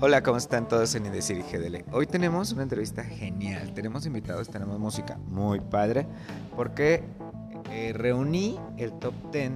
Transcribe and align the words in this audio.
Hola, 0.00 0.22
¿cómo 0.22 0.38
están 0.38 0.68
todos 0.68 0.94
en 0.94 1.06
Indecir 1.06 1.42
GDL? 1.42 1.84
Hoy 1.90 2.06
tenemos 2.06 2.52
una 2.52 2.62
entrevista 2.62 3.02
genial. 3.02 3.74
Tenemos 3.74 4.06
invitados, 4.06 4.48
tenemos 4.48 4.78
música 4.78 5.18
muy 5.26 5.58
padre, 5.58 6.06
porque 6.54 7.02
eh, 7.72 7.92
reuní 7.96 8.60
el 8.76 8.92
top 8.92 9.12
10 9.32 9.50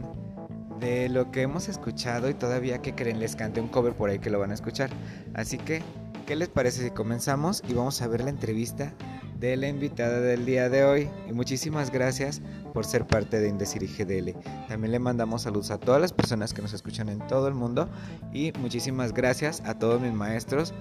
de 0.81 1.09
lo 1.11 1.31
que 1.31 1.43
hemos 1.43 1.69
escuchado 1.69 2.29
y 2.29 2.35
todavía 2.35 2.83
que 2.83 2.93
creen 2.93 3.21
les 3.21 3.37
cante 3.37 3.61
un 3.61 3.69
cover 3.69 3.95
por 3.95 4.11
ahí 4.11 4.19
que 4.19 4.31
lo 4.31 4.41
van 4.41 4.51
a 4.51 4.55
escuchar. 4.55 4.91
Así 5.33 5.59
que, 5.59 5.81
¿qué 6.27 6.35
les 6.35 6.49
parece 6.49 6.83
si 6.83 6.91
comenzamos 6.91 7.63
y 7.69 7.75
vamos 7.75 8.03
a 8.03 8.09
ver 8.09 8.25
la 8.25 8.31
entrevista 8.31 8.93
de 9.39 9.57
la 9.57 9.69
invitada 9.69 10.19
del 10.19 10.45
día 10.45 10.69
de 10.69 10.83
hoy? 10.83 11.09
Y 11.31 11.35
muchísimas 11.35 11.93
gracias 11.93 12.43
por 12.73 12.85
ser 12.85 13.07
parte 13.07 13.39
de 13.41 13.49
Indecir 13.49 13.83
GDL. 13.83 14.39
También 14.69 14.93
le 14.93 14.99
mandamos 14.99 15.43
saludos 15.43 15.71
a 15.71 15.79
todas 15.79 16.01
las 16.01 16.13
personas 16.13 16.53
que 16.53 16.63
nos 16.63 16.73
escuchan 16.73 17.09
en 17.09 17.19
todo 17.27 17.49
el 17.49 17.55
mundo 17.55 17.89
y 18.33 18.53
muchísimas 18.59 19.13
gracias 19.13 19.63
a 19.65 19.79
todos 19.79 20.01
mis 20.01 20.13
maestros 20.13 20.75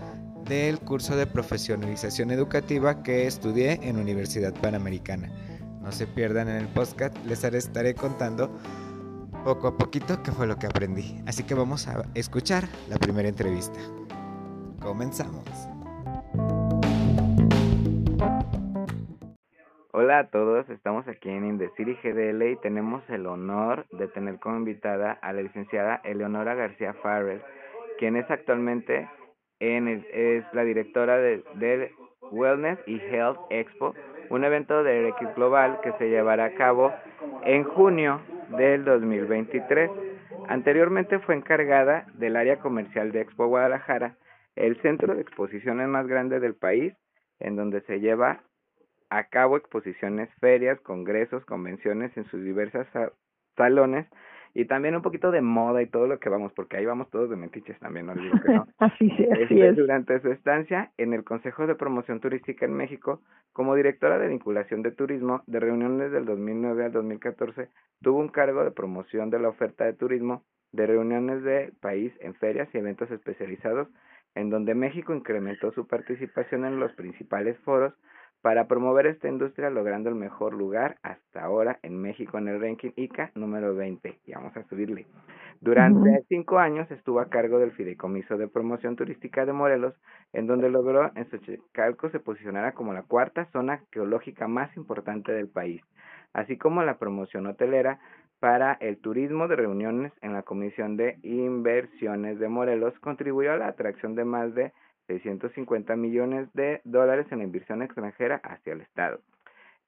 del 0.47 0.79
curso 0.79 1.15
de 1.15 1.27
profesionalización 1.27 2.31
educativa 2.31 3.03
que 3.03 3.27
estudié 3.27 3.79
en 3.83 3.97
Universidad 3.97 4.53
Panamericana. 4.53 5.31
No 5.81 5.91
se 5.91 6.07
pierdan 6.07 6.49
en 6.49 6.57
el 6.57 6.67
podcast, 6.67 7.15
les 7.25 7.43
estaré 7.43 7.95
contando 7.95 8.51
poco 9.43 9.67
a 9.67 9.77
poquito 9.77 10.21
qué 10.23 10.31
fue 10.31 10.47
lo 10.47 10.57
que 10.57 10.67
aprendí. 10.67 11.21
Así 11.25 11.43
que 11.43 11.53
vamos 11.53 11.87
a 11.87 12.03
escuchar 12.13 12.67
la 12.89 12.97
primera 12.97 13.29
entrevista. 13.29 13.79
Comenzamos. 14.79 15.45
Hola 19.93 20.19
a 20.19 20.27
todos, 20.29 20.69
estamos 20.69 21.05
aquí 21.09 21.27
en 21.27 21.43
Indecir 21.43 21.97
GDL 22.01 22.41
y 22.43 22.55
tenemos 22.61 23.03
el 23.09 23.25
honor 23.25 23.85
de 23.91 24.07
tener 24.07 24.39
como 24.39 24.55
invitada 24.55 25.11
a 25.21 25.33
la 25.33 25.41
licenciada 25.41 25.99
Eleonora 26.05 26.55
García 26.55 26.93
Farrell, 26.93 27.41
quien 27.99 28.15
es 28.15 28.31
actualmente 28.31 29.09
en 29.59 29.89
es 30.13 30.45
la 30.53 30.63
directora 30.63 31.17
del 31.17 31.43
de 31.55 31.91
Wellness 32.31 32.79
y 32.87 33.01
Health 33.01 33.37
Expo, 33.49 33.93
un 34.29 34.45
evento 34.45 34.81
de 34.81 35.09
RX 35.09 35.35
Global 35.35 35.81
que 35.83 35.91
se 35.97 36.07
llevará 36.07 36.45
a 36.45 36.55
cabo 36.55 36.93
en 37.43 37.65
junio 37.65 38.21
del 38.57 38.85
2023. 38.85 39.91
Anteriormente 40.47 41.19
fue 41.19 41.35
encargada 41.35 42.05
del 42.13 42.37
área 42.37 42.59
comercial 42.59 43.11
de 43.11 43.19
Expo 43.19 43.47
Guadalajara, 43.47 44.15
el 44.55 44.81
centro 44.81 45.15
de 45.15 45.21
exposiciones 45.21 45.89
más 45.89 46.07
grande 46.07 46.39
del 46.39 46.55
país, 46.55 46.93
en 47.41 47.57
donde 47.57 47.81
se 47.81 47.99
lleva 47.99 48.39
a 49.11 49.25
cabo 49.25 49.57
exposiciones, 49.57 50.29
ferias, 50.39 50.79
congresos, 50.81 51.43
convenciones 51.45 52.15
en 52.15 52.25
sus 52.29 52.41
diversas 52.43 52.87
salones 53.57 54.07
y 54.53 54.65
también 54.65 54.95
un 54.95 55.01
poquito 55.01 55.31
de 55.31 55.41
moda 55.41 55.81
y 55.81 55.87
todo 55.87 56.07
lo 56.07 56.17
que 56.19 56.29
vamos, 56.29 56.53
porque 56.53 56.77
ahí 56.77 56.85
vamos 56.85 57.09
todos 57.09 57.29
de 57.29 57.35
metiches 57.35 57.77
también, 57.79 58.05
no 58.05 58.15
digo 58.15 58.39
que 58.41 58.53
no. 58.53 58.67
así, 58.79 59.09
sí, 59.17 59.27
así 59.29 59.41
este, 59.43 59.67
es. 59.67 59.75
Durante 59.75 60.19
su 60.21 60.29
estancia 60.31 60.91
en 60.97 61.13
el 61.13 61.25
Consejo 61.25 61.67
de 61.67 61.75
Promoción 61.75 62.21
Turística 62.21 62.65
en 62.65 62.73
México, 62.73 63.21
como 63.51 63.75
directora 63.75 64.17
de 64.17 64.29
vinculación 64.29 64.81
de 64.81 64.91
turismo 64.91 65.43
de 65.45 65.59
reuniones 65.59 66.11
del 66.13 66.25
2009 66.25 66.85
al 66.85 66.91
2014, 66.93 67.67
tuvo 68.01 68.19
un 68.19 68.29
cargo 68.29 68.63
de 68.63 68.71
promoción 68.71 69.29
de 69.29 69.39
la 69.39 69.49
oferta 69.49 69.83
de 69.83 69.93
turismo 69.93 70.43
de 70.71 70.87
reuniones 70.87 71.43
de 71.43 71.73
país 71.81 72.13
en 72.21 72.33
ferias 72.35 72.69
y 72.73 72.77
eventos 72.77 73.11
especializados, 73.11 73.89
en 74.35 74.49
donde 74.49 74.73
México 74.73 75.13
incrementó 75.13 75.73
su 75.73 75.85
participación 75.85 76.63
en 76.63 76.79
los 76.79 76.93
principales 76.93 77.57
foros 77.59 77.93
para 78.41 78.67
promover 78.67 79.05
esta 79.05 79.27
industria 79.27 79.69
logrando 79.69 80.09
el 80.09 80.15
mejor 80.15 80.53
lugar 80.53 80.97
hasta 81.03 81.43
ahora 81.43 81.79
en 81.83 82.01
México 82.01 82.37
en 82.37 82.47
el 82.47 82.59
ranking 82.59 82.91
ICA 82.95 83.31
número 83.35 83.75
20 83.75 84.19
y 84.25 84.33
vamos 84.33 84.55
a 84.57 84.63
subirle. 84.63 85.05
Durante 85.59 86.23
cinco 86.27 86.57
años 86.57 86.89
estuvo 86.89 87.19
a 87.19 87.29
cargo 87.29 87.59
del 87.59 87.71
Fideicomiso 87.73 88.35
de 88.37 88.47
Promoción 88.47 88.95
Turística 88.95 89.45
de 89.45 89.53
Morelos, 89.53 89.93
en 90.33 90.47
donde 90.47 90.71
logró 90.71 91.11
en 91.15 91.29
Xochicalco 91.29 92.09
se 92.09 92.19
posicionara 92.19 92.71
como 92.71 92.93
la 92.93 93.03
cuarta 93.03 93.45
zona 93.51 93.83
geológica 93.91 94.47
más 94.47 94.75
importante 94.75 95.31
del 95.31 95.47
país, 95.47 95.83
así 96.33 96.57
como 96.57 96.81
la 96.81 96.97
promoción 96.97 97.45
hotelera 97.45 97.99
para 98.39 98.73
el 98.73 98.97
turismo 98.97 99.47
de 99.47 99.55
reuniones 99.55 100.11
en 100.21 100.33
la 100.33 100.41
Comisión 100.41 100.97
de 100.97 101.19
Inversiones 101.21 102.39
de 102.39 102.49
Morelos, 102.49 102.97
contribuyó 102.99 103.51
a 103.51 103.57
la 103.57 103.67
atracción 103.67 104.15
de 104.15 104.25
más 104.25 104.55
de 104.55 104.73
650 105.11 105.95
millones 105.95 106.47
de 106.53 106.81
dólares 106.85 107.27
en 107.31 107.39
la 107.39 107.43
inversión 107.43 107.81
extranjera 107.81 108.37
hacia 108.43 108.73
el 108.73 108.81
Estado. 108.81 109.19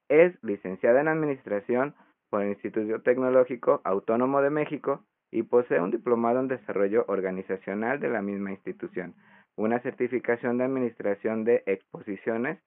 Es 0.08 0.32
licenciada 0.42 1.00
en 1.00 1.08
Administración 1.08 1.94
por 2.28 2.42
el 2.42 2.50
Instituto 2.50 3.00
Tecnológico 3.00 3.80
Autónomo 3.84 4.42
de 4.42 4.50
México 4.50 5.02
y 5.30 5.42
posee 5.44 5.80
un 5.80 5.90
diplomado 5.90 6.40
en 6.40 6.48
Desarrollo 6.48 7.04
Organizacional 7.08 8.00
de 8.00 8.10
la 8.10 8.20
misma 8.20 8.50
institución, 8.50 9.14
una 9.56 9.80
certificación 9.80 10.58
de 10.58 10.64
Administración 10.64 11.44
de 11.44 11.62
Exposiciones, 11.66 12.58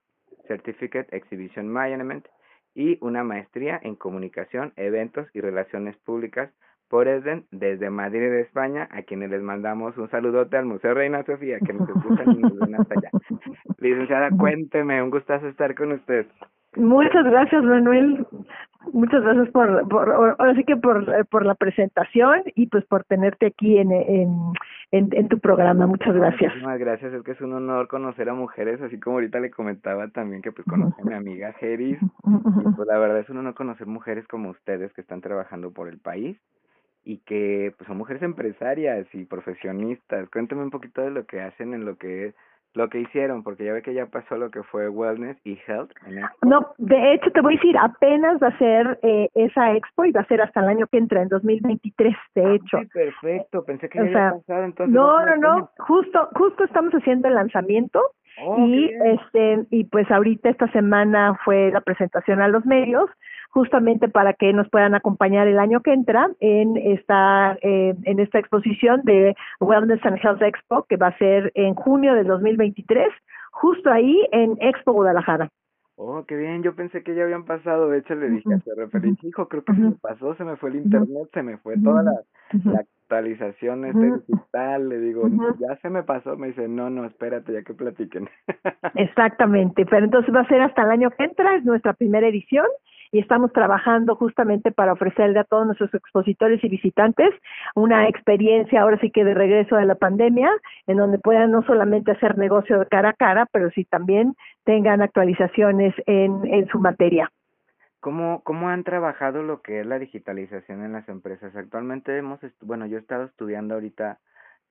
Certificate 0.47 1.15
Exhibition 1.15 1.67
Management, 1.67 2.25
y 2.73 2.97
una 3.01 3.23
maestría 3.23 3.79
en 3.81 3.95
Comunicación, 3.95 4.71
Eventos 4.75 5.27
y 5.33 5.41
Relaciones 5.41 5.97
Públicas 5.97 6.51
por 6.89 7.07
Esden 7.07 7.45
desde 7.51 7.89
Madrid, 7.89 8.33
España, 8.33 8.87
a 8.91 9.01
quienes 9.03 9.29
les 9.29 9.41
mandamos 9.41 9.97
un 9.97 10.09
saludote 10.09 10.57
al 10.57 10.65
Museo 10.65 10.93
Reina 10.93 11.23
Sofía, 11.23 11.59
que 11.59 11.73
nos 11.73 11.89
escuchan 11.89 12.31
y 12.31 12.37
nos 12.37 12.57
ven 12.59 12.75
hasta 12.75 12.93
allá. 12.97 13.09
Licenciada, 13.79 14.29
cuénteme, 14.31 15.01
un 15.01 15.09
gustazo 15.09 15.47
estar 15.47 15.75
con 15.75 15.91
usted. 15.93 16.25
Muchas 16.75 17.25
gracias, 17.25 17.63
Manuel. 17.63 18.25
Muchas 18.93 19.21
gracias 19.21 19.49
por, 19.49 19.87
por 19.89 20.09
ahora 20.09 20.55
sí 20.55 20.63
que 20.63 20.77
por, 20.77 21.03
eh, 21.13 21.25
por 21.25 21.45
la 21.45 21.55
presentación 21.55 22.43
y 22.55 22.67
pues 22.67 22.85
por 22.85 23.03
tenerte 23.03 23.47
aquí 23.47 23.77
en, 23.77 23.91
en, 23.91 24.53
en, 24.91 25.27
tu 25.27 25.39
programa. 25.39 25.87
Muchas 25.87 26.15
gracias. 26.15 26.55
Muchas 26.55 26.79
gracias, 26.79 27.13
es 27.13 27.23
que 27.23 27.31
es 27.31 27.41
un 27.41 27.53
honor 27.53 27.87
conocer 27.87 28.29
a 28.29 28.33
mujeres, 28.33 28.81
así 28.81 28.97
como 28.99 29.17
ahorita 29.17 29.39
le 29.39 29.51
comentaba 29.51 30.07
también 30.09 30.41
que 30.41 30.53
pues 30.53 30.65
conoce 30.67 31.01
a 31.01 31.05
mi 31.05 31.13
amiga 31.13 31.53
Geris. 31.53 31.99
Y 32.57 32.75
pues 32.75 32.87
la 32.87 32.97
verdad 32.97 33.19
es 33.19 33.29
un 33.29 33.37
honor 33.37 33.55
conocer 33.55 33.87
mujeres 33.87 34.25
como 34.27 34.49
ustedes 34.49 34.93
que 34.93 35.01
están 35.01 35.21
trabajando 35.21 35.71
por 35.71 35.87
el 35.87 35.99
país 35.99 36.37
y 37.07 37.19
que 37.19 37.73
pues 37.77 37.87
son 37.87 37.97
mujeres 37.97 38.21
empresarias 38.21 39.07
y 39.13 39.23
profesionistas. 39.23 40.29
Cuéntame 40.29 40.63
un 40.63 40.71
poquito 40.71 41.01
de 41.01 41.11
lo 41.11 41.25
que 41.25 41.39
hacen 41.39 41.73
en 41.73 41.85
lo 41.85 41.95
que 41.95 42.33
lo 42.73 42.89
que 42.89 42.99
hicieron, 42.99 43.43
porque 43.43 43.63
ya 43.63 43.73
ve 43.73 43.81
que 43.81 43.93
ya 43.93 44.05
pasó 44.07 44.37
lo 44.37 44.51
que 44.51 44.61
fue 44.61 44.89
Wellness 44.89 45.37
y 45.45 45.57
Health. 45.65 45.89
no, 46.43 46.73
de 46.77 47.13
hecho 47.13 47.31
te 47.31 47.41
voy 47.41 47.53
a 47.53 47.57
decir, 47.57 47.75
apenas 47.77 48.37
va 48.43 48.49
a 48.49 48.57
ser 48.57 48.99
eh, 49.01 49.29
esa 49.33 49.73
expo 49.73 50.05
y 50.05 50.11
va 50.11 50.21
a 50.21 50.27
ser 50.27 50.41
hasta 50.41 50.59
el 50.59 50.67
año 50.67 50.85
que 50.85 50.97
entra, 50.97 51.21
en 51.21 51.29
2023, 51.29 52.15
de 52.35 52.45
ah, 52.45 52.53
hecho. 52.53 52.77
Perfecto, 52.93 53.63
pensé 53.63 53.89
que 53.89 53.97
ya 53.97 54.03
había 54.03 54.31
pasado 54.41 54.65
entonces. 54.65 54.93
No, 54.93 55.25
no, 55.25 55.37
no, 55.37 55.71
justo, 55.79 56.29
justo 56.35 56.65
estamos 56.65 56.93
haciendo 56.93 57.29
el 57.29 57.35
lanzamiento. 57.35 58.01
Oh, 58.39 58.67
y 58.67 58.93
este 59.03 59.65
y 59.71 59.85
pues 59.85 60.11
ahorita 60.11 60.49
esta 60.49 60.71
semana 60.71 61.39
fue 61.43 61.71
la 61.71 61.81
presentación 61.81 62.39
a 62.39 62.47
los 62.47 62.63
medios 62.67 63.09
justamente 63.49 64.07
para 64.09 64.33
que 64.33 64.53
nos 64.53 64.69
puedan 64.69 64.95
acompañar 64.95 65.47
el 65.47 65.59
año 65.59 65.81
que 65.81 65.93
entra 65.93 66.29
en 66.39 66.77
esta, 66.77 67.57
eh, 67.61 67.95
en 68.03 68.19
esta 68.19 68.39
exposición 68.39 69.01
de 69.03 69.35
Wellness 69.59 70.05
and 70.05 70.19
Health 70.23 70.41
Expo, 70.41 70.83
que 70.83 70.97
va 70.97 71.07
a 71.07 71.17
ser 71.17 71.51
en 71.55 71.75
junio 71.75 72.13
del 72.13 72.27
2023, 72.27 73.07
justo 73.51 73.91
ahí 73.91 74.27
en 74.31 74.57
Expo 74.61 74.93
Guadalajara. 74.93 75.49
Oh, 75.99 76.23
qué 76.27 76.35
bien, 76.35 76.61
yo 76.61 76.75
pensé 76.75 77.01
que 77.01 77.15
ya 77.15 77.23
habían 77.23 77.45
pasado, 77.45 77.89
de 77.89 77.97
hecho 77.97 78.13
le 78.13 78.29
dije 78.29 78.53
a 78.53 78.59
su 78.59 79.27
hijo, 79.27 79.47
creo 79.47 79.63
que 79.63 79.73
se 79.73 79.79
me 79.79 79.91
pasó, 79.93 80.35
se 80.35 80.43
me 80.43 80.55
fue 80.55 80.69
el 80.69 80.75
internet, 80.75 81.27
se 81.33 81.41
me 81.41 81.57
fue 81.57 81.75
toda 81.79 82.03
la, 82.03 82.11
la 82.65 82.85
actualización 83.07 83.85
este 83.85 84.11
digital, 84.27 84.89
le 84.89 84.99
digo, 84.99 85.27
ya 85.59 85.75
se 85.77 85.89
me 85.89 86.03
pasó, 86.03 86.37
me 86.37 86.47
dice, 86.47 86.67
no, 86.67 86.91
no, 86.91 87.05
espérate, 87.05 87.51
ya 87.51 87.63
que 87.63 87.73
platiquen. 87.73 88.29
Exactamente, 88.93 89.87
pero 89.87 90.05
entonces 90.05 90.33
va 90.35 90.41
a 90.41 90.47
ser 90.47 90.61
hasta 90.61 90.83
el 90.83 90.91
año 90.91 91.09
que 91.09 91.23
entra, 91.23 91.55
es 91.55 91.65
nuestra 91.65 91.93
primera 91.93 92.27
edición, 92.27 92.67
y 93.11 93.19
estamos 93.19 93.51
trabajando 93.53 94.15
justamente 94.15 94.71
para 94.71 94.93
ofrecerle 94.93 95.39
a 95.39 95.43
todos 95.43 95.65
nuestros 95.65 95.93
expositores 95.93 96.63
y 96.63 96.69
visitantes 96.69 97.33
una 97.75 98.07
experiencia 98.07 98.81
ahora 98.81 98.99
sí 98.99 99.11
que 99.11 99.23
de 99.23 99.33
regreso 99.33 99.75
de 99.75 99.85
la 99.85 99.95
pandemia, 99.95 100.49
en 100.87 100.97
donde 100.97 101.19
puedan 101.19 101.51
no 101.51 101.63
solamente 101.63 102.11
hacer 102.11 102.37
negocio 102.37 102.79
de 102.79 102.85
cara 102.87 103.09
a 103.09 103.13
cara, 103.13 103.47
pero 103.51 103.69
sí 103.71 103.85
también 103.85 104.35
tengan 104.63 105.01
actualizaciones 105.01 105.93
en, 106.05 106.45
en 106.45 106.67
su 106.67 106.79
materia. 106.79 107.31
¿Cómo, 107.99 108.41
¿Cómo 108.43 108.69
han 108.69 108.83
trabajado 108.83 109.43
lo 109.43 109.61
que 109.61 109.81
es 109.81 109.85
la 109.85 109.99
digitalización 109.99 110.85
en 110.85 110.93
las 110.93 111.09
empresas? 111.09 111.55
Actualmente 111.55 112.15
hemos, 112.17 112.39
bueno, 112.61 112.85
yo 112.85 112.97
he 112.97 113.01
estado 113.01 113.25
estudiando 113.25 113.73
ahorita 113.73 114.19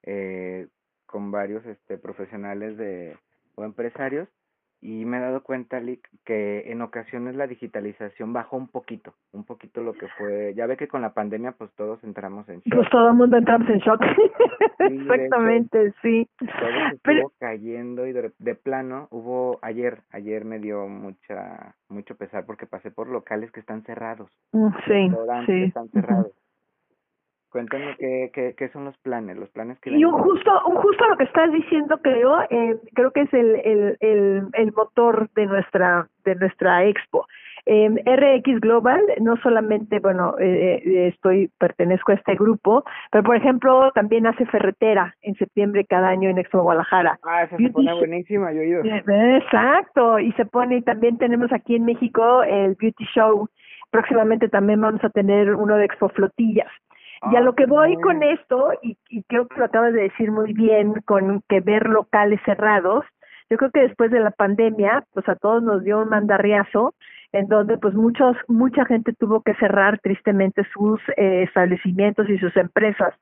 eh, 0.04 0.68
con 1.06 1.30
varios 1.30 1.66
este, 1.66 1.98
profesionales 1.98 2.76
de, 2.76 3.16
o 3.56 3.64
empresarios 3.64 4.28
y 4.80 5.04
me 5.04 5.16
he 5.16 5.20
dado 5.20 5.42
cuenta, 5.42 5.80
Lick, 5.80 6.08
que 6.24 6.70
en 6.70 6.82
ocasiones 6.82 7.34
la 7.34 7.46
digitalización 7.46 8.32
bajó 8.32 8.56
un 8.56 8.68
poquito, 8.68 9.14
un 9.32 9.44
poquito 9.44 9.82
lo 9.82 9.94
que 9.94 10.06
fue, 10.18 10.54
ya 10.54 10.66
ve 10.66 10.76
que 10.76 10.88
con 10.88 11.02
la 11.02 11.14
pandemia 11.14 11.52
pues 11.52 11.70
todos 11.76 12.02
entramos 12.04 12.48
en 12.48 12.60
shock. 12.60 12.74
Pues 12.74 12.90
todo 12.90 13.08
el 13.08 13.14
mundo 13.14 13.36
entramos 13.36 13.68
en 13.70 13.78
shock. 13.78 14.00
Exactamente, 14.78 15.94
sí. 16.02 16.28
Todo 16.38 17.14
estuvo 17.16 17.32
cayendo 17.38 18.06
y 18.06 18.12
de, 18.12 18.54
plano 18.54 19.08
hubo, 19.10 19.58
ayer, 19.62 20.02
ayer 20.10 20.44
me 20.44 20.58
dio 20.58 20.86
mucha, 20.86 21.74
mucho 21.88 22.16
pesar 22.16 22.44
porque 22.44 22.66
pasé 22.66 22.90
por 22.90 23.08
locales 23.08 23.50
que 23.52 23.60
están 23.60 23.82
cerrados. 23.82 24.30
Mm, 24.52 24.68
sí, 24.86 25.10
sí. 25.46 25.62
están 25.64 25.88
cerrados. 25.88 26.32
Cuéntame 27.56 27.96
qué, 27.98 28.30
qué, 28.34 28.54
qué 28.54 28.68
son 28.68 28.84
los 28.84 28.98
planes, 28.98 29.38
los 29.38 29.48
planes 29.48 29.78
que... 29.80 29.90
Y 29.90 30.04
un 30.04 30.12
justo, 30.12 30.50
un 30.66 30.76
justo 30.76 31.08
lo 31.08 31.16
que 31.16 31.24
estás 31.24 31.50
diciendo, 31.52 31.96
creo, 32.02 32.42
eh, 32.50 32.76
creo 32.92 33.12
que 33.12 33.22
es 33.22 33.32
el, 33.32 33.54
el, 33.64 33.96
el, 34.00 34.42
el 34.52 34.72
motor 34.72 35.30
de 35.34 35.46
nuestra, 35.46 36.06
de 36.26 36.34
nuestra 36.34 36.84
expo. 36.84 37.26
Eh, 37.64 37.88
RX 37.88 38.60
Global, 38.60 39.00
no 39.22 39.38
solamente, 39.38 40.00
bueno, 40.00 40.34
eh, 40.38 40.82
eh, 40.84 41.06
estoy, 41.08 41.50
pertenezco 41.58 42.12
a 42.12 42.16
este 42.16 42.34
grupo, 42.34 42.84
pero 43.10 43.24
por 43.24 43.36
ejemplo 43.36 43.90
también 43.92 44.26
hace 44.26 44.44
ferretera 44.46 45.14
en 45.22 45.34
septiembre 45.36 45.86
cada 45.86 46.08
año 46.08 46.28
en 46.28 46.36
Expo 46.38 46.60
Guadalajara. 46.60 47.18
Ah, 47.24 47.44
esa 47.44 47.56
se 47.56 47.70
pone 47.70 47.94
buenísima, 47.94 48.52
yo 48.52 48.60
he 48.60 48.68
ido. 48.68 48.84
Eh, 48.84 49.38
exacto, 49.38 50.18
y 50.18 50.30
se 50.32 50.44
pone, 50.44 50.76
y 50.76 50.82
también 50.82 51.16
tenemos 51.16 51.50
aquí 51.52 51.74
en 51.74 51.86
México 51.86 52.42
el 52.42 52.76
Beauty 52.78 53.04
Show. 53.14 53.48
Próximamente 53.90 54.48
también 54.48 54.80
vamos 54.80 55.02
a 55.02 55.10
tener 55.10 55.54
uno 55.54 55.76
de 55.76 55.86
Expo 55.86 56.08
Flotillas. 56.10 56.70
Y 57.30 57.36
a 57.36 57.38
Ah, 57.38 57.42
lo 57.42 57.54
que 57.54 57.66
voy 57.66 57.96
con 57.96 58.22
esto, 58.22 58.72
y, 58.82 58.96
y 59.08 59.22
creo 59.24 59.48
que 59.48 59.58
lo 59.58 59.66
acabas 59.66 59.92
de 59.92 60.02
decir 60.02 60.30
muy 60.30 60.52
bien, 60.52 60.94
con 61.04 61.42
que 61.48 61.60
ver 61.60 61.88
locales 61.88 62.40
cerrados, 62.44 63.04
yo 63.48 63.56
creo 63.58 63.70
que 63.70 63.80
después 63.80 64.10
de 64.10 64.20
la 64.20 64.32
pandemia, 64.32 65.04
pues 65.12 65.28
a 65.28 65.36
todos 65.36 65.62
nos 65.62 65.84
dio 65.84 66.02
un 66.02 66.08
mandarriazo, 66.08 66.94
en 67.32 67.46
donde 67.48 67.78
pues 67.78 67.94
muchos, 67.94 68.36
mucha 68.48 68.84
gente 68.86 69.12
tuvo 69.12 69.42
que 69.42 69.54
cerrar 69.54 69.98
tristemente 70.00 70.62
sus 70.72 71.00
eh, 71.16 71.42
establecimientos 71.42 72.28
y 72.28 72.38
sus 72.38 72.56
empresas. 72.56 73.14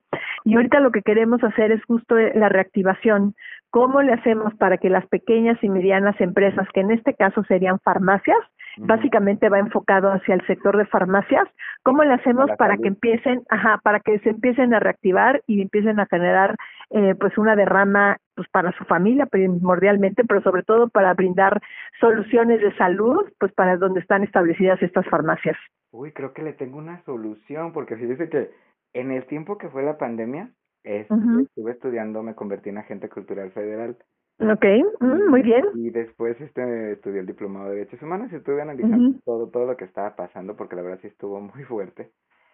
Y 0.45 0.55
ahorita 0.55 0.81
lo 0.81 0.93
que 0.93 1.03
queremos 1.03 1.43
hacer 1.43 1.73
es 1.73 1.85
justo 1.85 2.17
eh, 2.17 2.33
la 2.35 2.49
reactivación. 2.49 3.35
¿Cómo 3.71 4.03
le 4.03 4.13
hacemos 4.13 4.55
para 4.55 4.79
que 4.79 4.89
las 4.89 5.07
pequeñas 5.09 5.59
y 5.63 5.69
medianas 5.69 6.19
empresas, 6.21 6.69
que 6.73 6.81
en 6.81 6.93
este 6.93 7.15
caso 7.15 7.43
serían 7.45 7.81
farmacias. 7.81 8.39
Básicamente 8.79 9.49
va 9.49 9.59
enfocado 9.59 10.13
hacia 10.13 10.35
el 10.35 10.47
sector 10.47 10.77
de 10.77 10.87
farmacias. 10.87 11.49
¿Cómo 11.83 12.05
le 12.05 12.15
hacemos 12.15 12.51
para 12.59 12.77
que 12.77 12.89
empiecen, 12.89 13.43
ajá, 13.49 13.81
para 13.83 14.01
que 14.01 14.19
se 14.21 14.31
empiecen 14.31 14.75
a 14.75 14.81
reactivar 14.81 15.43
y 15.47 15.63
empiecen 15.63 16.01
a 16.01 16.07
generar 16.07 16.57
eh, 16.91 17.15
pues 17.19 17.37
una 17.39 17.57
derrama 17.57 18.19
pues 18.35 18.49
para 18.49 18.73
su 18.73 18.85
familia 18.85 19.27
primordialmente, 19.27 20.25
pero 20.25 20.43
sobre 20.43 20.63
todo 20.63 20.89
para 20.89 21.15
brindar 21.15 21.61
soluciones 22.01 22.61
de 22.61 22.75
salud, 22.77 23.25
pues 23.39 23.53
para 23.53 23.77
donde 23.77 24.01
están 24.01 24.25
establecidas 24.25 24.83
estas 24.83 25.07
farmacias. 25.09 25.57
Uy, 25.93 26.13
creo 26.13 26.33
que 26.33 26.43
le 26.43 26.53
tengo 26.53 26.79
una 26.79 27.03
solución, 27.05 27.73
porque 27.73 27.97
fíjese 27.97 28.29
que 28.29 28.51
en 28.93 29.13
el 29.13 29.27
tiempo 29.27 29.59
que 29.59 29.69
fue 29.69 29.83
la 29.83 29.99
pandemia, 29.99 30.51
este, 30.83 31.15
estuve 31.43 31.73
estudiando, 31.73 32.23
me 32.23 32.35
convertí 32.35 32.71
en 32.71 32.79
agente 32.79 33.09
cultural 33.09 33.51
federal. 33.53 33.97
Ok, 34.41 34.65
mm, 35.01 35.31
muy 35.31 35.43
bien. 35.43 35.65
Y 35.75 35.91
después 35.91 36.41
este 36.41 36.93
estudié 36.93 37.21
el 37.21 37.27
diplomado 37.27 37.71
de 37.71 37.77
Derechos 37.77 38.03
Humanos 38.03 38.33
y 38.33 38.37
estuve 38.37 38.63
analizando 38.63 39.19
todo, 39.25 39.49
todo 39.49 39.67
lo 39.67 39.77
que 39.77 39.85
estaba 39.85 40.17
pasando, 40.17 40.57
porque 40.57 40.77
la 40.77 40.83
verdad 40.83 40.99
sí 41.03 41.07
estuvo 41.07 41.41
muy 41.41 41.63
fuerte. 41.65 42.11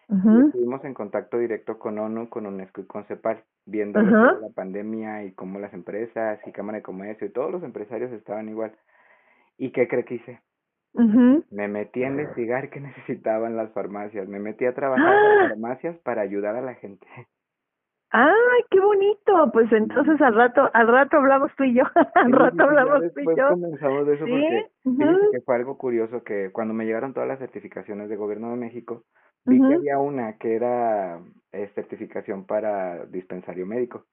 Y 0.09 0.47
estuvimos 0.47 0.83
en 0.83 0.93
contacto 0.93 1.37
directo 1.37 1.79
con 1.79 1.97
ONU, 1.97 2.27
con 2.27 2.45
UNESCO 2.45 2.81
y 2.81 2.85
con 2.85 3.05
CEPAL, 3.05 3.43
viendo 3.65 4.01
la 4.01 4.49
pandemia 4.53 5.23
y 5.23 5.31
cómo 5.31 5.57
las 5.57 5.73
empresas 5.73 6.39
y 6.45 6.51
Cámara 6.51 6.79
de 6.79 6.83
Comercio 6.83 7.27
y 7.27 7.31
todos 7.31 7.49
los 7.49 7.63
empresarios 7.63 8.11
estaban 8.11 8.49
igual. 8.49 8.73
¿Y 9.57 9.71
qué 9.71 9.87
cree 9.87 10.03
que 10.03 10.15
hice? 10.15 10.41
Me 11.49 11.69
metí 11.69 12.03
a 12.03 12.09
investigar 12.09 12.69
qué 12.69 12.79
necesitaban 12.81 13.55
las 13.55 13.71
farmacias, 13.71 14.27
me 14.27 14.39
metí 14.39 14.65
a 14.65 14.73
trabajar 14.73 15.13
en 15.13 15.13
¡Ah! 15.13 15.35
las 15.35 15.49
farmacias 15.51 15.97
para 15.99 16.21
ayudar 16.21 16.57
a 16.57 16.61
la 16.61 16.75
gente. 16.75 17.07
Ay, 18.11 18.61
qué 18.69 18.79
bonito. 18.79 19.49
Pues 19.53 19.71
entonces 19.71 20.19
al 20.21 20.35
rato, 20.35 20.69
al 20.73 20.87
rato 20.87 21.17
hablamos 21.17 21.51
tú 21.57 21.63
y 21.63 21.75
yo. 21.75 21.83
al 22.15 22.31
rato 22.31 22.63
hablamos 22.63 23.13
tú 23.13 23.21
y 23.21 23.25
yo. 23.35 23.47
comenzamos 23.49 24.05
de 24.07 24.15
eso 24.15 24.25
Sí, 24.25 24.31
porque 24.31 25.29
que 25.31 25.41
fue 25.41 25.55
algo 25.55 25.77
curioso 25.77 26.23
que 26.23 26.51
cuando 26.51 26.73
me 26.73 26.85
llegaron 26.85 27.13
todas 27.13 27.27
las 27.29 27.39
certificaciones 27.39 28.09
de 28.09 28.15
gobierno 28.17 28.51
de 28.51 28.57
México, 28.57 29.03
vi 29.45 29.59
que 29.59 29.73
había 29.75 29.97
una 29.99 30.37
que 30.37 30.55
era 30.55 31.19
eh, 31.53 31.71
certificación 31.73 32.45
para 32.45 33.05
dispensario 33.05 33.65
médico. 33.65 34.05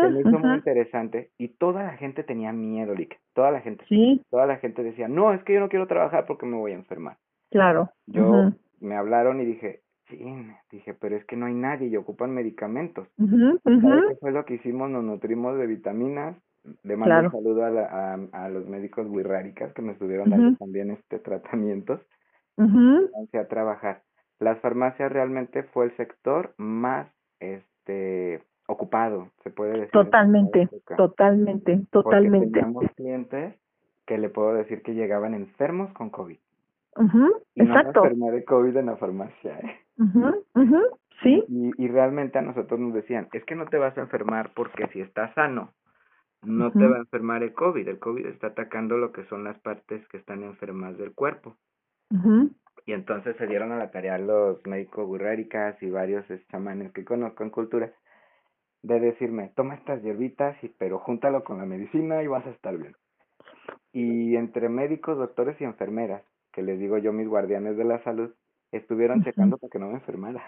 Se 0.00 0.08
Mm, 0.08 0.14
me 0.14 0.20
hizo 0.22 0.38
muy 0.38 0.54
interesante 0.56 1.30
y 1.38 1.48
toda 1.48 1.84
la 1.84 1.96
gente 1.96 2.24
tenía 2.24 2.52
miedo, 2.52 2.94
Lick. 2.94 3.20
Toda 3.34 3.50
la 3.50 3.60
gente. 3.60 3.84
Sí, 3.88 4.22
Toda 4.30 4.46
la 4.46 4.56
gente 4.56 4.82
decía, 4.82 5.06
no, 5.08 5.32
es 5.34 5.44
que 5.44 5.52
yo 5.54 5.60
no 5.60 5.68
quiero 5.68 5.86
trabajar 5.86 6.26
porque 6.26 6.46
me 6.46 6.56
voy 6.56 6.72
a 6.72 6.76
enfermar. 6.76 7.18
claro. 7.50 7.90
Yo 8.06 8.50
me 8.80 8.96
hablaron 8.96 9.40
y 9.40 9.44
dije, 9.44 9.82
sí, 10.12 10.46
dije, 10.70 10.94
pero 10.94 11.16
es 11.16 11.24
que 11.24 11.36
no 11.36 11.46
hay 11.46 11.54
nadie 11.54 11.88
y 11.88 11.96
ocupan 11.96 12.34
medicamentos. 12.34 13.08
Ujú, 13.18 13.58
¿Sabe 13.64 13.76
ujú. 13.76 14.08
qué 14.08 14.16
fue 14.20 14.32
lo 14.32 14.44
que 14.44 14.54
hicimos? 14.54 14.90
Nos 14.90 15.04
nutrimos 15.04 15.58
de 15.58 15.66
vitaminas. 15.66 16.36
Le 16.84 16.96
mando 16.96 17.14
Claro. 17.14 17.26
un 17.28 17.32
saludo 17.32 17.64
a, 17.64 17.70
la, 17.70 17.86
a, 17.86 18.44
a 18.44 18.48
los 18.48 18.68
médicos 18.68 19.06
wirráricas 19.08 19.72
que 19.74 19.82
me 19.82 19.92
estuvieron 19.92 20.30
dando 20.30 20.56
también 20.58 20.90
este 20.90 21.18
tratamientos. 21.18 22.00
Comencé 22.56 23.38
a 23.38 23.48
trabajar. 23.48 24.02
Las 24.38 24.60
farmacias 24.60 25.10
realmente 25.10 25.62
fue 25.64 25.86
el 25.86 25.96
sector 25.96 26.54
más 26.58 27.08
este 27.40 28.42
ocupado, 28.66 29.30
se 29.42 29.50
puede 29.50 29.72
decir. 29.72 29.90
Totalmente, 29.90 30.68
totalmente, 30.96 31.72
porque 31.72 31.88
totalmente. 31.90 32.46
teníamos 32.50 32.84
clientes 32.94 33.54
que 34.06 34.18
le 34.18 34.28
puedo 34.28 34.54
decir 34.54 34.82
que 34.82 34.94
llegaban 34.94 35.34
enfermos 35.34 35.92
con 35.94 36.10
COVID. 36.10 36.38
Ujú, 36.96 37.32
Y 37.54 37.62
no 37.62 37.74
Exacto. 37.74 38.02
me 38.02 38.08
enfermé 38.10 38.30
de 38.32 38.44
COVID 38.44 38.76
en 38.76 38.86
la 38.86 38.96
farmacia. 38.96 39.58
¿eh? 39.58 39.76
Sí, 41.22 41.44
Y, 41.48 41.70
y 41.78 41.88
realmente 41.88 42.38
a 42.38 42.42
nosotros 42.42 42.80
nos 42.80 42.94
decían, 42.94 43.28
es 43.32 43.44
que 43.44 43.54
no 43.54 43.66
te 43.66 43.78
vas 43.78 43.96
a 43.96 44.02
enfermar 44.02 44.52
porque 44.54 44.88
si 44.88 45.00
estás 45.00 45.32
sano, 45.34 45.72
no 46.42 46.72
te 46.72 46.84
va 46.84 46.96
a 46.96 47.00
enfermar 47.00 47.42
el 47.42 47.52
COVID. 47.52 47.86
El 47.86 47.98
COVID 48.00 48.26
está 48.26 48.48
atacando 48.48 48.96
lo 48.96 49.12
que 49.12 49.24
son 49.26 49.44
las 49.44 49.58
partes 49.60 50.06
que 50.08 50.16
están 50.16 50.42
enfermas 50.42 50.98
del 50.98 51.14
cuerpo. 51.14 51.56
Y 52.84 52.92
entonces 52.92 53.36
se 53.36 53.46
dieron 53.46 53.70
a 53.70 53.78
la 53.78 53.90
tarea 53.90 54.18
los 54.18 54.64
médicos 54.66 55.06
burréricas 55.06 55.80
y 55.82 55.90
varios 55.90 56.28
eh, 56.30 56.42
chamanes 56.50 56.92
que 56.92 57.04
conozco 57.04 57.44
en 57.44 57.50
cultura 57.50 57.92
de 58.82 58.98
decirme, 58.98 59.52
toma 59.54 59.76
estas 59.76 60.02
hierbitas, 60.02 60.56
y, 60.64 60.68
pero 60.68 60.98
júntalo 60.98 61.44
con 61.44 61.58
la 61.58 61.64
medicina 61.64 62.22
y 62.22 62.26
vas 62.26 62.44
a 62.46 62.50
estar 62.50 62.76
bien. 62.76 62.96
Y 63.92 64.34
entre 64.34 64.68
médicos, 64.68 65.16
doctores 65.16 65.60
y 65.60 65.64
enfermeras, 65.64 66.24
que 66.52 66.62
les 66.62 66.78
digo 66.80 66.98
yo 66.98 67.12
mis 67.12 67.28
guardianes 67.28 67.76
de 67.76 67.84
la 67.84 68.02
salud, 68.02 68.34
estuvieron 68.72 69.22
checando 69.22 69.58
para 69.58 69.70
que 69.70 69.78
no 69.78 69.88
me 69.88 69.94
enfermara. 69.94 70.42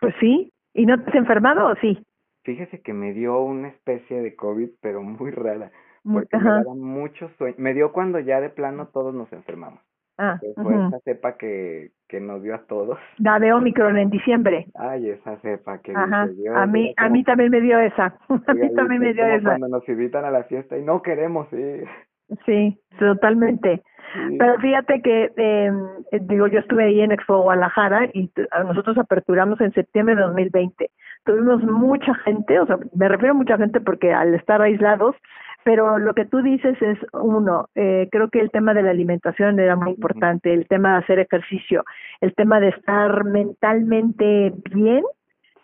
Pues 0.00 0.14
sí. 0.20 0.52
¿Y 0.74 0.86
no 0.86 1.02
te 1.02 1.10
has 1.10 1.14
enfermado 1.16 1.66
o 1.68 1.74
sí? 1.76 2.04
Fíjese 2.44 2.80
que 2.82 2.92
me 2.92 3.12
dio 3.12 3.40
una 3.40 3.68
especie 3.68 4.20
de 4.20 4.34
COVID, 4.36 4.68
pero 4.82 5.02
muy 5.02 5.30
rara, 5.30 5.70
porque 6.02 6.36
me 6.36 6.44
daba 6.50 6.74
mucho 6.74 7.30
sueño. 7.38 7.54
Me 7.58 7.72
dio 7.74 7.92
cuando 7.92 8.18
ya 8.18 8.40
de 8.40 8.50
plano 8.50 8.88
todos 8.88 9.14
nos 9.14 9.32
enfermamos. 9.32 9.80
Ah, 10.18 10.38
fue 10.54 10.74
esa 10.74 11.00
cepa 11.00 11.36
que, 11.36 11.90
que 12.08 12.20
nos 12.20 12.40
dio 12.42 12.54
a 12.54 12.66
todos. 12.66 12.98
La 13.18 13.40
de 13.40 13.52
Omicron 13.52 13.96
en 13.98 14.10
diciembre. 14.10 14.66
Ay, 14.74 15.08
esa 15.10 15.36
cepa 15.38 15.78
que 15.78 15.92
Ajá. 15.92 16.26
dice 16.26 16.42
Dios, 16.42 16.56
A 16.56 16.66
mí, 16.66 16.92
era 16.96 17.06
a 17.06 17.08
mí 17.08 17.24
como- 17.24 17.32
también 17.32 17.50
me 17.50 17.60
dio 17.60 17.78
esa. 17.80 18.16
A 18.46 18.54
mí 18.54 18.72
también 18.74 19.00
me 19.00 19.12
dio 19.12 19.24
como 19.24 19.34
esa. 19.36 19.48
cuando 19.48 19.68
nos 19.68 19.88
invitan 19.88 20.24
a 20.24 20.30
la 20.30 20.44
fiesta 20.44 20.76
y 20.78 20.82
no 20.84 21.02
queremos 21.02 21.52
ir. 21.52 21.86
Sí, 22.46 22.78
totalmente. 22.98 23.82
Sí. 24.14 24.36
Pero 24.38 24.58
fíjate 24.60 25.02
que, 25.02 25.32
eh, 25.36 25.72
digo, 26.20 26.46
yo 26.46 26.60
estuve 26.60 26.84
ahí 26.84 27.00
en 27.00 27.12
Expo 27.12 27.42
Guadalajara 27.42 28.08
y 28.12 28.30
nosotros 28.64 28.96
aperturamos 28.98 29.60
en 29.60 29.72
septiembre 29.72 30.14
de 30.14 30.22
2020. 30.22 30.90
Tuvimos 31.24 31.62
mucha 31.64 32.14
gente, 32.16 32.60
o 32.60 32.66
sea, 32.66 32.78
me 32.94 33.08
refiero 33.08 33.34
a 33.34 33.38
mucha 33.38 33.56
gente 33.56 33.80
porque 33.80 34.12
al 34.12 34.34
estar 34.34 34.62
aislados, 34.62 35.16
pero 35.64 35.98
lo 35.98 36.14
que 36.14 36.26
tú 36.26 36.42
dices 36.42 36.80
es, 36.80 36.98
uno, 37.12 37.68
eh, 37.74 38.08
creo 38.12 38.28
que 38.28 38.38
el 38.38 38.50
tema 38.50 38.74
de 38.74 38.82
la 38.82 38.90
alimentación 38.90 39.58
era 39.58 39.74
muy 39.74 39.92
importante, 39.92 40.52
el 40.52 40.68
tema 40.68 40.92
de 40.92 40.98
hacer 40.98 41.18
ejercicio, 41.18 41.84
el 42.20 42.34
tema 42.34 42.60
de 42.60 42.68
estar 42.68 43.24
mentalmente 43.24 44.52
bien 44.70 45.02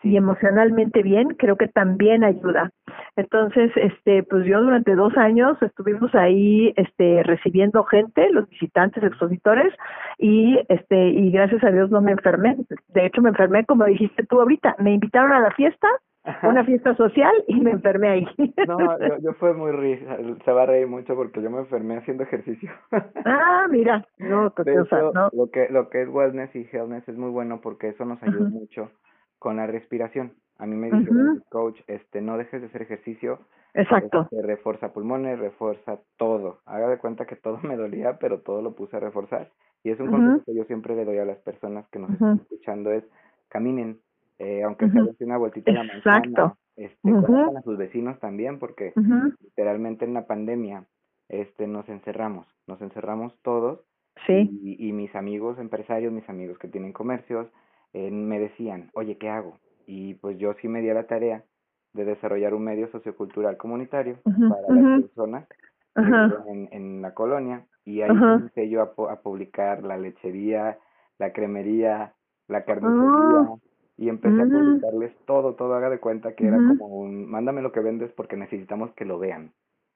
y 0.02 0.16
emocionalmente 0.16 1.02
bien, 1.02 1.28
creo 1.38 1.56
que 1.56 1.68
también 1.68 2.24
ayuda. 2.24 2.70
Entonces, 3.16 3.70
este, 3.76 4.22
pues 4.22 4.46
yo 4.46 4.62
durante 4.62 4.94
dos 4.94 5.16
años 5.16 5.60
estuvimos 5.62 6.14
ahí, 6.14 6.72
este, 6.76 7.22
recibiendo 7.22 7.84
gente, 7.84 8.30
los 8.30 8.48
visitantes, 8.48 9.02
expositores, 9.02 9.74
y 10.18 10.58
este, 10.68 11.08
y 11.10 11.30
gracias 11.30 11.62
a 11.64 11.70
Dios 11.70 11.90
no 11.90 12.00
me 12.00 12.12
enfermé. 12.12 12.56
De 12.88 13.06
hecho, 13.06 13.20
me 13.20 13.30
enfermé, 13.30 13.64
como 13.66 13.84
dijiste 13.84 14.24
tú 14.26 14.40
ahorita, 14.40 14.76
me 14.78 14.94
invitaron 14.94 15.32
a 15.32 15.40
la 15.40 15.50
fiesta, 15.50 15.86
Ajá. 16.24 16.48
una 16.48 16.64
fiesta 16.64 16.94
social, 16.96 17.32
y 17.48 17.60
me 17.60 17.72
enfermé 17.72 18.08
ahí. 18.08 18.26
No, 18.66 18.98
yo, 18.98 19.18
yo 19.22 19.32
fue 19.34 19.52
muy 19.52 19.72
risa, 19.72 20.16
se 20.44 20.52
va 20.52 20.62
a 20.62 20.66
reír 20.66 20.86
mucho 20.86 21.14
porque 21.14 21.42
yo 21.42 21.50
me 21.50 21.58
enfermé 21.58 21.96
haciendo 21.96 22.22
ejercicio. 22.22 22.70
ah, 23.24 23.66
mira, 23.70 24.06
no, 24.18 24.50
De 24.64 24.72
hecho, 24.72 25.12
no. 25.12 25.28
lo 25.32 25.50
que 25.50 25.68
lo 25.70 25.88
que 25.90 26.02
es 26.02 26.08
wellness 26.08 26.54
y 26.54 26.66
healthness 26.72 27.06
es 27.08 27.16
muy 27.16 27.30
bueno 27.30 27.60
porque 27.62 27.88
eso 27.88 28.04
nos 28.04 28.22
ayuda 28.22 28.48
mucho 28.48 28.90
con 29.40 29.56
la 29.56 29.66
respiración. 29.66 30.34
A 30.58 30.66
mí 30.66 30.76
me 30.76 30.88
Ujú. 30.88 30.96
mis 31.34 31.42
coach, 31.48 31.80
este, 31.88 32.20
no 32.20 32.36
dejes 32.38 32.60
de 32.60 32.68
hacer 32.68 32.82
ejercicio, 32.82 33.40
Exacto. 33.74 34.28
este, 34.30 34.42
refuerza 34.42 34.92
pulmones, 34.92 35.38
refuerza 35.38 35.98
todo. 36.16 36.60
Haga 36.66 36.88
de 36.88 36.98
cuenta 36.98 37.26
que 37.26 37.34
todo 37.36 37.58
me 37.74 37.76
dolía, 37.76 38.18
pero 38.18 38.40
todo 38.42 38.62
lo 38.62 38.74
puse 38.76 38.96
a 38.96 39.00
reforzar. 39.00 39.50
Y 39.82 39.90
es 39.90 39.98
un 39.98 40.10
consejo 40.10 40.44
que 40.44 40.54
yo 40.54 40.64
siempre 40.64 40.94
le 40.94 41.06
doy 41.06 41.18
a 41.18 41.24
las 41.24 41.38
personas 41.38 41.88
que 41.88 41.98
nos 41.98 42.10
están 42.10 42.36
escuchando 42.36 42.92
es 42.92 43.02
caminen, 43.48 43.98
eh, 44.38 44.62
aunque 44.62 44.88
sea 44.90 45.02
una 45.20 45.38
vueltita 45.38 45.70
a 45.70 45.74
la 45.74 45.84
manzana, 45.84 46.18
Exacto. 46.18 46.56
este, 46.76 47.10
a 47.10 47.62
sus 47.62 47.78
vecinos 47.78 48.20
también, 48.20 48.58
porque 48.58 48.92
literalmente 49.40 50.04
en 50.04 50.12
la 50.14 50.26
pandemia, 50.26 50.84
este, 51.30 51.66
nos 51.66 51.88
encerramos, 51.88 52.46
nos 52.66 52.80
encerramos 52.82 53.34
todos 53.42 53.80
Sí. 54.26 54.50
y, 54.62 54.88
y 54.88 54.92
mis 54.92 55.14
amigos 55.14 55.58
empresarios, 55.58 56.12
mis 56.12 56.28
amigos 56.28 56.58
que 56.58 56.68
tienen 56.68 56.92
comercios, 56.92 57.46
eh, 57.92 58.10
me 58.10 58.38
decían, 58.38 58.90
oye, 58.94 59.18
¿qué 59.18 59.28
hago? 59.28 59.58
y 59.90 60.14
pues 60.14 60.38
yo 60.38 60.54
sí 60.62 60.68
me 60.68 60.80
di 60.80 60.88
a 60.88 60.94
la 60.94 61.08
tarea 61.08 61.42
de 61.94 62.04
desarrollar 62.04 62.54
un 62.54 62.62
medio 62.62 62.88
sociocultural 62.92 63.56
comunitario 63.56 64.18
para 64.22 64.80
las 64.80 65.02
personas 65.02 65.48
en, 65.96 66.68
en 66.70 67.02
la 67.02 67.12
colonia 67.12 67.66
y 67.84 68.02
ahí 68.02 68.08
comencé 68.16 68.68
yo 68.68 68.82
a, 68.82 69.12
a, 69.12 69.20
publicar 69.20 69.82
la 69.82 69.98
lechería, 69.98 70.78
la 71.18 71.32
cremería, 71.32 72.14
la 72.46 72.64
carnicería 72.64 73.50
ah. 73.50 73.56
y 73.96 74.08
empecé 74.08 74.40
a 74.40 74.44
mm. 74.44 74.50
publicarles 74.50 75.12
todo, 75.26 75.54
todo, 75.56 75.74
haga 75.74 75.90
de 75.90 75.98
cuenta 75.98 76.34
que 76.34 76.46
era 76.46 76.56
como 76.56 76.86
un, 76.86 77.28
mándame 77.28 77.60
lo 77.60 77.72
que 77.72 77.80
vendes 77.80 78.12
porque 78.12 78.36
necesitamos 78.36 78.92
que 78.94 79.04
lo 79.04 79.18
vean. 79.18 79.50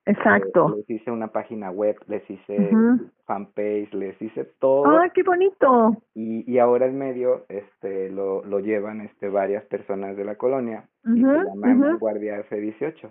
Exacto. 0.07 0.75
les 0.77 0.91
hice 0.91 1.11
una 1.11 1.29
página 1.29 1.71
web, 1.71 1.97
les 2.09 2.29
hice 2.29 2.71
fanpage, 3.25 3.93
les 3.95 4.21
hice 4.21 4.45
todo. 4.59 4.87
¡Ah, 4.87 5.09
qué 5.15 5.23
bonito! 5.23 5.97
Y, 6.15 6.51
y 6.51 6.59
ahora 6.59 6.87
el 6.87 6.93
medio 6.93 7.47
este 7.49 8.11
lo, 8.11 8.45
lo 8.45 8.61
llevan 8.61 9.01
este 9.01 9.29
varias 9.29 9.65
personas 9.65 10.17
de 10.17 10.25
la 10.25 10.37
colonia 10.37 10.89
y 11.05 11.23
se 11.23 11.27
llama 11.27 11.75
Vanguardia 11.75 12.45
F18. 12.49 13.11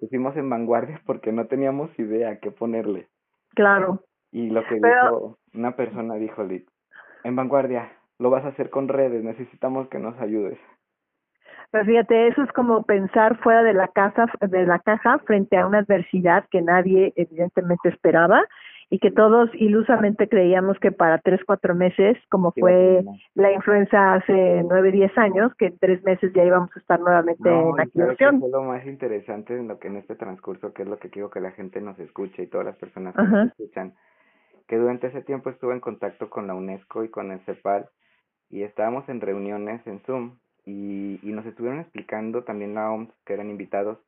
Pusimos 0.00 0.36
en 0.36 0.48
Vanguardia 0.48 1.00
porque 1.06 1.32
no 1.32 1.46
teníamos 1.46 1.90
idea 1.98 2.38
qué 2.38 2.50
ponerle. 2.50 3.08
Claro. 3.54 4.02
Y 4.30 4.50
lo 4.50 4.62
que 4.66 4.76
dijo 4.76 5.38
una 5.54 5.74
persona 5.74 6.14
dijo, 6.14 6.46
en 7.24 7.36
Vanguardia, 7.36 7.90
lo 8.18 8.30
vas 8.30 8.44
a 8.44 8.48
hacer 8.48 8.70
con 8.70 8.88
redes, 8.88 9.24
necesitamos 9.24 9.88
que 9.88 9.98
nos 9.98 10.18
ayudes. 10.20 10.58
Pero 11.70 11.84
fíjate, 11.84 12.28
eso 12.28 12.42
es 12.42 12.52
como 12.52 12.82
pensar 12.84 13.38
fuera 13.38 13.62
de 13.62 13.74
la 13.74 13.88
casa, 13.88 14.26
de 14.40 14.66
la 14.66 14.78
caja 14.78 15.18
frente 15.20 15.56
a 15.56 15.66
una 15.66 15.78
adversidad 15.78 16.44
que 16.50 16.62
nadie 16.62 17.12
evidentemente 17.16 17.88
esperaba 17.88 18.42
y 18.90 18.98
que 19.00 19.10
todos 19.10 19.50
ilusamente 19.54 20.28
creíamos 20.28 20.78
que 20.78 20.92
para 20.92 21.18
tres, 21.18 21.40
cuatro 21.44 21.74
meses, 21.74 22.16
como 22.30 22.52
fue 22.52 23.04
la 23.34 23.52
influenza 23.52 24.14
hace 24.14 24.62
nueve, 24.66 24.90
diez 24.92 25.16
años, 25.18 25.52
que 25.56 25.66
en 25.66 25.78
tres 25.78 26.02
meses 26.04 26.32
ya 26.34 26.44
íbamos 26.44 26.70
a 26.74 26.80
estar 26.80 26.98
nuevamente 26.98 27.50
en 27.50 27.78
activación. 27.78 28.42
Lo 28.50 28.62
más 28.62 28.86
interesante 28.86 29.54
en 29.54 29.68
lo 29.68 29.78
que 29.78 29.88
en 29.88 29.96
este 29.96 30.14
transcurso, 30.14 30.72
que 30.72 30.82
es 30.82 30.88
lo 30.88 30.98
que 30.98 31.10
quiero 31.10 31.28
que 31.28 31.40
la 31.40 31.50
gente 31.50 31.82
nos 31.82 31.98
escuche 31.98 32.44
y 32.44 32.46
todas 32.46 32.66
las 32.66 32.76
personas 32.76 33.14
que 33.14 33.22
nos 33.22 33.48
escuchan, 33.48 33.94
que 34.66 34.76
durante 34.76 35.08
ese 35.08 35.22
tiempo 35.22 35.50
estuve 35.50 35.74
en 35.74 35.80
contacto 35.80 36.30
con 36.30 36.46
la 36.46 36.54
UNESCO 36.54 37.04
y 37.04 37.10
con 37.10 37.30
el 37.30 37.40
CEPAL 37.40 37.90
y 38.48 38.62
estábamos 38.62 39.06
en 39.10 39.20
reuniones 39.20 39.86
en 39.86 40.00
Zoom 40.00 40.38
y, 40.68 41.18
y 41.22 41.32
nos 41.32 41.46
estuvieron 41.46 41.80
explicando 41.80 42.44
también 42.44 42.74
la 42.74 42.90
OMS, 42.90 43.08
que 43.24 43.32
eran 43.32 43.48
invitados, 43.48 43.98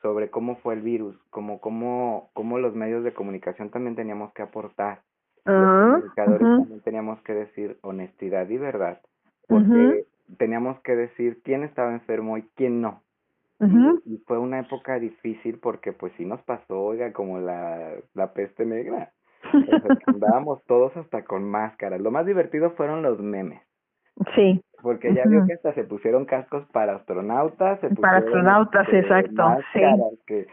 sobre 0.00 0.30
cómo 0.30 0.56
fue 0.56 0.74
el 0.74 0.82
virus, 0.82 1.16
como 1.30 1.60
cómo, 1.60 2.30
cómo 2.34 2.58
los 2.58 2.74
medios 2.74 3.04
de 3.04 3.14
comunicación 3.14 3.70
también 3.70 3.94
teníamos 3.94 4.32
que 4.32 4.42
aportar. 4.42 5.02
los 5.44 5.54
ah, 5.54 5.92
comunicadores 5.94 6.40
también 6.40 6.80
teníamos 6.80 7.20
que 7.22 7.34
decir 7.34 7.78
honestidad 7.82 8.48
y 8.48 8.58
verdad, 8.58 9.00
porque 9.46 10.04
teníamos 10.38 10.80
que 10.80 10.96
decir 10.96 11.40
quién 11.44 11.62
estaba 11.62 11.92
enfermo 11.92 12.36
y 12.36 12.42
quién 12.56 12.80
no. 12.80 13.00
y, 14.04 14.18
fue 14.26 14.38
una 14.38 14.58
época 14.58 14.98
difícil 14.98 15.60
porque 15.60 15.92
pues 15.92 16.12
sí 16.16 16.24
nos 16.24 16.42
pasó, 16.42 16.80
oiga, 16.80 17.12
como 17.12 17.38
la, 17.38 17.92
la 18.14 18.32
peste 18.32 18.66
negra. 18.66 19.12
andábamos 20.06 20.64
todos 20.64 20.96
hasta 20.96 21.24
con 21.24 21.48
máscaras. 21.48 22.00
Lo 22.00 22.10
más 22.10 22.26
divertido 22.26 22.70
fueron 22.72 23.02
los 23.02 23.20
memes. 23.20 23.60
Sí. 24.34 24.62
Porque 24.82 25.14
ya 25.14 25.22
vio 25.26 25.46
que 25.46 25.54
hasta 25.54 25.72
se 25.74 25.84
pusieron 25.84 26.24
cascos 26.24 26.66
para 26.72 26.96
astronautas. 26.96 27.80
Se 27.80 27.88
para 27.94 28.18
astronautas, 28.18 28.86
este, 28.86 28.98
exacto. 28.98 29.56
sí. 29.72 29.80
Que, 30.26 30.46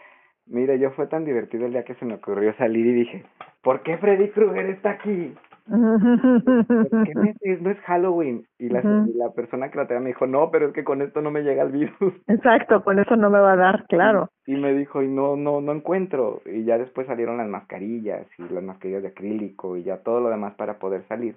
mire, 0.45 0.79
yo 0.79 0.91
fue 0.91 1.07
tan 1.07 1.25
divertido 1.25 1.65
el 1.65 1.71
día 1.71 1.83
que 1.83 1.95
se 1.95 2.05
me 2.05 2.15
ocurrió 2.15 2.53
salir 2.55 2.86
y 2.86 2.93
dije, 2.93 3.25
¿por 3.62 3.81
qué 3.81 3.98
Freddy 3.98 4.29
Krueger 4.29 4.67
está 4.67 4.91
aquí? 4.91 5.36
¿Qué 5.69 7.57
no 7.62 7.69
es 7.69 7.79
Halloween? 7.81 8.45
Y 8.57 8.69
la, 8.69 8.81
la 8.81 9.31
persona 9.33 9.69
que 9.69 9.77
la 9.77 9.88
tenía 9.88 10.01
me 10.01 10.09
dijo, 10.09 10.25
no, 10.25 10.50
pero 10.50 10.67
es 10.67 10.74
que 10.74 10.83
con 10.83 11.01
esto 11.01 11.21
no 11.21 11.29
me 11.29 11.43
llega 11.43 11.62
el 11.63 11.71
virus. 11.71 12.13
Exacto, 12.27 12.83
con 12.83 12.98
eso 12.98 13.15
no 13.15 13.29
me 13.29 13.39
va 13.39 13.53
a 13.53 13.57
dar, 13.57 13.86
claro. 13.88 14.29
Y, 14.48 14.55
me 14.55 14.74
dijo, 14.74 15.03
y 15.03 15.07
no, 15.07 15.36
no, 15.36 15.62
no 15.62 15.71
encuentro. 15.71 16.41
Y 16.45 16.63
ya 16.63 16.77
después 16.77 17.05
salieron 17.05 17.38
las 17.38 17.48
mascarillas 17.48 18.25
y 18.39 18.51
las 18.51 18.63
mascarillas 18.63 19.03
de 19.03 19.09
acrílico 19.09 19.77
y 19.77 19.83
ya 19.83 19.98
todo 19.98 20.19
lo 20.21 20.29
demás 20.29 20.55
para 20.55 20.79
poder 20.79 21.03
salir 21.07 21.36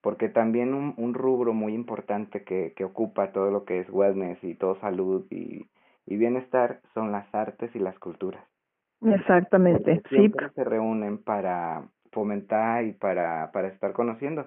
porque 0.00 0.28
también 0.28 0.74
un, 0.74 0.94
un 0.96 1.14
rubro 1.14 1.52
muy 1.52 1.74
importante 1.74 2.44
que, 2.44 2.72
que 2.74 2.84
ocupa 2.84 3.32
todo 3.32 3.50
lo 3.50 3.64
que 3.64 3.80
es 3.80 3.90
wellness 3.90 4.42
y 4.42 4.54
todo 4.54 4.76
salud 4.80 5.26
y, 5.30 5.66
y 6.06 6.16
bienestar 6.16 6.80
son 6.94 7.12
las 7.12 7.32
artes 7.34 7.74
y 7.74 7.78
las 7.78 7.98
culturas. 7.98 8.44
Exactamente, 9.02 10.02
sí. 10.10 10.30
se 10.54 10.64
reúnen 10.64 11.18
para 11.18 11.88
fomentar 12.12 12.84
y 12.84 12.92
para, 12.92 13.50
para 13.52 13.68
estar 13.68 13.92
conociendo. 13.92 14.46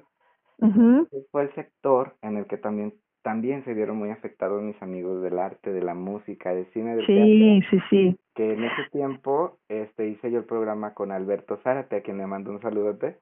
Fue 1.32 1.44
el 1.44 1.54
sector 1.56 2.16
en 2.22 2.38
el 2.38 2.46
que 2.46 2.58
también 2.58 2.94
también 3.24 3.64
se 3.64 3.74
vieron 3.74 3.98
muy 3.98 4.12
afectados 4.12 4.62
mis 4.62 4.80
amigos 4.82 5.24
del 5.24 5.40
arte, 5.40 5.72
de 5.72 5.82
la 5.82 5.94
música, 5.94 6.54
del 6.54 6.66
cine, 6.74 6.98
del 6.98 7.06
sí, 7.06 7.62
Sí, 7.70 7.80
sí, 7.90 8.20
Que 8.36 8.54
en 8.54 8.66
ese 8.66 8.90
tiempo 8.92 9.58
este 9.70 10.10
hice 10.10 10.30
yo 10.30 10.40
el 10.40 10.46
programa 10.46 10.94
con 10.94 11.12
Alberto 11.12 11.58
Zárate, 11.64 11.96
a 11.96 12.02
quien 12.02 12.18
le 12.18 12.28
mando 12.28 12.52
un 12.52 12.62
saludote. 12.62 13.18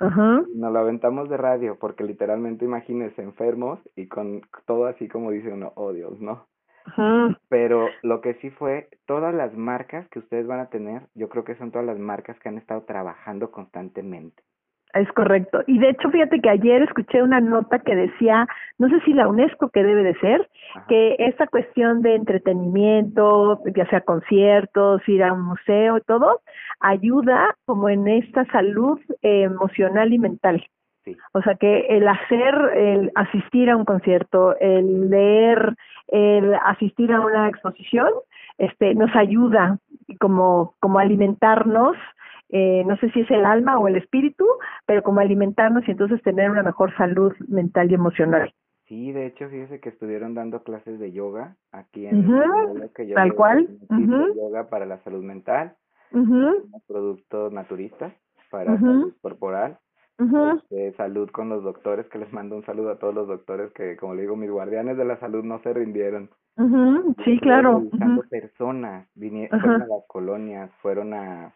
Ajá. 0.00 0.42
Nos 0.54 0.72
lo 0.72 0.78
aventamos 0.78 1.28
de 1.28 1.36
radio 1.36 1.78
porque 1.78 2.04
literalmente 2.04 2.64
imagínense 2.64 3.22
enfermos 3.22 3.78
y 3.96 4.08
con 4.08 4.42
todo 4.66 4.86
así 4.86 5.08
como 5.08 5.30
dice 5.30 5.52
uno, 5.52 5.72
oh 5.76 5.92
Dios, 5.92 6.20
¿no? 6.20 6.46
Ajá. 6.86 7.38
Pero 7.48 7.88
lo 8.02 8.20
que 8.20 8.34
sí 8.34 8.50
fue, 8.50 8.88
todas 9.06 9.34
las 9.34 9.56
marcas 9.56 10.06
que 10.08 10.18
ustedes 10.18 10.46
van 10.46 10.60
a 10.60 10.68
tener, 10.68 11.02
yo 11.14 11.28
creo 11.28 11.44
que 11.44 11.56
son 11.56 11.70
todas 11.70 11.86
las 11.86 11.98
marcas 11.98 12.38
que 12.40 12.48
han 12.48 12.58
estado 12.58 12.82
trabajando 12.82 13.50
constantemente. 13.50 14.42
Es 14.94 15.10
correcto. 15.12 15.62
Y 15.66 15.78
de 15.78 15.90
hecho, 15.90 16.08
fíjate 16.10 16.40
que 16.40 16.50
ayer 16.50 16.82
escuché 16.82 17.20
una 17.20 17.40
nota 17.40 17.80
que 17.80 17.96
decía, 17.96 18.46
no 18.78 18.88
sé 18.88 19.00
si 19.00 19.12
la 19.12 19.26
UNESCO 19.26 19.68
que 19.70 19.82
debe 19.82 20.04
de 20.04 20.14
ser, 20.20 20.48
que 20.88 21.16
esta 21.18 21.48
cuestión 21.48 22.00
de 22.00 22.14
entretenimiento, 22.14 23.60
ya 23.74 23.86
sea 23.90 24.02
conciertos, 24.02 25.02
ir 25.08 25.24
a 25.24 25.32
un 25.32 25.42
museo 25.42 25.98
y 25.98 26.00
todo, 26.02 26.42
ayuda 26.78 27.56
como 27.66 27.88
en 27.88 28.06
esta 28.06 28.44
salud 28.52 29.00
emocional 29.22 30.12
y 30.12 30.18
mental. 30.20 30.64
O 31.32 31.42
sea 31.42 31.56
que 31.56 31.86
el 31.88 32.06
hacer, 32.06 32.54
el 32.74 33.12
asistir 33.16 33.70
a 33.70 33.76
un 33.76 33.84
concierto, 33.84 34.56
el 34.58 35.10
leer, 35.10 35.74
el 36.08 36.54
asistir 36.54 37.12
a 37.12 37.20
una 37.20 37.48
exposición, 37.48 38.08
este, 38.58 38.94
nos 38.94 39.14
ayuda 39.16 39.78
como, 40.20 40.74
como 40.78 41.00
alimentarnos 41.00 41.96
eh, 42.50 42.84
no 42.86 42.96
sé 42.98 43.10
si 43.10 43.20
es 43.20 43.30
el 43.30 43.44
alma 43.44 43.78
o 43.78 43.88
el 43.88 43.96
espíritu, 43.96 44.46
pero 44.86 45.02
como 45.02 45.20
alimentarnos 45.20 45.86
y 45.88 45.92
entonces 45.92 46.22
tener 46.22 46.50
una 46.50 46.62
mejor 46.62 46.94
salud 46.96 47.32
mental 47.48 47.90
y 47.90 47.94
emocional. 47.94 48.52
Sí, 48.86 49.12
de 49.12 49.26
hecho, 49.26 49.48
fíjese 49.48 49.80
que 49.80 49.88
estuvieron 49.88 50.34
dando 50.34 50.62
clases 50.62 50.98
de 50.98 51.10
yoga 51.12 51.56
aquí 51.72 52.06
en 52.06 52.30
el 52.30 52.90
que 52.94 53.06
yo 53.06 53.14
Tal 53.14 53.34
cual. 53.34 53.68
Yoga 53.88 54.68
para 54.68 54.84
la 54.84 54.98
salud 55.04 55.24
mental, 55.24 55.74
productos 56.86 57.52
naturistas 57.52 58.12
para 58.50 58.78
salud 58.78 59.14
corporal, 59.22 59.78
este, 60.18 60.92
salud 60.96 61.30
con 61.30 61.48
los 61.48 61.64
doctores, 61.64 62.06
que 62.06 62.18
les 62.18 62.32
mando 62.32 62.56
un 62.56 62.64
saludo 62.64 62.90
a 62.90 62.98
todos 62.98 63.14
los 63.14 63.26
doctores 63.26 63.72
que, 63.72 63.96
como 63.96 64.14
le 64.14 64.22
digo, 64.22 64.36
mis 64.36 64.50
guardianes 64.50 64.96
de 64.96 65.04
la 65.04 65.18
salud 65.18 65.42
no 65.42 65.60
se 65.62 65.72
rindieron. 65.72 66.30
Sí, 67.24 67.40
claro. 67.40 67.82
personas, 68.30 69.08
vinieron 69.14 69.60
a 69.60 69.78
las 69.78 70.04
colonias, 70.06 70.70
fueron 70.82 71.14
a 71.14 71.52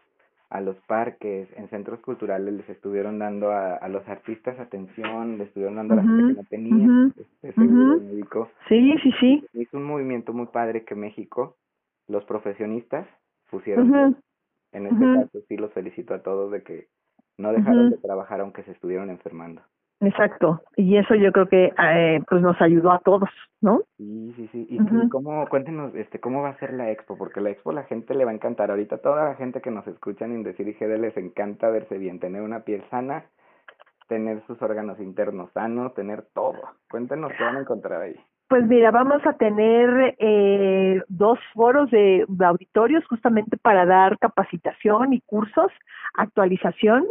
a 0.49 0.61
los 0.61 0.75
parques, 0.87 1.47
en 1.55 1.69
centros 1.69 1.99
culturales 1.99 2.53
les 2.53 2.69
estuvieron 2.69 3.19
dando 3.19 3.51
a, 3.51 3.75
a 3.75 3.87
los 3.87 4.07
artistas 4.07 4.59
atención, 4.59 5.37
les 5.37 5.47
estuvieron 5.47 5.75
dando 5.75 5.93
a 5.93 5.97
la 5.97 6.03
gente 6.03 6.27
que 6.27 6.33
no 6.33 6.43
tenía 6.49 7.11
este 7.43 7.61
médico. 7.61 8.49
Sí, 8.67 8.95
sí, 9.03 9.11
sí. 9.19 9.45
Hizo 9.53 9.77
un 9.77 9.85
movimiento 9.85 10.33
muy 10.33 10.47
padre 10.47 10.85
que 10.85 10.95
México, 10.95 11.55
los 12.07 12.25
profesionistas 12.25 13.07
pusieron. 13.51 14.17
En 14.71 14.85
este 14.87 15.03
caso 15.03 15.45
sí 15.47 15.57
los 15.57 15.71
felicito 15.73 16.13
a 16.13 16.23
todos 16.23 16.51
de 16.51 16.63
que 16.63 16.87
no 17.37 17.53
dejaron 17.53 17.91
de 17.91 17.97
trabajar 17.97 18.41
aunque 18.41 18.63
se 18.63 18.71
estuvieron 18.71 19.09
enfermando. 19.09 19.61
Exacto, 20.01 20.61
y 20.77 20.95
eso 20.95 21.13
yo 21.15 21.33
creo 21.33 21.47
que 21.47 21.73
eh, 21.77 22.21
pues 22.29 22.41
nos 22.41 22.59
ayudó 22.61 22.91
a 22.91 22.99
todos, 22.99 23.29
¿no? 23.59 23.81
Sí, 23.97 24.33
sí, 24.37 24.49
sí. 24.53 24.67
¿Y 24.69 25.09
cómo, 25.09 25.45
cuéntenos, 25.49 25.93
este, 25.93 26.19
cómo 26.19 26.41
va 26.41 26.49
a 26.49 26.59
ser 26.59 26.73
la 26.73 26.89
expo? 26.89 27.17
Porque 27.17 27.41
la 27.41 27.49
expo 27.49 27.73
la 27.73 27.83
gente 27.83 28.15
le 28.15 28.23
va 28.23 28.31
a 28.31 28.33
encantar. 28.33 28.71
Ahorita 28.71 28.99
toda 28.99 29.25
la 29.25 29.35
gente 29.35 29.59
que 29.59 29.71
nos 29.71 29.85
escucha 29.87 30.23
en 30.23 30.35
Indecir 30.35 30.69
y 30.69 30.73
GD 30.73 30.99
les 30.99 31.17
encanta 31.17 31.69
verse 31.69 31.97
bien, 31.97 32.19
tener 32.19 32.41
una 32.41 32.61
piel 32.61 32.81
sana, 32.89 33.25
tener 34.07 34.41
sus 34.47 34.61
órganos 34.61 34.99
internos 35.01 35.51
sanos, 35.53 35.93
tener 35.95 36.23
todo. 36.33 36.61
Cuéntenos 36.89 37.33
qué 37.37 37.43
van 37.43 37.57
a 37.57 37.61
encontrar 37.61 38.01
ahí. 38.01 38.15
Pues 38.49 38.65
mira, 38.65 38.89
vamos 38.89 39.21
a 39.27 39.33
tener 39.33 40.15
eh, 40.17 41.03
dos 41.07 41.37
foros 41.53 41.91
de, 41.91 42.25
auditorios 42.39 43.05
justamente 43.05 43.57
para 43.57 43.85
dar 43.85 44.17
capacitación 44.17 45.13
y 45.13 45.21
cursos, 45.21 45.71
actualización. 46.15 47.05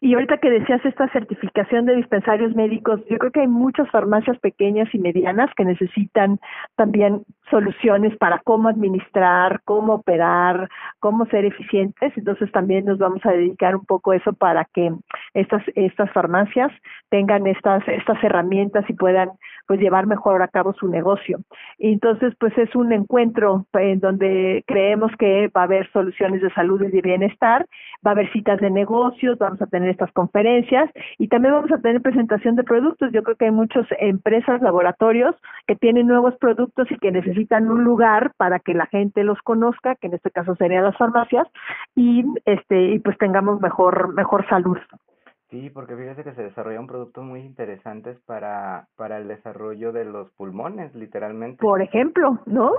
Y 0.00 0.14
ahorita 0.14 0.38
que 0.38 0.50
decías 0.50 0.84
esta 0.84 1.08
certificación 1.08 1.86
de 1.86 1.96
dispensarios 1.96 2.54
médicos, 2.54 3.00
yo 3.08 3.16
creo 3.16 3.32
que 3.32 3.40
hay 3.40 3.46
muchas 3.48 3.90
farmacias 3.90 4.38
pequeñas 4.40 4.88
y 4.94 4.98
medianas 4.98 5.50
que 5.56 5.64
necesitan 5.64 6.38
también 6.76 7.24
soluciones 7.50 8.16
para 8.16 8.38
cómo 8.40 8.68
administrar, 8.68 9.60
cómo 9.64 9.94
operar, 9.94 10.68
cómo 11.00 11.26
ser 11.26 11.44
eficientes. 11.44 12.12
Entonces 12.16 12.50
también 12.52 12.84
nos 12.84 12.98
vamos 12.98 13.24
a 13.24 13.32
dedicar 13.32 13.76
un 13.76 13.84
poco 13.84 14.10
a 14.10 14.16
eso 14.16 14.32
para 14.32 14.64
que 14.72 14.92
estas 15.34 15.62
estas 15.74 16.10
farmacias 16.12 16.72
tengan 17.08 17.46
estas 17.46 17.86
estas 17.88 18.22
herramientas 18.22 18.84
y 18.88 18.94
puedan 18.94 19.30
pues 19.66 19.80
llevar 19.80 20.06
mejor 20.06 20.42
a 20.42 20.48
cabo 20.48 20.72
su 20.74 20.88
negocio. 20.88 21.40
Entonces 21.78 22.34
pues 22.38 22.56
es 22.58 22.74
un 22.74 22.92
encuentro 22.92 23.66
en 23.74 24.00
donde 24.00 24.64
creemos 24.66 25.12
que 25.18 25.48
va 25.48 25.62
a 25.62 25.64
haber 25.64 25.90
soluciones 25.92 26.42
de 26.42 26.50
salud 26.50 26.82
y 26.82 26.88
de 26.88 27.00
bienestar, 27.00 27.66
va 28.04 28.10
a 28.10 28.14
haber 28.14 28.30
citas 28.32 28.60
de 28.60 28.70
negocios, 28.70 29.38
vamos 29.38 29.60
a 29.62 29.66
tener 29.66 29.90
estas 29.90 30.10
conferencias 30.12 30.90
y 31.18 31.28
también 31.28 31.54
vamos 31.54 31.72
a 31.72 31.78
tener 31.78 32.00
presentación 32.02 32.56
de 32.56 32.64
productos. 32.64 33.12
Yo 33.12 33.22
creo 33.22 33.36
que 33.36 33.46
hay 33.46 33.50
muchas 33.50 33.86
empresas, 33.98 34.62
laboratorios 34.62 35.34
que 35.66 35.76
tienen 35.76 36.06
nuevos 36.06 36.34
productos 36.38 36.90
y 36.90 36.98
que 36.98 37.10
necesitan 37.12 37.35
un 37.70 37.84
lugar 37.84 38.32
para 38.36 38.58
que 38.58 38.74
la 38.74 38.86
gente 38.86 39.24
los 39.24 39.40
conozca, 39.42 39.94
que 39.96 40.06
en 40.08 40.14
este 40.14 40.30
caso 40.30 40.54
serían 40.56 40.84
las 40.84 40.96
farmacias, 40.96 41.46
y 41.94 42.24
este 42.44 42.92
y 42.92 42.98
pues 42.98 43.18
tengamos 43.18 43.60
mejor 43.60 44.14
mejor 44.14 44.48
salud. 44.48 44.78
Sí, 45.50 45.70
porque 45.70 45.96
fíjese 45.96 46.24
que 46.24 46.34
se 46.34 46.42
desarrollan 46.42 46.88
productos 46.88 47.22
muy 47.22 47.40
interesantes 47.40 48.18
para, 48.26 48.88
para 48.96 49.18
el 49.18 49.28
desarrollo 49.28 49.92
de 49.92 50.04
los 50.04 50.32
pulmones, 50.32 50.92
literalmente. 50.94 51.62
Por 51.62 51.80
ejemplo, 51.82 52.40
¿no? 52.46 52.72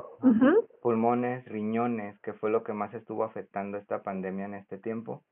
Pulmones, 0.82 1.46
riñones, 1.46 2.20
que 2.20 2.34
fue 2.34 2.50
lo 2.50 2.64
que 2.64 2.74
más 2.74 2.94
estuvo 2.94 3.24
afectando 3.24 3.78
esta 3.78 4.04
pandemia 4.04 4.46
en 4.46 4.56
este 4.56 4.78
tiempo. 4.78 5.24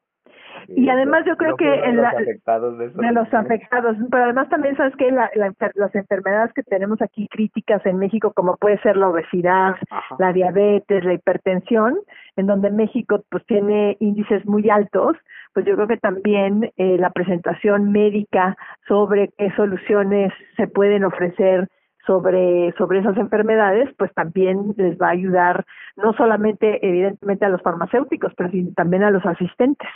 Y, 0.67 0.89
además 0.89 1.25
yo 1.25 1.37
creo 1.37 1.55
que 1.55 1.71
en 1.71 1.97
los 1.97 2.05
afectados 2.05 2.77
de, 2.77 2.91
los 3.11 3.33
afectados, 3.33 3.97
pero 4.09 4.23
además 4.23 4.49
también 4.49 4.75
sabes 4.75 4.95
que 4.95 5.11
la, 5.11 5.29
las 5.35 5.95
enfermedades 5.95 6.53
que 6.53 6.63
tenemos 6.63 7.01
aquí 7.01 7.27
críticas 7.27 7.85
en 7.85 7.97
México, 7.97 8.33
como 8.33 8.57
puede 8.57 8.79
ser 8.79 8.97
la 8.97 9.09
obesidad, 9.09 9.75
la 10.17 10.33
diabetes, 10.33 11.03
la 11.03 11.13
hipertensión, 11.13 11.97
en 12.35 12.47
donde 12.47 12.71
México 12.71 13.23
pues 13.29 13.45
tiene 13.45 13.97
índices 13.99 14.45
muy 14.45 14.69
altos, 14.69 15.17
pues 15.53 15.65
yo 15.65 15.75
creo 15.75 15.87
que 15.87 15.97
también 15.97 16.71
eh, 16.77 16.97
la 16.97 17.11
presentación 17.11 17.91
médica 17.91 18.57
sobre 18.87 19.29
qué 19.37 19.51
soluciones 19.55 20.33
se 20.57 20.67
pueden 20.67 21.03
ofrecer 21.03 21.67
sobre, 22.05 22.71
sobre 22.77 22.99
esas 22.99 23.17
enfermedades, 23.17 23.89
pues 23.97 24.13
también 24.13 24.73
les 24.77 24.97
va 24.97 25.07
a 25.07 25.11
ayudar 25.11 25.65
no 25.95 26.13
solamente 26.13 26.85
evidentemente 26.87 27.45
a 27.45 27.49
los 27.49 27.61
farmacéuticos, 27.61 28.33
pero 28.35 28.49
también 28.75 29.03
a 29.03 29.11
los 29.11 29.25
asistentes. 29.25 29.89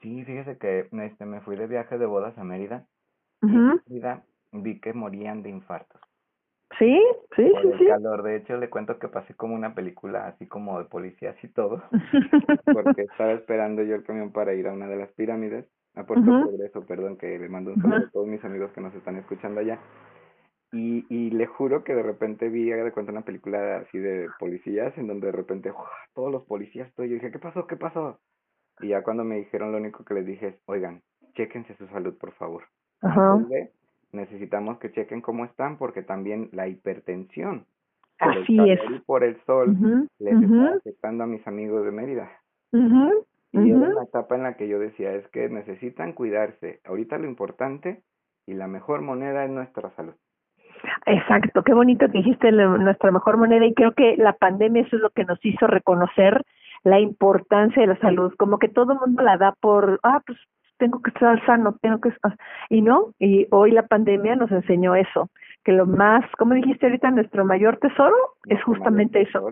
Sí, 0.00 0.24
fíjese 0.24 0.58
que 0.58 0.88
este, 0.90 1.24
me 1.24 1.40
fui 1.40 1.56
de 1.56 1.66
viaje 1.66 1.98
de 1.98 2.06
bodas 2.06 2.36
a 2.38 2.44
Mérida. 2.44 2.86
vi 4.52 4.80
que 4.80 4.92
morían 4.92 5.42
de 5.42 5.50
infartos. 5.50 6.00
Sí, 6.78 7.00
sí, 7.36 7.48
por 7.50 7.78
sí, 7.78 7.84
el 7.84 7.88
calor. 7.88 8.22
De 8.22 8.36
hecho, 8.36 8.56
le 8.56 8.68
cuento 8.68 8.98
que 8.98 9.08
pasé 9.08 9.34
como 9.34 9.54
una 9.54 9.74
película 9.74 10.26
así 10.26 10.46
como 10.46 10.78
de 10.78 10.84
policías 10.86 11.36
y 11.42 11.48
todo. 11.48 11.82
porque 12.64 13.02
estaba 13.02 13.32
esperando 13.32 13.82
yo 13.82 13.94
el 13.94 14.04
camión 14.04 14.32
para 14.32 14.54
ir 14.54 14.66
a 14.68 14.72
una 14.72 14.88
de 14.88 14.96
las 14.96 15.10
pirámides, 15.12 15.66
a 15.94 16.04
Puerto 16.04 16.24
Progreso, 16.26 16.84
perdón, 16.84 17.16
que 17.16 17.38
le 17.38 17.48
mando 17.48 17.72
un 17.72 17.80
saludo 17.80 18.06
a 18.06 18.10
todos 18.10 18.26
mis 18.26 18.44
amigos 18.44 18.72
que 18.72 18.80
nos 18.80 18.94
están 18.94 19.16
escuchando 19.16 19.60
allá. 19.60 19.78
Y, 20.72 21.06
y 21.08 21.30
le 21.30 21.46
juro 21.46 21.84
que 21.84 21.94
de 21.94 22.02
repente 22.02 22.48
vi, 22.48 22.68
de 22.68 22.92
cuenta, 22.92 23.12
una 23.12 23.24
película 23.24 23.78
así 23.78 23.98
de 23.98 24.28
policías, 24.38 24.96
en 24.98 25.06
donde 25.06 25.28
de 25.28 25.32
repente, 25.32 25.72
todos 26.14 26.32
los 26.32 26.44
policías, 26.44 26.88
estoy, 26.88 27.08
yo 27.08 27.14
dije, 27.14 27.30
¿qué 27.30 27.38
pasó? 27.38 27.66
¿Qué 27.66 27.76
pasó? 27.76 28.18
Y 28.80 28.88
ya 28.88 29.02
cuando 29.02 29.24
me 29.24 29.36
dijeron, 29.36 29.72
lo 29.72 29.78
único 29.78 30.04
que 30.04 30.14
les 30.14 30.26
dije 30.26 30.48
es, 30.48 30.54
oigan, 30.66 31.02
chéquense 31.34 31.74
su 31.76 31.86
salud, 31.88 32.16
por 32.18 32.32
favor. 32.32 32.64
Ajá. 33.02 33.38
necesitamos 34.12 34.78
que 34.78 34.90
chequen 34.92 35.20
cómo 35.20 35.44
están 35.44 35.76
porque 35.76 36.02
también 36.02 36.48
la 36.52 36.66
hipertensión 36.66 37.66
por 38.18 38.38
Así 38.38 38.58
el 38.58 38.70
es. 38.70 39.02
por 39.04 39.24
el 39.24 39.36
sol 39.44 39.76
les 40.18 40.42
está 40.42 40.74
afectando 40.76 41.24
a 41.24 41.26
mis 41.26 41.46
amigos 41.46 41.84
de 41.84 41.90
Mérida. 41.92 42.30
y 42.72 43.70
era 43.70 43.78
una 43.78 44.04
etapa 44.04 44.36
en 44.36 44.42
la 44.44 44.56
que 44.56 44.68
yo 44.68 44.78
decía, 44.78 45.12
es 45.12 45.26
que 45.28 45.48
necesitan 45.48 46.12
cuidarse. 46.12 46.80
Ahorita 46.84 47.18
lo 47.18 47.26
importante 47.26 48.02
y 48.46 48.54
la 48.54 48.68
mejor 48.68 49.02
moneda 49.02 49.44
es 49.44 49.50
nuestra 49.50 49.90
salud. 49.96 50.14
Exacto, 51.06 51.62
qué 51.62 51.74
bonito 51.74 52.06
que 52.06 52.18
dijiste 52.18 52.52
nuestra 52.52 53.10
mejor 53.10 53.36
moneda 53.36 53.64
y 53.66 53.74
creo 53.74 53.92
que 53.92 54.16
la 54.16 54.34
pandemia 54.34 54.82
eso 54.82 54.96
es 54.96 55.02
lo 55.02 55.10
que 55.10 55.24
nos 55.24 55.42
hizo 55.44 55.66
reconocer 55.66 56.42
la 56.86 57.00
importancia 57.00 57.82
de 57.82 57.88
la 57.88 57.98
salud, 57.98 58.32
como 58.38 58.60
que 58.60 58.68
todo 58.68 58.92
el 58.92 59.00
mundo 59.00 59.20
la 59.20 59.36
da 59.36 59.52
por, 59.60 59.98
ah, 60.04 60.22
pues 60.24 60.38
tengo 60.78 61.02
que 61.02 61.10
estar 61.10 61.44
sano, 61.44 61.74
tengo 61.82 62.00
que 62.00 62.10
estar, 62.10 62.36
y 62.70 62.80
no, 62.80 63.12
y 63.18 63.48
hoy 63.50 63.72
la 63.72 63.88
pandemia 63.88 64.36
nos 64.36 64.52
enseñó 64.52 64.94
eso, 64.94 65.28
que 65.64 65.72
lo 65.72 65.86
más, 65.86 66.24
como 66.38 66.54
dijiste 66.54 66.86
ahorita, 66.86 67.10
nuestro 67.10 67.44
mayor 67.44 67.78
tesoro 67.78 68.14
es 68.46 68.62
justamente 68.62 69.22
eso, 69.22 69.48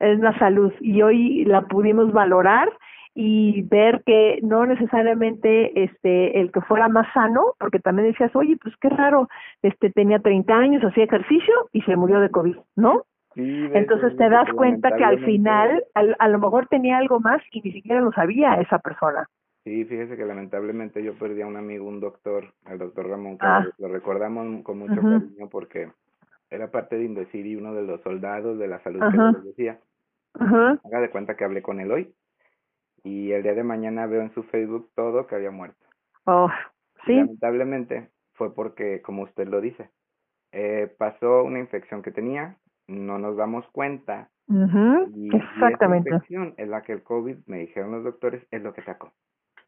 es 0.00 0.18
la 0.18 0.38
salud, 0.38 0.70
y 0.80 1.00
hoy 1.00 1.46
la 1.46 1.62
pudimos 1.62 2.12
valorar 2.12 2.68
y 3.14 3.62
ver 3.62 4.02
que 4.04 4.40
no 4.42 4.66
necesariamente 4.66 5.82
este 5.82 6.38
el 6.38 6.52
que 6.52 6.60
fuera 6.60 6.88
más 6.88 7.10
sano, 7.14 7.54
porque 7.58 7.78
también 7.78 8.08
decías, 8.08 8.36
oye, 8.36 8.58
pues 8.62 8.74
qué 8.82 8.90
raro, 8.90 9.30
este 9.62 9.88
tenía 9.88 10.18
30 10.18 10.54
años, 10.54 10.84
hacía 10.84 11.04
ejercicio 11.04 11.54
y 11.72 11.80
se 11.82 11.96
murió 11.96 12.20
de 12.20 12.28
COVID, 12.28 12.56
¿no? 12.76 13.04
Entonces 13.36 14.16
te 14.16 14.28
das 14.30 14.48
cuenta 14.54 14.96
que 14.96 15.04
al 15.04 15.22
final 15.24 15.84
a 15.94 16.28
lo 16.28 16.38
mejor 16.38 16.66
tenía 16.68 16.96
algo 16.98 17.20
más 17.20 17.42
y 17.52 17.60
ni 17.60 17.72
siquiera 17.72 18.00
lo 18.00 18.10
sabía 18.12 18.54
esa 18.54 18.78
persona. 18.78 19.28
Sí, 19.64 19.84
fíjese 19.84 20.16
que 20.16 20.24
lamentablemente 20.24 21.02
yo 21.02 21.14
perdí 21.14 21.42
a 21.42 21.46
un 21.46 21.56
amigo, 21.56 21.86
un 21.86 22.00
doctor, 22.00 22.54
al 22.64 22.78
doctor 22.78 23.08
Ramón, 23.08 23.36
que 23.36 23.46
ah. 23.46 23.66
lo 23.78 23.88
recordamos 23.88 24.62
con 24.62 24.78
mucho 24.78 24.94
cariño 24.94 25.48
porque 25.50 25.90
era 26.50 26.70
parte 26.70 26.96
de 26.96 27.04
Indecir 27.04 27.58
uno 27.58 27.74
de 27.74 27.82
los 27.82 28.00
soldados 28.02 28.58
de 28.58 28.68
la 28.68 28.78
salud 28.82 29.00
que 29.10 29.16
les 29.16 29.44
decía. 29.44 29.80
Haga 30.34 31.00
de 31.00 31.10
cuenta 31.10 31.36
que 31.36 31.44
hablé 31.44 31.62
con 31.62 31.80
él 31.80 31.90
hoy 31.90 32.14
y 33.02 33.32
el 33.32 33.42
día 33.42 33.54
de 33.54 33.64
mañana 33.64 34.06
veo 34.06 34.22
en 34.22 34.32
su 34.34 34.42
Facebook 34.44 34.90
todo 34.94 35.26
que 35.26 35.34
había 35.34 35.50
muerto. 35.50 35.84
Oh, 36.24 36.48
sí. 37.04 37.14
lamentablemente 37.14 38.10
fue 38.34 38.54
porque, 38.54 39.02
como 39.02 39.22
usted 39.22 39.48
lo 39.48 39.60
dice, 39.60 39.90
eh, 40.52 40.94
pasó 40.98 41.42
una 41.42 41.58
infección 41.58 42.02
que 42.02 42.10
tenía, 42.10 42.56
no 42.88 43.18
nos 43.18 43.36
damos 43.36 43.66
cuenta. 43.72 44.30
y, 44.48 45.34
Exactamente. 45.34 46.08
esa 46.08 46.16
infección 46.16 46.54
es 46.56 46.68
la 46.68 46.82
que 46.82 46.92
el 46.92 47.02
COVID, 47.02 47.36
me 47.46 47.58
dijeron 47.58 47.92
los 47.92 48.04
doctores, 48.04 48.46
es 48.50 48.62
lo 48.62 48.72
que 48.72 48.82
sacó. 48.82 49.12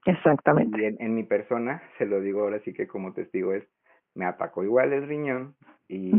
Exactamente. 0.06 0.80
Y 0.80 0.84
en, 0.84 0.96
en 1.00 1.14
mi 1.14 1.24
persona, 1.24 1.82
se 1.98 2.06
lo 2.06 2.20
digo 2.20 2.42
ahora 2.42 2.60
sí 2.60 2.72
que 2.72 2.86
como 2.86 3.12
testigo 3.12 3.52
es, 3.52 3.64
me 4.14 4.24
atacó 4.24 4.64
igual 4.64 4.92
el 4.92 5.06
riñón 5.06 5.54
y 5.88 6.12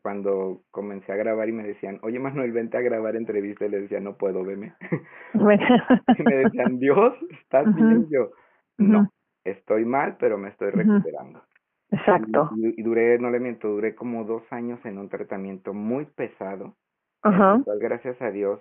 cuando 0.00 0.62
comencé 0.70 1.12
a 1.12 1.16
grabar 1.16 1.48
y 1.48 1.52
me 1.52 1.64
decían, 1.64 1.98
oye 2.02 2.18
Manuel, 2.18 2.52
vente 2.52 2.78
a 2.78 2.80
grabar 2.80 3.14
entrevista, 3.14 3.66
y 3.66 3.68
le 3.68 3.82
decía, 3.82 4.00
no 4.00 4.16
puedo, 4.16 4.42
veme. 4.42 4.74
y 5.34 6.22
me 6.22 6.36
decían, 6.36 6.78
Dios, 6.78 7.14
¿estás 7.42 7.74
bien? 7.74 8.06
yo, 8.10 8.30
no, 8.78 9.10
estoy 9.44 9.84
mal, 9.84 10.16
pero 10.18 10.38
me 10.38 10.48
estoy 10.48 10.70
recuperando. 10.70 11.42
Exacto. 11.90 12.50
Y, 12.56 12.82
duré, 12.82 13.18
no 13.18 13.30
le 13.30 13.40
miento, 13.40 13.68
duré 13.68 13.94
como 13.94 14.24
dos 14.24 14.42
años 14.50 14.78
en 14.84 14.98
un 14.98 15.08
tratamiento 15.08 15.72
muy 15.72 16.04
pesado. 16.04 16.74
Ajá. 17.22 17.60
gracias 17.80 18.20
a 18.22 18.30
Dios, 18.30 18.60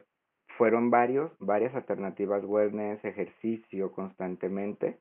fueron 0.58 0.90
varios, 0.90 1.32
varias 1.40 1.76
alternativas 1.76 2.44
wellness, 2.46 3.04
ejercicio 3.04 3.92
constantemente. 3.92 5.00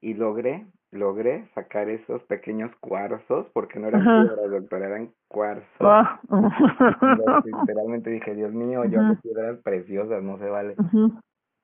Y 0.00 0.12
logré, 0.14 0.66
logré 0.90 1.48
sacar 1.54 1.88
esos 1.88 2.22
pequeños 2.24 2.70
cuarzos, 2.80 3.46
porque 3.54 3.78
no 3.78 3.88
eran 3.88 4.02
piedras, 4.02 4.50
doctor, 4.50 4.82
eran 4.82 5.10
cuarzos. 5.28 6.06
Literalmente 7.44 8.10
dije, 8.10 8.34
Dios 8.34 8.52
mío, 8.52 8.84
yo 8.84 9.00
hago 9.00 9.18
piedras 9.22 9.58
preciosas, 9.62 10.22
no 10.22 10.38
se 10.38 10.50
vale. 10.50 10.76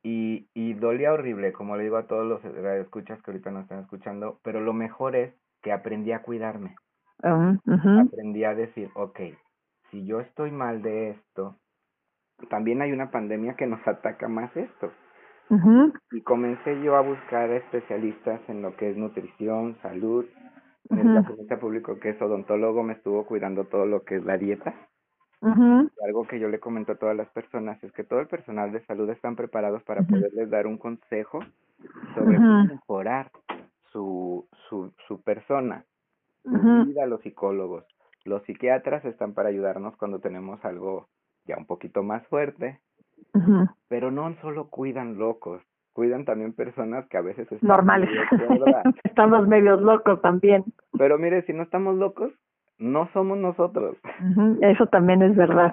Y, 0.02 0.48
y 0.54 0.72
dolía 0.72 1.12
horrible, 1.12 1.52
como 1.52 1.76
le 1.76 1.82
digo 1.82 1.98
a 1.98 2.06
todos 2.06 2.26
los 2.26 2.42
escuchas 2.80 3.20
que 3.20 3.30
ahorita 3.30 3.50
nos 3.50 3.64
están 3.64 3.80
escuchando, 3.80 4.38
pero 4.42 4.60
lo 4.60 4.72
mejor 4.72 5.16
es 5.16 5.34
que 5.62 5.72
aprendí 5.72 6.12
a 6.12 6.22
cuidarme. 6.22 6.76
Aprendí 7.22 8.44
a 8.44 8.54
decir, 8.54 8.90
ok, 8.94 9.20
si 9.90 10.06
yo 10.06 10.20
estoy 10.20 10.50
mal 10.50 10.82
de 10.82 11.10
esto, 11.10 11.56
también 12.48 12.80
hay 12.82 12.92
una 12.92 13.10
pandemia 13.10 13.54
que 13.54 13.66
nos 13.66 13.86
ataca 13.86 14.28
más 14.28 14.54
esto. 14.56 14.92
Y 16.12 16.22
comencé 16.22 16.80
yo 16.82 16.96
a 16.96 17.00
buscar 17.00 17.50
especialistas 17.50 18.40
en 18.48 18.62
lo 18.62 18.76
que 18.76 18.90
es 18.90 18.96
nutrición, 18.96 19.76
salud. 19.82 20.24
En 20.88 21.14
la 21.14 21.22
clínica 21.24 21.58
público 21.58 21.98
que 22.00 22.10
es 22.10 22.22
odontólogo 22.22 22.82
me 22.82 22.94
estuvo 22.94 23.24
cuidando 23.26 23.64
todo 23.64 23.86
lo 23.86 24.02
que 24.02 24.16
es 24.16 24.24
la 24.24 24.38
dieta. 24.38 24.74
Algo 25.42 26.26
que 26.26 26.38
yo 26.38 26.48
le 26.48 26.60
comento 26.60 26.92
a 26.92 26.96
todas 26.96 27.16
las 27.16 27.28
personas 27.30 27.82
es 27.82 27.92
que 27.92 28.04
todo 28.04 28.20
el 28.20 28.28
personal 28.28 28.72
de 28.72 28.84
salud 28.86 29.08
están 29.10 29.36
preparados 29.36 29.82
para 29.84 30.02
poderles 30.02 30.50
dar 30.50 30.66
un 30.66 30.78
consejo 30.78 31.40
sobre 32.14 32.36
cómo 32.36 32.64
mejorar 32.64 33.30
su, 33.92 34.48
su, 34.68 34.92
su 35.06 35.22
persona. 35.22 35.84
a 36.46 37.06
los 37.06 37.20
psicólogos. 37.22 37.84
Los 38.24 38.42
psiquiatras 38.44 39.04
están 39.04 39.34
para 39.34 39.48
ayudarnos 39.48 39.96
cuando 39.96 40.20
tenemos 40.20 40.64
algo 40.64 41.08
ya 41.46 41.56
un 41.56 41.66
poquito 41.66 42.02
más 42.02 42.26
fuerte, 42.28 42.80
pero 43.88 44.10
no 44.10 44.34
solo 44.42 44.68
cuidan 44.68 45.18
locos, 45.18 45.62
cuidan 45.92 46.24
también 46.24 46.52
personas 46.52 47.06
que 47.08 47.16
a 47.16 47.22
veces 47.22 47.50
están 47.50 47.68
normales. 47.68 48.10
estamos 49.04 49.48
medios 49.48 49.80
locos 49.80 50.20
también. 50.22 50.64
Pero 50.96 51.18
mire, 51.18 51.42
si 51.42 51.52
no 51.52 51.62
estamos 51.62 51.96
locos, 51.96 52.32
no 52.78 53.08
somos 53.12 53.38
nosotros. 53.38 53.96
Eso 54.62 54.86
también 54.86 55.22
es 55.22 55.36
verdad. 55.36 55.72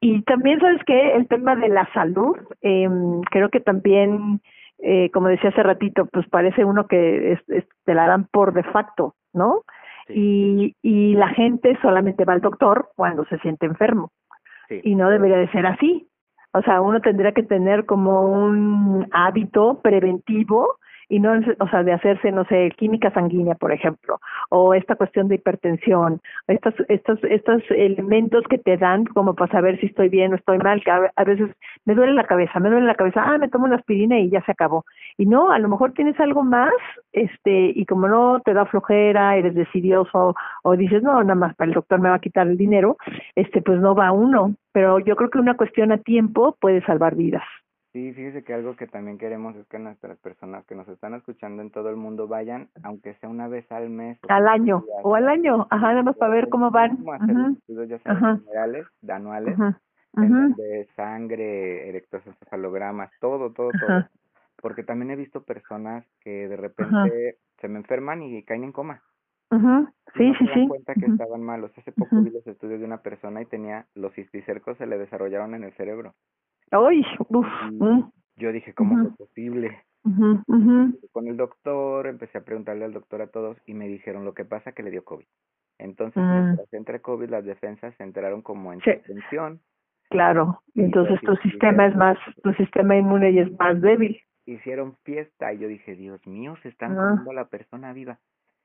Y 0.00 0.22
también, 0.22 0.60
¿sabes 0.60 0.82
que 0.84 1.14
El 1.14 1.26
tema 1.26 1.56
de 1.56 1.68
la 1.68 1.88
salud, 1.94 2.36
eh, 2.60 2.88
creo 3.30 3.48
que 3.48 3.60
también, 3.60 4.40
eh, 4.82 5.10
como 5.12 5.28
decía 5.28 5.50
hace 5.50 5.62
ratito, 5.62 6.06
pues 6.06 6.28
parece 6.28 6.64
uno 6.64 6.86
que 6.86 7.38
te 7.84 7.94
la 7.94 8.06
dan 8.06 8.26
por 8.26 8.52
de 8.52 8.64
facto, 8.64 9.14
¿no? 9.32 9.62
Y, 10.08 10.74
y 10.82 11.14
la 11.14 11.28
gente 11.28 11.78
solamente 11.80 12.24
va 12.24 12.32
al 12.32 12.40
doctor 12.40 12.90
cuando 12.96 13.24
se 13.26 13.38
siente 13.38 13.66
enfermo. 13.66 14.10
Y 14.82 14.94
no 14.94 15.10
debería 15.10 15.36
de 15.36 15.50
ser 15.50 15.66
así. 15.66 16.08
O 16.52 16.62
sea, 16.62 16.80
uno 16.80 17.00
tendría 17.00 17.32
que 17.32 17.42
tener 17.42 17.86
como 17.86 18.22
un 18.22 19.06
hábito 19.12 19.80
preventivo 19.82 20.78
y 21.12 21.20
no, 21.20 21.32
o 21.58 21.68
sea, 21.68 21.82
de 21.82 21.92
hacerse, 21.92 22.32
no 22.32 22.46
sé, 22.46 22.70
química 22.78 23.10
sanguínea, 23.12 23.54
por 23.54 23.70
ejemplo, 23.70 24.18
o 24.48 24.72
esta 24.72 24.96
cuestión 24.96 25.28
de 25.28 25.34
hipertensión, 25.34 26.22
estos, 26.48 26.72
estos, 26.88 27.22
estos 27.24 27.62
elementos 27.68 28.44
que 28.48 28.56
te 28.56 28.78
dan 28.78 29.04
como 29.04 29.34
para 29.34 29.52
saber 29.52 29.78
si 29.78 29.88
estoy 29.88 30.08
bien 30.08 30.32
o 30.32 30.36
estoy 30.36 30.56
mal, 30.56 30.82
que 30.82 30.90
a, 30.90 31.24
veces 31.24 31.50
me 31.84 31.94
duele 31.94 32.14
la 32.14 32.24
cabeza, 32.24 32.58
me 32.60 32.70
duele 32.70 32.86
la 32.86 32.94
cabeza, 32.94 33.22
ah, 33.26 33.36
me 33.36 33.50
tomo 33.50 33.66
una 33.66 33.76
aspirina 33.76 34.18
y 34.20 34.30
ya 34.30 34.42
se 34.46 34.52
acabó. 34.52 34.86
Y 35.18 35.26
no, 35.26 35.50
a 35.52 35.58
lo 35.58 35.68
mejor 35.68 35.92
tienes 35.92 36.18
algo 36.18 36.44
más, 36.44 36.72
este, 37.12 37.72
y 37.74 37.84
como 37.84 38.08
no 38.08 38.40
te 38.42 38.54
da 38.54 38.64
flojera, 38.64 39.36
eres 39.36 39.54
decidioso, 39.54 40.34
o 40.62 40.76
dices, 40.78 41.02
no, 41.02 41.22
nada 41.22 41.34
más 41.34 41.54
para 41.56 41.68
el 41.68 41.74
doctor 41.74 42.00
me 42.00 42.08
va 42.08 42.14
a 42.14 42.20
quitar 42.20 42.46
el 42.46 42.56
dinero, 42.56 42.96
este, 43.36 43.60
pues 43.60 43.78
no 43.80 43.94
va 43.94 44.12
uno. 44.12 44.54
Pero 44.72 44.98
yo 44.98 45.14
creo 45.16 45.28
que 45.28 45.38
una 45.38 45.58
cuestión 45.58 45.92
a 45.92 45.98
tiempo 45.98 46.56
puede 46.58 46.80
salvar 46.86 47.16
vidas. 47.16 47.44
Sí, 47.92 48.14
fíjese 48.14 48.42
que 48.42 48.54
algo 48.54 48.74
que 48.74 48.86
también 48.86 49.18
queremos 49.18 49.54
es 49.54 49.66
que 49.68 49.78
nuestras 49.78 50.18
personas 50.18 50.64
que 50.64 50.74
nos 50.74 50.88
están 50.88 51.12
escuchando 51.12 51.60
en 51.60 51.70
todo 51.70 51.90
el 51.90 51.96
mundo 51.96 52.26
vayan, 52.26 52.70
aunque 52.82 53.14
sea 53.16 53.28
una 53.28 53.48
vez 53.48 53.70
al 53.70 53.90
mes. 53.90 54.18
Al 54.28 54.48
año, 54.48 54.82
o 55.02 55.14
al 55.14 55.28
año, 55.28 55.66
ajá, 55.68 55.88
nada 55.88 56.02
más 56.02 56.16
para 56.16 56.32
ver 56.32 56.48
cómo 56.48 56.70
van. 56.70 56.98
estudios 57.58 57.88
ya 57.90 57.98
sean 57.98 58.38
generales, 58.38 58.86
anuales, 59.06 59.58
de 60.14 60.88
sangre, 60.96 61.90
electroencefalogramas, 61.90 63.10
todo, 63.20 63.52
todo, 63.52 63.70
todo. 63.72 64.06
Porque 64.62 64.84
también 64.84 65.10
he 65.10 65.16
visto 65.16 65.42
personas 65.42 66.06
que 66.20 66.48
de 66.48 66.56
repente 66.56 67.36
se 67.60 67.68
me 67.68 67.78
enferman 67.78 68.22
y 68.22 68.42
caen 68.44 68.64
en 68.64 68.72
coma. 68.72 69.02
Sí, 69.50 70.30
no 70.30 70.34
sí, 70.38 70.46
se 70.46 70.60
dan 70.60 70.68
cuenta 70.68 70.94
que 70.94 71.06
estaban 71.06 71.42
malos. 71.42 71.70
Hace 71.76 71.92
poco 71.92 72.22
vi 72.22 72.30
los 72.30 72.46
estudios 72.46 72.80
de 72.80 72.86
una 72.86 73.02
persona 73.02 73.42
y 73.42 73.46
tenía 73.46 73.86
los 73.94 74.14
cisticercos 74.14 74.78
se 74.78 74.86
le 74.86 74.96
desarrollaron 74.96 75.54
en 75.54 75.64
el 75.64 75.72
cerebro. 75.74 76.14
Ay, 76.72 77.04
uf, 77.28 77.46
mm. 77.70 78.10
Yo 78.36 78.50
dije, 78.50 78.72
¿cómo 78.74 79.02
es 79.02 79.16
posible? 79.16 79.78
Con 81.12 81.28
el 81.28 81.36
doctor, 81.36 82.06
empecé 82.06 82.38
a 82.38 82.44
preguntarle 82.44 82.84
al 82.84 82.92
doctor 82.92 83.22
a 83.22 83.28
todos 83.28 83.56
y 83.66 83.74
me 83.74 83.86
dijeron 83.86 84.24
lo 84.24 84.34
que 84.34 84.44
pasa 84.44 84.72
que 84.72 84.82
le 84.82 84.90
dio 84.90 85.04
COVID. 85.04 85.26
Entonces, 85.78 86.22
mm. 86.22 86.58
entre 86.72 87.00
COVID, 87.00 87.28
las 87.28 87.44
defensas 87.44 87.94
se 87.96 88.02
enteraron 88.02 88.42
como 88.42 88.72
en 88.72 88.80
tensión. 88.80 89.60
Claro, 90.10 90.60
entonces 90.74 91.20
tu 91.20 91.36
sistema 91.36 91.86
es 91.86 91.96
más, 91.96 92.18
tu 92.42 92.52
sistema 92.54 92.96
inmune 92.96 93.38
es 93.40 93.58
más 93.58 93.80
débil. 93.80 94.20
Hicieron 94.44 94.96
fiesta 95.04 95.52
y 95.52 95.58
yo 95.58 95.68
dije, 95.68 95.94
Dios 95.94 96.26
mío, 96.26 96.54
se 96.62 96.68
están 96.68 96.92
ah. 96.92 97.08
comiendo 97.08 97.30
a 97.30 97.34
la 97.34 97.44
persona 97.46 97.92
viva. 97.92 98.18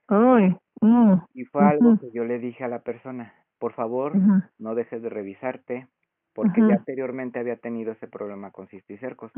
Ay, 0.08 0.56
mm, 0.80 1.14
y 1.34 1.44
fue 1.44 1.64
algo 1.64 1.98
que 2.00 2.10
yo 2.12 2.24
le 2.24 2.38
dije 2.38 2.64
a 2.64 2.68
la 2.68 2.80
persona, 2.80 3.32
por 3.58 3.74
favor, 3.74 4.12
no 4.58 4.74
dejes 4.74 5.02
de 5.02 5.08
revisarte, 5.08 5.86
porque 6.38 6.60
ya 6.60 6.76
anteriormente 6.76 7.40
había 7.40 7.56
tenido 7.56 7.90
ese 7.90 8.06
problema 8.06 8.52
con 8.52 8.68
cisticercos. 8.68 9.32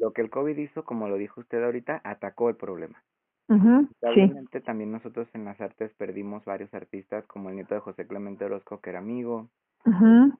Lo 0.00 0.12
que 0.12 0.20
el 0.20 0.30
COVID 0.30 0.58
hizo, 0.58 0.84
como 0.84 1.06
lo 1.06 1.16
dijo 1.16 1.40
usted 1.40 1.62
ahorita, 1.62 2.00
atacó 2.02 2.48
el 2.48 2.56
problema. 2.56 3.00
Obviamente 3.48 4.60
también 4.62 4.90
nosotros 4.90 5.28
en 5.32 5.44
las 5.44 5.60
artes 5.60 5.92
perdimos 5.94 6.44
varios 6.44 6.74
artistas, 6.74 7.24
como 7.28 7.50
el 7.50 7.54
nieto 7.54 7.76
de 7.76 7.82
José 7.82 8.08
Clemente 8.08 8.44
Orozco, 8.44 8.80
que 8.80 8.90
era 8.90 8.98
amigo, 8.98 9.48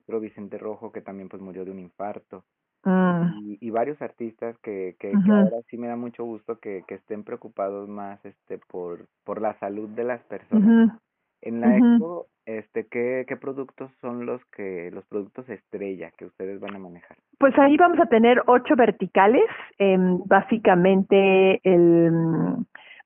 otro 0.03 0.19
Vicente 0.19 0.59
Rojo, 0.59 0.91
que 0.91 1.01
también 1.01 1.29
pues 1.29 1.41
murió 1.41 1.65
de 1.65 1.71
un 1.71 1.79
infarto. 1.79 2.43
Ah. 2.85 3.33
y, 3.41 3.71
varios 3.71 4.03
artistas 4.03 4.59
que, 4.59 4.97
que, 4.99 5.13
ahora 5.31 5.63
sí 5.71 5.79
me 5.79 5.87
da 5.87 5.95
mucho 5.95 6.25
gusto 6.25 6.59
que, 6.59 6.83
que 6.89 6.97
estén 6.97 7.23
preocupados 7.23 7.89
más 7.89 8.19
este 8.25 8.59
por, 8.59 9.07
por 9.23 9.41
la 9.41 9.57
salud 9.61 9.89
de 9.91 10.03
las 10.03 10.21
personas. 10.25 10.99
En 11.43 11.61
la 11.61 11.77
expo 11.77 12.27
este, 12.47 12.87
¿qué, 12.89 13.25
¿qué 13.29 13.37
productos 13.37 13.91
son 14.01 14.27
los 14.27 14.45
que 14.47 14.91
los 14.93 15.05
productos 15.07 15.49
estrella 15.49 16.11
que 16.17 16.25
ustedes 16.25 16.59
van 16.59 16.75
a 16.75 16.79
manejar? 16.79 17.17
Pues 17.39 17.57
ahí 17.59 17.77
vamos 17.77 18.01
a 18.01 18.07
tener 18.07 18.43
ocho 18.47 18.75
verticales, 18.75 19.45
eh, 19.79 19.97
básicamente 20.27 21.61
el 21.63 22.57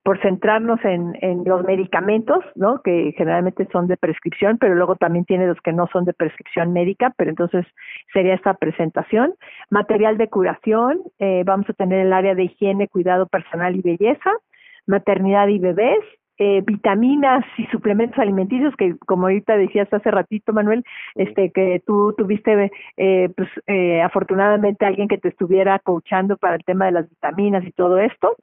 por 0.03 0.23
centrarnos 0.23 0.79
en, 0.85 1.19
en 1.21 1.43
los 1.45 1.65
medicamentos, 1.65 2.39
¿no? 2.55 2.81
Que 2.81 3.13
generalmente 3.19 3.67
son 3.73 3.89
de 3.89 3.97
prescripción, 3.97 4.57
pero 4.57 4.77
luego 4.77 4.95
también 4.95 5.25
tiene 5.25 5.49
los 5.49 5.61
que 5.63 5.73
no 5.73 5.89
son 5.89 6.05
de 6.05 6.13
prescripción 6.13 6.73
médica, 6.73 7.13
pero 7.17 7.31
entonces 7.31 7.67
sería 8.13 8.35
esta 8.35 8.55
presentación. 8.55 9.35
Material 9.69 10.17
de 10.17 10.29
curación, 10.29 11.01
eh, 11.19 11.43
vamos 11.45 11.69
a 11.69 11.73
tener 11.73 12.07
el 12.07 12.13
área 12.13 12.37
de 12.37 12.45
higiene, 12.45 12.87
cuidado 12.87 13.27
personal 13.27 13.75
y 13.75 13.83
belleza, 13.83 14.31
maternidad 14.87 15.49
y 15.49 15.59
bebés, 15.59 15.99
eh, 16.39 16.63
vitaminas 16.65 17.45
y 17.59 17.67
suplementos 17.67 18.19
alimenticios 18.19 18.75
que 18.77 18.97
como 19.07 19.25
ahorita 19.25 19.57
decías 19.57 19.93
hace 19.93 20.11
ratito 20.11 20.53
Manuel 20.53 20.85
este 21.15 21.51
que 21.51 21.83
tú 21.87 22.15
tuviste 22.17 22.71
eh, 22.97 23.29
pues 23.37 23.49
eh, 23.67 24.03
afortunadamente 24.03 24.85
alguien 24.85 25.09
que 25.09 25.19
te 25.19 25.29
estuviera 25.29 25.79
coachando 25.79 26.37
para 26.37 26.57
el 26.57 26.65
tema 26.65 26.87
de 26.87 26.93
las 26.93 27.09
vitaminas 27.09 27.65
y 27.65 27.73
todo 27.73 27.99
esto. 27.99 28.37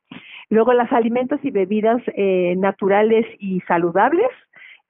Luego 0.49 0.73
las 0.73 0.91
alimentos 0.91 1.39
y 1.43 1.51
bebidas 1.51 2.01
eh, 2.15 2.55
naturales 2.57 3.25
y 3.39 3.61
saludables. 3.61 4.29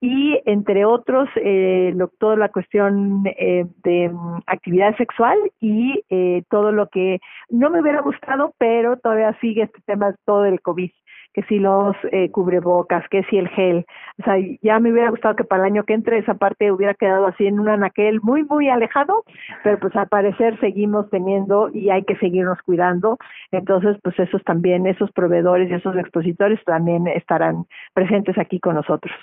Y 0.02 0.38
entre 0.46 0.84
otros 0.84 1.30
eh, 1.38 1.96
toda 2.20 2.36
la 2.36 2.50
cuestión 2.50 3.24
eh, 3.26 3.66
de 3.86 4.10
mm, 4.10 4.42
actividad 4.48 4.98
sexual 4.98 5.38
y 5.62 6.04
eh, 6.10 6.44
todo 6.50 6.74
lo 6.74 6.90
que 6.90 7.22
no 7.50 7.70
me 7.70 7.80
hubiera 7.80 8.02
gustado 8.02 8.54
pero 8.58 8.98
todavía 8.98 9.34
sigue 9.40 9.64
este 9.64 9.80
tema 9.86 10.14
todo 10.26 10.44
el 10.44 10.60
COVID 10.60 10.92
que 11.34 11.44
si 11.44 11.60
los 11.60 11.96
eh, 12.12 12.30
cubrebocas, 12.32 13.08
que 13.10 13.24
si 13.24 13.38
el 13.38 13.50
gel. 13.50 13.86
O 14.20 14.24
sea, 14.24 14.36
ya 14.62 14.80
me 14.80 14.92
hubiera 14.92 15.10
gustado 15.10 15.36
que 15.36 15.44
para 15.44 15.64
el 15.64 15.74
año 15.74 15.84
que 15.84 15.94
entre 15.94 16.20
esa 16.20 16.36
parte 16.36 16.72
hubiera 16.72 16.94
quedado 16.94 17.28
así 17.28 17.46
en 17.48 17.60
un 17.60 17.70
anaquel 17.70 18.22
muy, 18.22 18.44
muy 18.44 18.70
alejado, 18.70 19.24
pero 19.64 19.80
pues 19.80 19.96
al 19.96 20.08
parecer 20.08 20.60
seguimos 20.60 21.10
teniendo 21.10 21.70
y 21.74 21.90
hay 21.90 22.04
que 22.04 22.16
seguirnos 22.18 22.62
cuidando. 22.62 23.18
Entonces, 23.52 23.98
pues 24.04 24.18
esos 24.20 24.44
también, 24.44 24.88
esos 24.88 25.12
proveedores 25.12 25.70
y 25.70 25.74
esos 25.74 25.96
expositores 25.98 26.64
también 26.66 27.08
estarán 27.08 27.66
presentes 27.94 28.38
aquí 28.38 28.60
con 28.60 28.76
nosotros. 28.76 29.14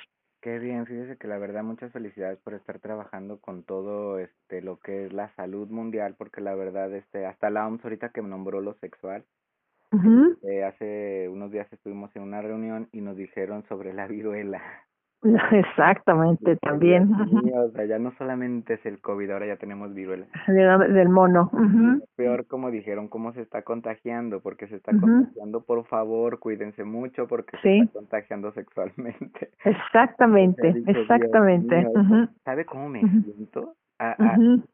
Qué 0.42 0.58
bien, 0.58 0.86
fíjese 0.86 1.18
que 1.18 1.28
la 1.28 1.36
verdad 1.36 1.62
muchas 1.62 1.92
felicidades 1.92 2.38
por 2.38 2.54
estar 2.54 2.78
trabajando 2.78 3.38
con 3.40 3.62
todo 3.62 4.18
este 4.18 4.62
lo 4.62 4.78
que 4.78 5.04
es 5.04 5.12
la 5.12 5.28
salud 5.34 5.68
mundial, 5.68 6.14
porque 6.16 6.40
la 6.40 6.54
verdad 6.54 6.90
este 6.94 7.26
hasta 7.26 7.50
la 7.50 7.66
OMS 7.66 7.84
ahorita 7.84 8.08
que 8.08 8.22
nombró 8.22 8.62
lo 8.62 8.72
sexual, 8.74 9.26
eh, 10.42 10.64
hace 10.64 11.28
unos 11.28 11.50
días 11.50 11.72
estuvimos 11.72 12.14
en 12.14 12.22
una 12.22 12.42
reunión 12.42 12.88
y 12.92 13.00
nos 13.00 13.16
dijeron 13.16 13.64
sobre 13.68 13.92
la 13.92 14.06
viruela. 14.06 14.62
Exactamente, 15.52 16.56
también. 16.56 17.12
o 17.54 17.70
sea, 17.72 17.84
ya 17.84 17.98
no 17.98 18.12
solamente 18.16 18.74
es 18.74 18.86
el 18.86 19.00
COVID, 19.00 19.30
ahora 19.30 19.46
ya 19.46 19.56
tenemos 19.56 19.92
viruela. 19.94 20.26
Del 20.46 21.08
mono. 21.08 21.50
Peor, 22.16 22.46
como 22.46 22.70
dijeron, 22.70 23.08
cómo 23.08 23.32
se 23.32 23.42
está 23.42 23.62
contagiando, 23.62 24.40
porque 24.40 24.66
se 24.68 24.76
está 24.76 24.92
contagiando, 24.92 25.62
por 25.62 25.84
favor, 25.86 26.38
cuídense 26.38 26.84
mucho 26.84 27.26
porque 27.26 27.56
se 27.62 27.78
está 27.78 27.92
contagiando 27.92 28.52
sexualmente. 28.52 29.50
Exactamente, 29.64 30.74
exactamente. 30.86 31.86
¿Sabe 32.44 32.64
cómo 32.64 32.88
me 32.88 33.00
siento? 33.00 33.74
A, 33.98 34.16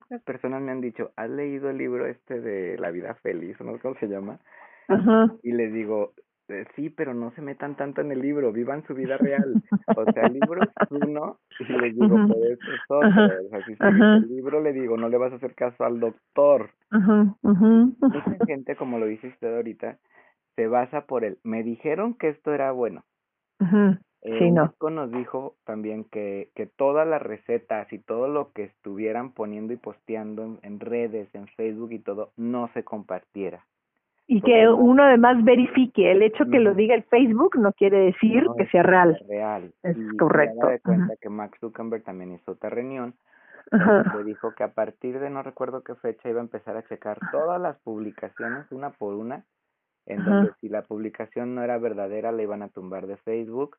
Las 0.08 0.22
personas 0.22 0.62
me 0.62 0.70
han 0.70 0.80
dicho, 0.80 1.10
¿has 1.16 1.28
leído 1.28 1.68
el 1.68 1.78
libro 1.78 2.06
este 2.06 2.40
de 2.40 2.78
La 2.78 2.92
vida 2.92 3.14
feliz? 3.14 3.60
¿No? 3.60 3.76
¿Cómo 3.80 3.96
se 3.96 4.06
llama? 4.06 4.38
Y 5.42 5.52
les 5.52 5.72
digo, 5.72 6.12
eh, 6.48 6.64
sí, 6.76 6.90
pero 6.90 7.12
no 7.12 7.32
se 7.32 7.42
metan 7.42 7.76
tanto 7.76 8.00
en 8.00 8.12
el 8.12 8.20
libro, 8.20 8.52
vivan 8.52 8.86
su 8.86 8.94
vida 8.94 9.16
real. 9.16 9.62
O 9.96 10.04
sea, 10.12 10.26
el 10.26 10.34
libro 10.34 10.62
es 10.62 10.90
uno 10.90 11.38
y 11.58 11.72
les 11.72 11.94
digo, 11.94 12.14
uh 12.14 12.28
pues 12.28 12.50
es 12.52 12.58
otro. 12.88 13.08
O 13.08 13.48
sea, 13.50 13.64
si 13.64 13.76
el 13.80 14.28
libro 14.28 14.60
le 14.60 14.72
digo, 14.72 14.96
no 14.96 15.08
le 15.08 15.18
vas 15.18 15.32
a 15.32 15.36
hacer 15.36 15.54
caso 15.54 15.84
al 15.84 15.98
doctor. 15.98 16.70
Mucha 16.92 18.44
gente, 18.46 18.76
como 18.76 18.98
lo 18.98 19.06
dice 19.06 19.28
usted 19.28 19.56
ahorita, 19.56 19.98
se 20.54 20.68
basa 20.68 21.06
por 21.06 21.24
el, 21.24 21.38
me 21.42 21.62
dijeron 21.64 22.14
que 22.14 22.28
esto 22.28 22.54
era 22.54 22.70
bueno. 22.70 23.04
Eh, 24.22 24.38
sí, 24.38 24.50
no. 24.50 24.72
nos 24.90 25.10
dijo 25.10 25.56
también 25.64 26.04
que, 26.04 26.50
que 26.54 26.66
todas 26.66 27.06
las 27.06 27.22
recetas 27.22 27.92
y 27.92 27.98
todo 27.98 28.28
lo 28.28 28.52
que 28.52 28.64
estuvieran 28.64 29.32
poniendo 29.32 29.72
y 29.72 29.76
posteando 29.76 30.58
en 30.62 30.80
redes, 30.80 31.28
en 31.34 31.48
Facebook 31.48 31.92
y 31.92 31.98
todo, 31.98 32.32
no 32.36 32.68
se 32.72 32.84
compartiera. 32.84 33.64
Y 34.28 34.40
que 34.40 34.68
uno 34.68 35.04
además 35.04 35.44
verifique, 35.44 36.10
el 36.10 36.22
hecho 36.22 36.44
que 36.50 36.58
lo 36.58 36.74
diga 36.74 36.96
el 36.96 37.04
Facebook 37.04 37.56
no 37.58 37.72
quiere 37.72 37.98
decir 38.06 38.44
que 38.58 38.66
sea 38.66 38.82
real. 38.82 39.16
real. 39.28 39.72
Es 39.84 39.96
correcto. 40.18 40.66
Me 40.66 40.80
cuenta 40.80 41.14
que 41.20 41.28
Max 41.28 41.58
Zuckerberg 41.60 42.02
también 42.02 42.32
hizo 42.32 42.52
otra 42.52 42.70
reunión 42.70 43.14
le 43.70 44.24
dijo 44.24 44.54
que 44.54 44.64
a 44.64 44.72
partir 44.72 45.18
de 45.18 45.30
no 45.30 45.42
recuerdo 45.42 45.82
qué 45.82 45.94
fecha 45.96 46.28
iba 46.28 46.40
a 46.40 46.44
empezar 46.44 46.76
a 46.76 46.86
checar 46.86 47.18
todas 47.32 47.60
las 47.60 47.76
publicaciones 47.80 48.70
una 48.70 48.90
por 48.90 49.14
una, 49.14 49.44
en 50.06 50.24
donde 50.24 50.52
si 50.60 50.68
la 50.68 50.82
publicación 50.82 51.54
no 51.54 51.62
era 51.62 51.78
verdadera 51.78 52.30
la 52.30 52.42
iban 52.42 52.62
a 52.62 52.68
tumbar 52.68 53.06
de 53.06 53.16
Facebook 53.18 53.76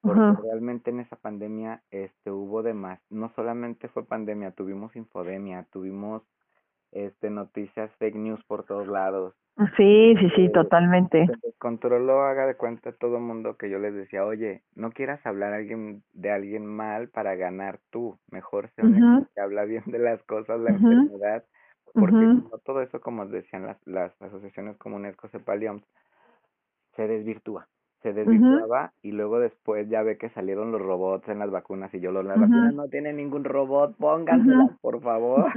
porque 0.00 0.40
realmente 0.42 0.90
en 0.90 1.00
esa 1.00 1.16
pandemia 1.16 1.82
este 1.90 2.30
hubo 2.30 2.62
de 2.62 2.74
más, 2.74 3.00
no 3.10 3.32
solamente 3.34 3.88
fue 3.88 4.06
pandemia, 4.06 4.52
tuvimos 4.52 4.94
infodemia, 4.94 5.66
tuvimos 5.72 6.22
este 6.92 7.28
noticias 7.28 7.90
fake 7.98 8.14
news 8.14 8.40
por 8.44 8.64
todos 8.64 8.86
lados. 8.86 9.34
Sí, 9.76 10.14
sí, 10.20 10.30
sí, 10.36 10.44
eh, 10.46 10.50
totalmente. 10.50 11.26
Se 11.26 11.52
controló, 11.58 12.22
haga 12.22 12.46
de 12.46 12.56
cuenta 12.56 12.92
todo 12.92 13.16
el 13.16 13.22
mundo 13.22 13.56
que 13.56 13.70
yo 13.70 13.78
les 13.78 13.94
decía, 13.94 14.24
oye, 14.24 14.62
no 14.74 14.90
quieras 14.90 15.24
hablar 15.24 15.54
alguien 15.54 16.02
de 16.12 16.30
alguien 16.30 16.66
mal 16.66 17.08
para 17.08 17.36
ganar 17.36 17.80
tú, 17.90 18.18
mejor 18.30 18.70
se 18.74 19.40
habla 19.40 19.64
bien 19.64 19.84
de 19.86 19.98
las 19.98 20.22
cosas, 20.24 20.60
la 20.60 20.70
enfermedad, 20.70 21.44
porque 21.94 22.26
todo 22.64 22.82
eso, 22.82 23.00
como 23.00 23.24
decían 23.26 23.66
las, 23.66 23.78
las 23.86 24.20
asociaciones 24.20 24.76
comunes 24.76 25.16
Cosepalium, 25.16 25.80
se 26.96 27.08
desvirtúa 27.08 27.66
se 28.02 28.12
desvirtuaba 28.12 28.92
y 29.02 29.10
luego 29.10 29.40
después 29.40 29.88
ya 29.88 30.02
ve 30.02 30.16
que 30.16 30.30
salieron 30.30 30.70
los 30.70 30.80
robots 30.80 31.28
en 31.28 31.40
las 31.40 31.50
vacunas 31.50 31.92
y 31.92 32.00
yo 32.00 32.12
los 32.12 32.24
las 32.24 32.38
vacunas 32.38 32.74
no 32.74 32.86
tienen 32.88 33.16
ningún 33.16 33.42
robot, 33.42 33.96
pónganselas 33.96 34.70
por 34.80 35.00
favor. 35.02 35.52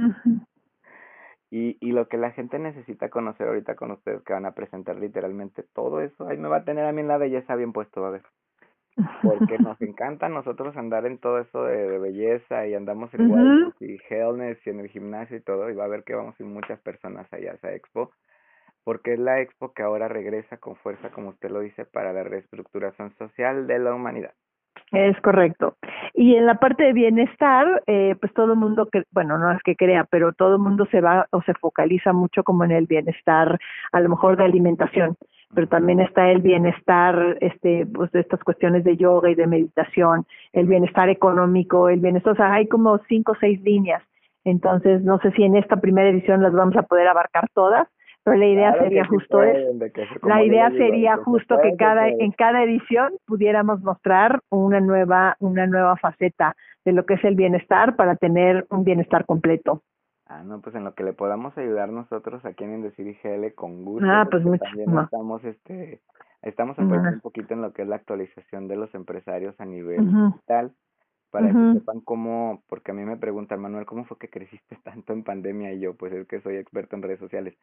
Y, 1.50 1.76
y 1.80 1.92
lo 1.92 2.06
que 2.08 2.16
la 2.16 2.30
gente 2.30 2.58
necesita 2.58 3.08
conocer 3.08 3.48
ahorita 3.48 3.74
con 3.74 3.90
ustedes 3.90 4.22
que 4.22 4.32
van 4.32 4.46
a 4.46 4.54
presentar 4.54 4.96
literalmente 4.96 5.64
todo 5.74 6.00
eso, 6.00 6.28
ahí 6.28 6.38
me 6.38 6.48
va 6.48 6.58
a 6.58 6.64
tener 6.64 6.84
a 6.84 6.92
mí 6.92 7.00
en 7.00 7.08
la 7.08 7.18
belleza 7.18 7.56
bien 7.56 7.72
puesto, 7.72 8.04
a 8.04 8.10
ver. 8.10 8.22
Porque 9.22 9.58
nos 9.58 9.80
encanta 9.82 10.26
a 10.26 10.28
nosotros 10.28 10.76
andar 10.76 11.06
en 11.06 11.18
todo 11.18 11.40
eso 11.40 11.64
de, 11.64 11.98
belleza 11.98 12.66
y 12.66 12.74
andamos 12.74 13.12
en 13.14 13.30
uh 13.30 13.72
y 13.80 13.94
y 13.94 14.70
en 14.70 14.80
el 14.80 14.88
gimnasio 14.88 15.36
y 15.36 15.40
todo, 15.40 15.70
y 15.70 15.74
va 15.74 15.84
a 15.84 15.88
ver 15.88 16.04
que 16.04 16.14
vamos 16.14 16.38
a 16.38 16.42
ir 16.42 16.48
muchas 16.48 16.78
personas 16.80 17.26
allá 17.32 17.52
a 17.52 17.54
esa 17.54 17.74
expo 17.74 18.12
porque 18.84 19.14
es 19.14 19.18
la 19.18 19.40
expo 19.40 19.72
que 19.72 19.82
ahora 19.82 20.08
regresa 20.08 20.56
con 20.56 20.76
fuerza, 20.76 21.10
como 21.10 21.30
usted 21.30 21.50
lo 21.50 21.60
dice, 21.60 21.84
para 21.84 22.12
la 22.12 22.24
reestructuración 22.24 23.14
social 23.16 23.66
de 23.66 23.78
la 23.78 23.94
humanidad. 23.94 24.34
Es 24.92 25.20
correcto. 25.20 25.76
Y 26.14 26.34
en 26.34 26.46
la 26.46 26.56
parte 26.56 26.82
de 26.82 26.92
bienestar, 26.92 27.82
eh, 27.86 28.16
pues 28.20 28.32
todo 28.34 28.54
el 28.54 28.58
mundo, 28.58 28.88
que, 28.90 29.04
bueno, 29.12 29.38
no 29.38 29.52
es 29.52 29.62
que 29.62 29.76
crea, 29.76 30.04
pero 30.10 30.32
todo 30.32 30.54
el 30.54 30.62
mundo 30.62 30.86
se 30.90 31.00
va 31.00 31.28
o 31.30 31.42
se 31.42 31.54
focaliza 31.54 32.12
mucho 32.12 32.42
como 32.42 32.64
en 32.64 32.72
el 32.72 32.86
bienestar, 32.86 33.58
a 33.92 34.00
lo 34.00 34.08
mejor 34.08 34.36
de 34.36 34.44
alimentación, 34.44 35.16
pero 35.54 35.68
también 35.68 36.00
está 36.00 36.30
el 36.30 36.42
bienestar, 36.42 37.38
este, 37.40 37.86
pues 37.86 38.10
de 38.10 38.20
estas 38.20 38.42
cuestiones 38.42 38.82
de 38.82 38.96
yoga 38.96 39.30
y 39.30 39.36
de 39.36 39.46
meditación, 39.46 40.26
el 40.52 40.66
bienestar 40.66 41.08
económico, 41.08 41.88
el 41.88 42.00
bienestar, 42.00 42.32
o 42.32 42.36
sea, 42.36 42.52
hay 42.52 42.66
como 42.66 42.98
cinco 43.08 43.32
o 43.32 43.36
seis 43.38 43.60
líneas. 43.62 44.02
Entonces, 44.44 45.02
no 45.02 45.18
sé 45.18 45.30
si 45.32 45.44
en 45.44 45.54
esta 45.54 45.76
primera 45.76 46.08
edición 46.08 46.42
las 46.42 46.52
vamos 46.52 46.76
a 46.76 46.82
poder 46.82 47.06
abarcar 47.06 47.48
todas, 47.54 47.86
pero 48.24 48.36
la 48.36 48.46
idea 48.46 48.78
sería 48.78 49.06
justo 49.06 49.42
es 49.42 49.76
la 50.22 50.44
idea 50.44 50.70
sería 50.70 51.16
justo 51.18 51.58
que 51.62 51.76
cada 51.76 52.08
en 52.08 52.32
cada 52.32 52.62
edición 52.62 53.12
pudiéramos 53.26 53.80
mostrar 53.82 54.40
una 54.50 54.80
nueva 54.80 55.36
una 55.40 55.66
nueva 55.66 55.96
faceta 55.96 56.54
de 56.84 56.92
lo 56.92 57.06
que 57.06 57.14
es 57.14 57.24
el 57.24 57.34
bienestar 57.34 57.96
para 57.96 58.16
tener 58.16 58.66
un 58.70 58.84
bienestar 58.84 59.24
completo 59.24 59.82
ah 60.26 60.42
no 60.44 60.60
pues 60.60 60.74
en 60.74 60.84
lo 60.84 60.94
que 60.94 61.04
le 61.04 61.12
podamos 61.12 61.56
ayudar 61.56 61.88
nosotros 61.90 62.44
aquí 62.44 62.64
en 62.64 62.74
Indecir 62.74 63.06
IGL 63.06 63.54
con 63.54 63.84
gusto 63.84 64.06
ah 64.08 64.26
pues 64.30 64.44
mucho 64.44 64.64
también 64.64 64.98
estamos 64.98 65.44
este 65.44 66.00
estamos 66.42 66.78
apoyando 66.78 67.10
un 67.10 67.20
poquito 67.20 67.54
en 67.54 67.62
lo 67.62 67.72
que 67.72 67.82
es 67.82 67.88
la 67.88 67.96
actualización 67.96 68.68
de 68.68 68.76
los 68.76 68.94
empresarios 68.94 69.58
a 69.60 69.64
nivel 69.64 70.06
digital 70.06 70.72
para 71.30 71.46
que 71.46 71.78
sepan 71.78 72.00
cómo, 72.00 72.62
porque 72.68 72.90
a 72.90 72.94
mí 72.94 73.04
me 73.04 73.16
preguntan, 73.16 73.60
Manuel, 73.60 73.86
¿cómo 73.86 74.04
fue 74.04 74.18
que 74.18 74.28
creciste 74.28 74.76
tanto 74.84 75.12
en 75.12 75.22
pandemia? 75.22 75.72
Y 75.72 75.80
yo, 75.80 75.94
pues 75.94 76.12
es 76.12 76.26
que 76.26 76.40
soy 76.40 76.56
experto 76.56 76.96
en 76.96 77.02
redes 77.02 77.20
sociales 77.20 77.54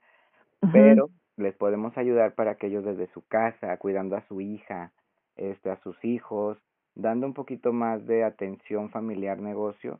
pero 0.71 1.09
les 1.37 1.55
podemos 1.55 1.97
ayudar 1.97 2.33
para 2.33 2.55
que 2.55 2.67
ellos 2.67 2.83
desde 2.83 3.07
su 3.13 3.25
casa, 3.27 3.77
cuidando 3.77 4.15
a 4.15 4.27
su 4.27 4.41
hija, 4.41 4.91
este, 5.35 5.69
a 5.69 5.79
sus 5.81 6.03
hijos, 6.03 6.57
dando 6.95 7.27
un 7.27 7.33
poquito 7.33 7.73
más 7.73 8.05
de 8.07 8.23
atención 8.23 8.89
familiar 8.89 9.39
negocio. 9.39 9.99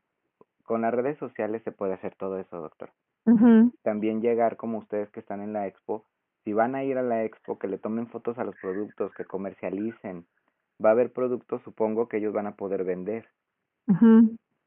Con 0.63 0.81
las 0.81 0.93
redes 0.93 1.17
sociales 1.19 1.61
se 1.63 1.71
puede 1.71 1.93
hacer 1.93 2.15
todo 2.15 2.39
eso, 2.39 2.59
doctor. 2.59 2.89
También 3.83 4.21
llegar 4.21 4.55
como 4.55 4.77
ustedes 4.79 5.09
que 5.09 5.19
están 5.19 5.41
en 5.41 5.53
la 5.53 5.67
expo, 5.67 6.05
si 6.43 6.53
van 6.53 6.75
a 6.75 6.83
ir 6.83 6.97
a 6.97 7.03
la 7.03 7.23
expo, 7.25 7.59
que 7.59 7.67
le 7.67 7.77
tomen 7.77 8.07
fotos 8.07 8.37
a 8.37 8.45
los 8.45 8.55
productos, 8.61 9.13
que 9.15 9.25
comercialicen. 9.25 10.25
Va 10.83 10.89
a 10.89 10.91
haber 10.93 11.11
productos, 11.11 11.61
supongo, 11.63 12.07
que 12.07 12.17
ellos 12.17 12.33
van 12.33 12.47
a 12.47 12.55
poder 12.55 12.85
vender, 12.85 13.27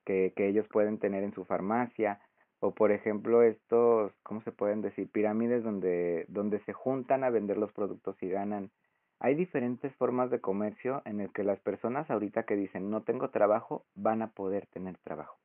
que, 0.05 0.33
que 0.37 0.49
ellos 0.49 0.69
pueden 0.69 0.99
tener 0.99 1.25
en 1.25 1.33
su 1.33 1.45
farmacia, 1.47 2.21
o 2.61 2.73
por 2.73 2.93
ejemplo 2.93 3.43
estos, 3.43 4.13
¿cómo 4.23 4.43
se 4.43 4.53
pueden 4.53 4.83
decir? 4.83 5.11
Pirámides 5.11 5.65
donde, 5.65 6.27
donde 6.29 6.61
se 6.61 6.73
juntan 6.73 7.25
a 7.25 7.31
vender 7.31 7.57
los 7.57 7.73
productos 7.73 8.17
y 8.23 8.29
ganan. 8.29 8.71
Hay 9.19 9.35
diferentes 9.35 9.95
formas 9.97 10.31
de 10.31 10.41
comercio 10.41 11.03
en 11.05 11.21
el 11.21 11.33
que 11.33 11.45
las 11.45 11.59
personas 11.61 12.11
ahorita 12.11 12.45
que 12.45 12.57
dicen 12.57 12.91
no 12.91 13.03
tengo 13.03 13.31
trabajo 13.31 13.85
van 13.95 14.23
a 14.23 14.29
poder 14.29 14.67
tener 14.67 14.97
trabajo. 14.99 15.37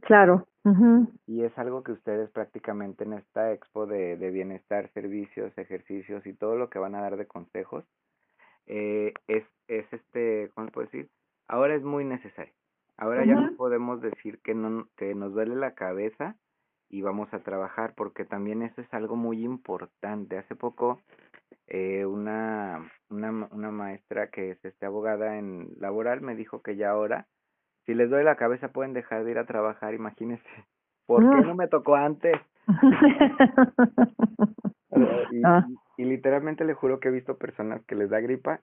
Claro. 0.00 0.46
Y 1.26 1.42
es 1.42 1.56
algo 1.58 1.82
que 1.82 1.92
ustedes 1.92 2.30
prácticamente 2.30 3.04
en 3.04 3.14
esta 3.14 3.52
expo 3.52 3.86
de, 3.86 4.16
de 4.16 4.30
bienestar, 4.30 4.90
servicios, 4.92 5.56
ejercicios 5.56 6.26
y 6.26 6.32
todo 6.32 6.56
lo 6.56 6.70
que 6.70 6.78
van 6.78 6.94
a 6.94 7.00
dar 7.00 7.16
de 7.16 7.26
consejos, 7.26 7.84
eh, 8.66 9.14
es, 9.28 9.44
es 9.68 9.86
este, 9.92 10.50
¿cómo 10.54 10.66
se 10.66 10.72
puede 10.72 10.86
decir? 10.86 11.10
Ahora 11.48 11.74
es 11.74 11.82
muy 11.82 12.04
necesario. 12.04 12.52
Ahora 12.98 13.26
ya 13.26 13.34
no 13.34 13.54
podemos 13.56 14.00
decir 14.00 14.40
que, 14.42 14.54
no, 14.54 14.88
que 14.96 15.14
nos 15.14 15.34
duele 15.34 15.54
la 15.54 15.74
cabeza 15.74 16.36
y 16.88 17.02
vamos 17.02 17.32
a 17.34 17.40
trabajar, 17.40 17.94
porque 17.94 18.24
también 18.24 18.62
eso 18.62 18.80
es 18.80 18.92
algo 18.94 19.16
muy 19.16 19.44
importante. 19.44 20.38
Hace 20.38 20.54
poco 20.54 21.00
eh, 21.66 22.06
una, 22.06 22.90
una, 23.10 23.48
una 23.50 23.70
maestra 23.70 24.28
que 24.28 24.52
es 24.52 24.64
este 24.64 24.86
abogada 24.86 25.38
en 25.38 25.68
laboral 25.78 26.20
me 26.20 26.36
dijo 26.36 26.62
que 26.62 26.76
ya 26.76 26.90
ahora, 26.90 27.26
si 27.84 27.94
les 27.94 28.08
duele 28.08 28.24
la 28.24 28.36
cabeza 28.36 28.68
pueden 28.68 28.94
dejar 28.94 29.24
de 29.24 29.32
ir 29.32 29.38
a 29.38 29.46
trabajar, 29.46 29.94
imagínense. 29.94 30.44
¿Por 31.06 31.22
qué 31.22 31.42
no 31.42 31.54
me 31.54 31.68
tocó 31.68 31.94
antes? 31.94 32.36
Ah. 35.44 35.66
Y, 35.96 36.04
literalmente 36.04 36.64
le 36.64 36.74
juro 36.74 37.00
que 37.00 37.08
he 37.08 37.12
visto 37.12 37.36
personas 37.36 37.82
que 37.86 37.94
les 37.94 38.10
da 38.10 38.20
gripa 38.20 38.60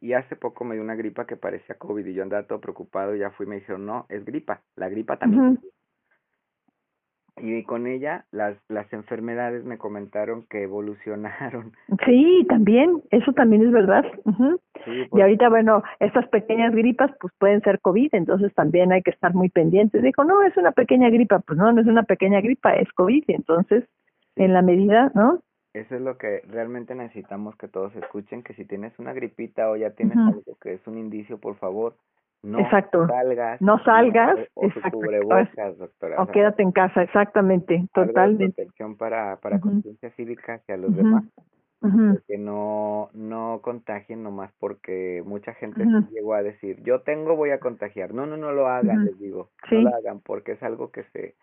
y, 0.00 0.12
hace 0.12 0.36
poco 0.36 0.64
me 0.64 0.74
dio 0.74 0.82
una 0.82 0.94
gripa 0.94 1.26
que 1.26 1.36
parecía 1.36 1.76
COVID 1.76 2.04
y 2.06 2.14
yo 2.14 2.22
andaba 2.22 2.46
todo 2.46 2.60
preocupado 2.60 3.14
y 3.14 3.20
ya 3.20 3.30
fui 3.30 3.46
y 3.46 3.48
me 3.48 3.56
dijeron, 3.56 3.86
no, 3.86 4.06
es 4.08 4.24
gripa, 4.24 4.62
la 4.76 4.88
gripa 4.88 5.18
también. 5.18 5.58
Y 7.38 7.64
con 7.64 7.86
ella 7.86 8.26
las, 8.30 8.56
las 8.68 8.92
enfermedades 8.92 9.64
me 9.64 9.78
comentaron 9.78 10.44
que 10.50 10.62
evolucionaron. 10.62 11.72
Sí, 12.06 12.44
también, 12.48 13.02
eso 13.10 13.32
también 13.32 13.64
es 13.64 13.72
verdad. 13.72 14.04
y 14.86 15.04
pues 15.06 15.22
ahorita, 15.22 15.48
bueno, 15.48 15.82
estas 15.98 16.28
pequeñas 16.28 16.74
gripas 16.74 17.10
pues 17.20 17.32
pueden 17.38 17.62
ser 17.62 17.80
COVID, 17.80 18.10
entonces 18.12 18.54
también 18.54 18.92
hay 18.92 19.02
que 19.02 19.10
estar 19.10 19.34
muy 19.34 19.48
pendientes. 19.48 20.02
Dijo, 20.02 20.24
no, 20.24 20.42
es 20.42 20.56
una 20.56 20.72
pequeña 20.72 21.08
gripa, 21.08 21.38
pues 21.40 21.58
no, 21.58 21.72
no 21.72 21.80
es 21.80 21.86
una 21.86 22.02
pequeña 22.02 22.40
gripa, 22.40 22.74
es 22.74 22.92
COVID, 22.92 23.24
entonces 23.28 23.84
en 24.36 24.52
la 24.52 24.62
medida, 24.62 25.10
¿no? 25.14 25.40
Eso 25.74 25.94
es 25.96 26.02
lo 26.02 26.18
que 26.18 26.42
realmente 26.46 26.94
necesitamos 26.94 27.56
que 27.56 27.66
todos 27.66 27.94
escuchen, 27.96 28.42
que 28.42 28.52
si 28.54 28.66
tienes 28.66 28.98
una 28.98 29.14
gripita 29.14 29.70
o 29.70 29.76
ya 29.76 29.90
tienes 29.90 30.18
algo 30.18 30.56
que 30.60 30.74
es 30.74 30.86
un 30.86 30.98
indicio, 30.98 31.38
por 31.38 31.56
favor, 31.56 31.96
no 32.42 32.58
salgas. 33.08 33.60
No 33.60 33.78
salgas. 33.84 34.36
O, 34.54 36.26
quédate 36.26 36.62
en 36.62 36.72
casa, 36.72 37.02
exactamente, 37.02 37.86
totalmente. 37.94 38.52
protección 38.52 38.96
para, 38.96 39.36
para 39.36 39.60
conciencia 39.60 40.10
cívica 40.10 40.54
hacia 40.54 40.76
los 40.76 40.94
demás. 40.94 41.24
Que 42.28 42.38
no, 42.38 43.10
no 43.12 43.60
contagien 43.62 44.22
nomás 44.22 44.52
porque 44.58 45.22
mucha 45.24 45.54
gente 45.54 45.84
llegó 46.12 46.34
a 46.34 46.42
decir, 46.42 46.82
yo 46.82 47.00
tengo, 47.00 47.34
voy 47.34 47.50
a 47.50 47.60
contagiar. 47.60 48.12
No, 48.12 48.26
no, 48.26 48.36
no 48.36 48.52
lo 48.52 48.68
hagan, 48.68 49.04
les 49.04 49.18
digo. 49.18 49.50
No 49.70 49.80
lo 49.82 49.94
hagan 49.94 50.20
porque 50.20 50.52
es 50.52 50.62
algo 50.62 50.90
que 50.90 51.04
se, 51.12 51.34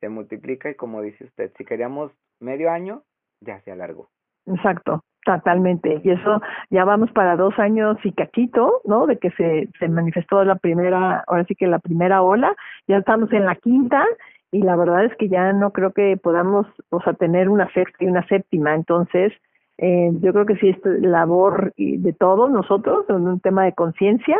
se 0.00 0.08
multiplica 0.08 0.68
y 0.70 0.74
como 0.74 1.00
dice 1.00 1.24
usted, 1.24 1.52
si 1.56 1.64
queríamos 1.64 2.12
medio 2.40 2.70
año, 2.70 3.02
ya 3.44 3.60
se 3.60 3.72
alargó. 3.72 4.08
Exacto, 4.46 5.04
totalmente. 5.24 6.00
Y 6.04 6.10
eso 6.10 6.40
ya 6.70 6.84
vamos 6.84 7.10
para 7.12 7.36
dos 7.36 7.58
años 7.58 7.96
y 8.04 8.12
cachito, 8.12 8.80
¿no? 8.84 9.06
De 9.06 9.18
que 9.18 9.30
se, 9.32 9.68
se 9.78 9.88
manifestó 9.88 10.44
la 10.44 10.56
primera, 10.56 11.24
ahora 11.26 11.44
sí 11.44 11.54
que 11.54 11.66
la 11.66 11.78
primera 11.78 12.22
ola, 12.22 12.54
ya 12.86 12.98
estamos 12.98 13.32
en 13.32 13.46
la 13.46 13.54
quinta 13.56 14.04
y 14.52 14.62
la 14.62 14.76
verdad 14.76 15.04
es 15.04 15.16
que 15.16 15.28
ya 15.28 15.52
no 15.52 15.72
creo 15.72 15.92
que 15.92 16.16
podamos, 16.16 16.66
o 16.90 17.00
sea, 17.00 17.14
tener 17.14 17.48
una 17.48 17.72
sexta 17.72 18.04
y 18.04 18.06
una 18.06 18.26
séptima. 18.28 18.74
Entonces, 18.74 19.32
eh, 19.78 20.10
yo 20.20 20.32
creo 20.32 20.46
que 20.46 20.56
sí 20.56 20.68
es 20.68 20.78
labor 21.02 21.72
de 21.76 22.12
todos 22.12 22.50
nosotros, 22.50 23.04
en 23.08 23.26
un 23.26 23.40
tema 23.40 23.64
de 23.64 23.72
conciencia, 23.72 24.38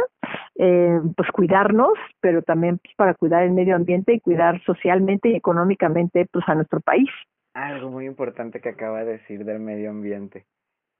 eh, 0.56 1.00
pues 1.16 1.30
cuidarnos, 1.32 1.94
pero 2.20 2.42
también 2.42 2.78
pues, 2.78 2.94
para 2.94 3.14
cuidar 3.14 3.42
el 3.42 3.52
medio 3.52 3.74
ambiente 3.74 4.14
y 4.14 4.20
cuidar 4.20 4.62
socialmente 4.64 5.30
y 5.30 5.34
económicamente 5.34 6.28
pues 6.30 6.48
a 6.48 6.54
nuestro 6.54 6.80
país 6.80 7.10
algo 7.54 7.90
muy 7.90 8.06
importante 8.06 8.60
que 8.60 8.70
acaba 8.70 9.04
de 9.04 9.12
decir 9.12 9.44
del 9.44 9.60
medio 9.60 9.90
ambiente, 9.90 10.46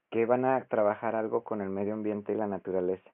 que 0.09 0.25
van 0.25 0.45
a 0.45 0.65
trabajar 0.65 1.15
algo 1.15 1.43
con 1.43 1.61
el 1.61 1.69
medio 1.69 1.93
ambiente 1.93 2.33
y 2.33 2.35
la 2.35 2.47
naturaleza. 2.47 3.11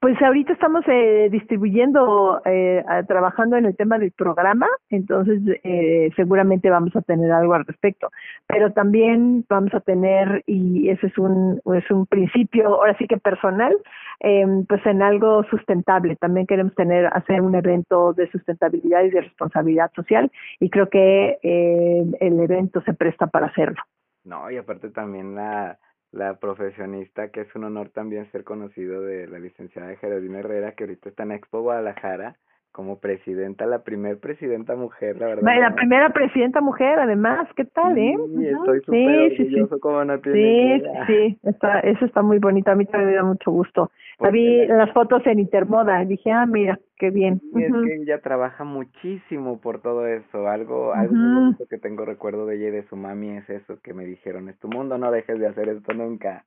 Pues 0.00 0.20
ahorita 0.20 0.52
estamos 0.52 0.84
eh, 0.88 1.28
distribuyendo, 1.30 2.42
eh, 2.44 2.84
trabajando 3.06 3.56
en 3.56 3.66
el 3.66 3.76
tema 3.76 3.98
del 3.98 4.12
programa, 4.12 4.66
entonces 4.90 5.40
eh, 5.62 6.10
seguramente 6.16 6.68
vamos 6.70 6.94
a 6.96 7.02
tener 7.02 7.30
algo 7.30 7.54
al 7.54 7.64
respecto. 7.64 8.10
Pero 8.46 8.72
también 8.72 9.44
vamos 9.48 9.72
a 9.74 9.80
tener, 9.80 10.42
y 10.46 10.88
ese 10.90 11.06
es 11.06 11.18
un, 11.18 11.60
es 11.74 11.90
un 11.90 12.06
principio, 12.06 12.66
ahora 12.68 12.96
sí 12.98 13.06
que 13.06 13.16
personal, 13.16 13.74
eh, 14.20 14.46
pues 14.68 14.84
en 14.86 15.02
algo 15.02 15.44
sustentable. 15.44 16.16
También 16.16 16.46
queremos 16.46 16.74
tener, 16.74 17.06
hacer 17.06 17.40
un 17.40 17.54
evento 17.54 18.12
de 18.12 18.30
sustentabilidad 18.30 19.04
y 19.04 19.10
de 19.10 19.22
responsabilidad 19.22 19.90
social, 19.94 20.30
y 20.60 20.68
creo 20.68 20.88
que 20.88 21.38
eh, 21.42 22.04
el 22.20 22.40
evento 22.40 22.82
se 22.82 22.92
presta 22.92 23.26
para 23.28 23.46
hacerlo. 23.46 23.80
No, 24.24 24.50
y 24.50 24.56
aparte 24.56 24.90
también 24.90 25.34
la 25.34 25.78
la 26.12 26.38
profesionista, 26.38 27.30
que 27.30 27.40
es 27.42 27.54
un 27.54 27.64
honor 27.64 27.88
también 27.88 28.30
ser 28.30 28.44
conocido 28.44 29.02
de 29.02 29.26
la 29.26 29.38
licenciada 29.38 29.96
Geraldine 29.96 30.40
Herrera, 30.40 30.72
que 30.72 30.84
ahorita 30.84 31.08
está 31.08 31.24
en 31.24 31.32
Expo 31.32 31.62
Guadalajara 31.62 32.36
como 32.72 32.98
presidenta, 32.98 33.66
la 33.66 33.82
primer 33.82 34.18
presidenta 34.18 34.74
mujer, 34.74 35.18
la 35.18 35.26
verdad. 35.26 35.60
La 35.60 35.74
primera 35.74 36.08
presidenta 36.10 36.60
mujer, 36.60 36.98
además, 36.98 37.46
¿qué 37.54 37.66
tal, 37.66 37.96
eh? 37.98 38.16
Sí, 38.16 38.46
estoy 38.46 38.80
súper 38.80 39.36
sí, 39.36 39.42
orgulloso 39.42 39.80
como 39.80 40.04
no 40.04 40.18
tiene 40.20 40.80
Sí, 40.80 40.84
sí, 41.06 41.38
está, 41.42 41.80
eso 41.80 42.06
está 42.06 42.22
muy 42.22 42.38
bonito, 42.38 42.70
a 42.70 42.74
mí 42.74 42.86
también 42.86 43.10
me 43.10 43.16
da 43.16 43.24
mucho 43.24 43.50
gusto. 43.50 43.90
La 44.18 44.30
vi 44.30 44.66
las 44.66 44.90
fotos 44.92 45.26
en 45.26 45.38
Intermoda, 45.38 46.04
dije, 46.04 46.30
ah, 46.32 46.46
mira, 46.46 46.78
qué 46.96 47.10
bien. 47.10 47.40
Y 47.54 47.62
es 47.62 47.72
que 47.72 47.94
ella 47.96 48.20
trabaja 48.20 48.64
muchísimo 48.64 49.60
por 49.60 49.82
todo 49.82 50.06
eso, 50.06 50.48
algo, 50.48 50.94
algo 50.94 51.14
uh 51.14 51.56
que 51.68 51.78
tengo 51.78 52.04
recuerdo 52.04 52.46
de 52.46 52.56
ella 52.56 52.68
y 52.68 52.70
de 52.70 52.82
su 52.88 52.96
mami 52.96 53.36
es 53.36 53.48
eso, 53.48 53.80
que 53.82 53.94
me 53.94 54.04
dijeron, 54.04 54.48
es 54.48 54.58
tu 54.58 54.68
mundo, 54.68 54.98
no 54.98 55.10
dejes 55.10 55.38
de 55.38 55.46
hacer 55.46 55.68
esto 55.68 55.94
nunca. 55.94 56.44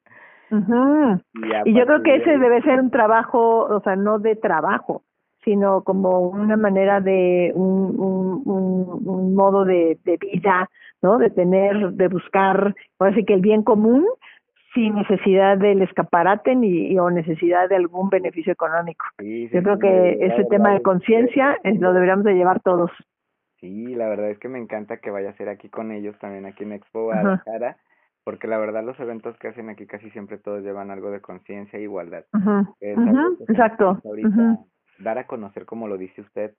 Y, 0.52 1.70
y 1.70 1.74
yo 1.74 1.86
creo 1.86 2.04
que 2.04 2.16
ese 2.16 2.38
debe 2.38 2.62
ser 2.62 2.80
un 2.80 2.92
trabajo, 2.92 3.66
o 3.66 3.82
sea, 3.82 3.96
no 3.96 4.20
de 4.20 4.36
trabajo, 4.36 5.04
sino 5.46 5.84
como 5.84 6.20
una 6.22 6.58
manera 6.58 7.00
de 7.00 7.54
un, 7.56 7.98
un, 8.00 9.02
un, 9.06 9.36
modo 9.36 9.64
de, 9.64 10.00
de, 10.04 10.18
vida, 10.18 10.70
¿no? 11.02 11.18
De 11.20 11.30
tener, 11.30 11.92
de 11.92 12.08
buscar, 12.08 12.76
ahora 13.00 13.16
sí 13.16 13.24
que 13.24 13.36
el 13.36 13.42
bien 13.42 13.62
común 13.62 14.06
sin 14.74 14.96
necesidad 14.96 15.58
del 15.58 15.84
escaparate 15.84 16.54
ni 16.56 17.00
o 17.00 17.10
necesidad 17.10 17.70
de 17.70 17.78
algún 17.78 18.10
beneficio 18.10 18.52
económico. 18.52 19.06
Yo 19.20 19.64
creo 19.64 19.80
que 19.80 20.18
ese 20.20 20.44
tema 20.46 20.74
de 20.74 20.82
conciencia 20.82 21.58
lo 21.64 21.94
deberíamos 21.94 22.26
de 22.26 22.34
llevar 22.34 22.60
todos. 22.60 22.92
Sí, 23.62 23.96
la 23.96 24.10
verdad 24.10 24.32
es 24.32 24.40
que 24.40 24.50
me 24.50 24.60
encanta 24.60 24.98
que 24.98 25.12
vaya 25.12 25.30
a 25.30 25.38
ser 25.38 25.48
aquí 25.48 25.70
con 25.70 25.92
ellos 25.92 26.18
también 26.20 26.46
aquí 26.46 26.64
en 26.64 26.74
Expo 26.74 27.04
Guadalajara, 27.04 27.78
porque 28.26 28.48
la 28.48 28.58
verdad 28.58 28.84
los 28.84 29.00
eventos 29.00 29.38
que 29.38 29.48
hacen 29.48 29.70
aquí 29.70 29.88
casi 29.88 30.10
siempre 30.10 30.38
todos 30.40 30.62
llevan 30.62 30.92
algo 30.92 31.10
de 31.10 31.22
conciencia 31.22 31.80
e 31.80 31.84
igualdad. 31.84 32.26
Exacto 33.48 34.02
dar 35.00 35.18
a 35.18 35.28
conocer, 35.28 35.66
como 35.66 35.88
lo 35.88 35.98
dice 35.98 36.22
usted, 36.22 36.56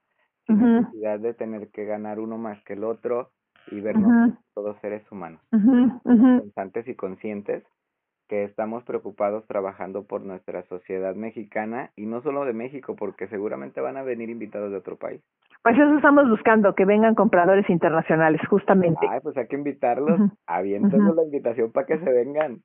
sin 0.46 0.60
necesidad 0.60 1.18
de 1.18 1.34
tener 1.34 1.68
que 1.68 1.84
ganar 1.84 2.20
uno 2.20 2.38
más 2.38 2.62
que 2.64 2.74
el 2.74 2.84
otro 2.84 3.30
y 3.70 3.80
vernos 3.80 4.34
todos 4.54 4.76
seres 4.80 5.02
humanos, 5.10 5.40
pensantes 5.50 6.86
y 6.88 6.94
conscientes 6.94 7.64
que 8.28 8.44
estamos 8.44 8.84
preocupados 8.84 9.46
trabajando 9.46 10.04
por 10.04 10.22
nuestra 10.22 10.64
sociedad 10.64 11.14
mexicana 11.14 11.90
y 11.96 12.06
no 12.06 12.22
solo 12.22 12.44
de 12.44 12.52
México, 12.52 12.96
porque 12.96 13.28
seguramente 13.28 13.80
van 13.80 13.96
a 13.96 14.02
venir 14.02 14.30
invitados 14.30 14.70
de 14.70 14.78
otro 14.78 14.96
país. 14.96 15.22
Pues 15.62 15.76
eso 15.76 15.96
estamos 15.96 16.28
buscando, 16.28 16.74
que 16.74 16.84
vengan 16.84 17.14
compradores 17.14 17.68
internacionales, 17.70 18.40
justamente. 18.48 19.06
Ay, 19.08 19.20
pues 19.22 19.36
hay 19.36 19.46
que 19.46 19.56
invitarlos, 19.56 20.20
uh 20.20 20.30
la 20.48 21.22
invitación 21.24 21.72
para 21.72 21.86
que 21.86 21.98
se 21.98 22.12
vengan. 22.12 22.60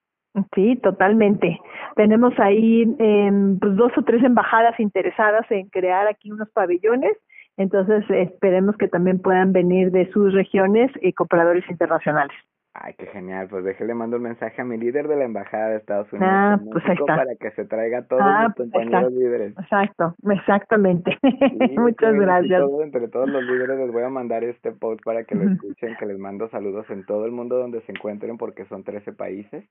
Sí, 0.55 0.77
totalmente. 0.77 1.59
Tenemos 1.95 2.33
ahí 2.39 2.83
eh, 2.99 3.31
pues 3.59 3.75
dos 3.75 3.91
o 3.97 4.03
tres 4.03 4.23
embajadas 4.23 4.79
interesadas 4.79 5.49
en 5.51 5.67
crear 5.69 6.07
aquí 6.07 6.31
unos 6.31 6.49
pabellones, 6.51 7.17
entonces 7.57 8.05
esperemos 8.09 8.77
que 8.77 8.87
también 8.87 9.19
puedan 9.19 9.51
venir 9.51 9.91
de 9.91 10.09
sus 10.11 10.33
regiones 10.33 10.89
y 11.01 11.13
compradores 11.13 11.69
internacionales. 11.69 12.35
Ay, 12.73 12.93
qué 12.97 13.05
genial. 13.07 13.49
Pues 13.49 13.65
déjele 13.65 13.93
mando 13.93 14.15
un 14.15 14.23
mensaje 14.23 14.61
a 14.61 14.65
mi 14.65 14.77
líder 14.77 15.09
de 15.09 15.17
la 15.17 15.25
embajada 15.25 15.69
de 15.69 15.77
Estados 15.77 16.11
Unidos 16.13 16.31
ah, 16.33 16.59
pues 16.71 16.83
para 17.05 17.35
que 17.35 17.51
se 17.51 17.65
traiga 17.65 17.99
a 17.99 18.07
todos 18.07 18.21
ah, 18.23 18.43
los 18.45 18.55
pues 18.55 18.71
compañeros 18.71 19.11
líderes. 19.11 19.53
Exacto, 19.59 20.15
exactamente. 20.31 21.17
Muchas 21.77 22.13
gracias. 22.13 22.61
entre 22.81 23.09
todos 23.09 23.29
los 23.29 23.43
líderes 23.43 23.77
les 23.77 23.91
voy 23.91 24.03
a 24.03 24.09
mandar 24.09 24.45
este 24.45 24.71
post 24.71 25.03
para 25.03 25.25
que 25.25 25.35
lo 25.35 25.51
escuchen, 25.51 25.97
que 25.99 26.05
les 26.05 26.17
mando 26.17 26.47
saludos 26.49 26.89
en 26.89 27.05
todo 27.05 27.25
el 27.25 27.33
mundo 27.33 27.57
donde 27.57 27.81
se 27.81 27.91
encuentren 27.91 28.37
porque 28.37 28.63
son 28.65 28.85
13 28.85 29.11
países. 29.13 29.65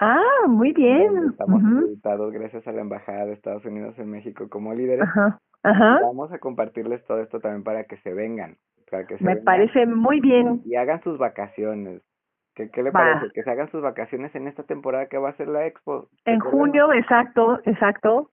Ah, 0.00 0.46
muy 0.46 0.72
bien. 0.72 1.30
Estamos 1.30 1.62
uh 1.62 2.30
gracias 2.30 2.66
a 2.66 2.72
la 2.72 2.82
Embajada 2.82 3.26
de 3.26 3.32
Estados 3.32 3.64
Unidos 3.64 3.98
en 3.98 4.10
México 4.10 4.48
como 4.48 4.74
líderes. 4.74 5.02
Ajá. 5.02 5.38
Ajá. 5.62 6.00
Vamos 6.02 6.32
a 6.32 6.38
compartirles 6.38 7.04
todo 7.06 7.20
esto 7.20 7.40
también 7.40 7.64
para 7.64 7.84
que 7.84 7.96
se 7.98 8.12
vengan. 8.12 8.56
Para 8.90 9.06
que 9.06 9.18
se 9.18 9.24
Me 9.24 9.36
parece 9.36 9.86
muy 9.86 10.20
bien. 10.20 10.62
Y 10.64 10.76
hagan 10.76 11.02
sus 11.02 11.18
vacaciones. 11.18 12.02
¿Qué, 12.54 12.70
qué 12.70 12.82
le 12.82 12.92
parece? 12.92 13.30
Que 13.34 13.42
se 13.42 13.50
hagan 13.50 13.70
sus 13.70 13.82
vacaciones 13.82 14.34
en 14.34 14.48
esta 14.48 14.62
temporada 14.62 15.06
que 15.06 15.18
va 15.18 15.30
a 15.30 15.36
ser 15.36 15.48
la 15.48 15.66
expo. 15.66 16.08
En 16.24 16.40
junio, 16.40 16.92
exacto, 16.92 17.60
exacto. 17.64 18.30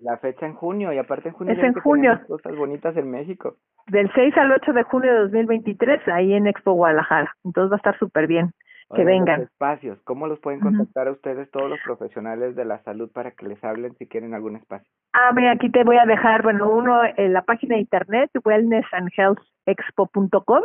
La 0.00 0.16
fecha 0.18 0.46
en 0.46 0.54
junio, 0.54 0.92
y 0.92 0.98
aparte 0.98 1.30
en 1.30 1.34
junio 1.34 1.54
es 1.54 1.58
en 1.58 1.74
junio. 1.74 2.20
cosas 2.28 2.54
bonitas 2.56 2.96
en 2.96 3.10
México. 3.10 3.56
Del 3.88 4.10
6 4.14 4.36
al 4.36 4.52
8 4.52 4.72
de 4.74 4.82
junio 4.84 5.12
de 5.12 5.20
2023, 5.20 6.06
ahí 6.08 6.34
en 6.34 6.46
Expo 6.46 6.72
Guadalajara. 6.72 7.32
Entonces 7.44 7.72
va 7.72 7.76
a 7.76 7.78
estar 7.78 7.98
súper 7.98 8.28
bien 8.28 8.52
que 8.94 9.04
vengan. 9.04 9.42
espacios, 9.42 9.98
¿cómo 10.04 10.26
los 10.26 10.40
pueden 10.40 10.60
contactar 10.60 11.08
a 11.08 11.12
ustedes 11.12 11.50
todos 11.50 11.70
los 11.70 11.78
profesionales 11.84 12.54
de 12.56 12.64
la 12.64 12.82
salud 12.82 13.10
para 13.12 13.32
que 13.32 13.46
les 13.46 13.62
hablen 13.64 13.94
si 13.96 14.06
quieren 14.06 14.34
algún 14.34 14.56
espacio? 14.56 14.90
Ah, 15.12 15.30
mira, 15.34 15.52
aquí 15.52 15.70
te 15.70 15.84
voy 15.84 15.96
a 15.96 16.06
dejar, 16.06 16.42
bueno, 16.42 16.70
uno 16.70 17.00
en 17.16 17.32
la 17.32 17.42
página 17.42 17.76
de 17.76 17.82
internet 17.82 18.30
wellnessandhealthexpo.com, 18.44 20.62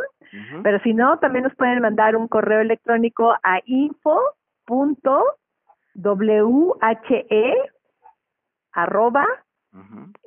pero 0.62 0.78
si 0.80 0.92
no, 0.94 1.18
también 1.18 1.44
nos 1.44 1.54
pueden 1.54 1.80
mandar 1.80 2.16
un 2.16 2.26
correo 2.28 2.60
electrónico 2.60 3.32
a 3.42 3.60
info.whe 3.64 4.20
arroba 8.72 9.26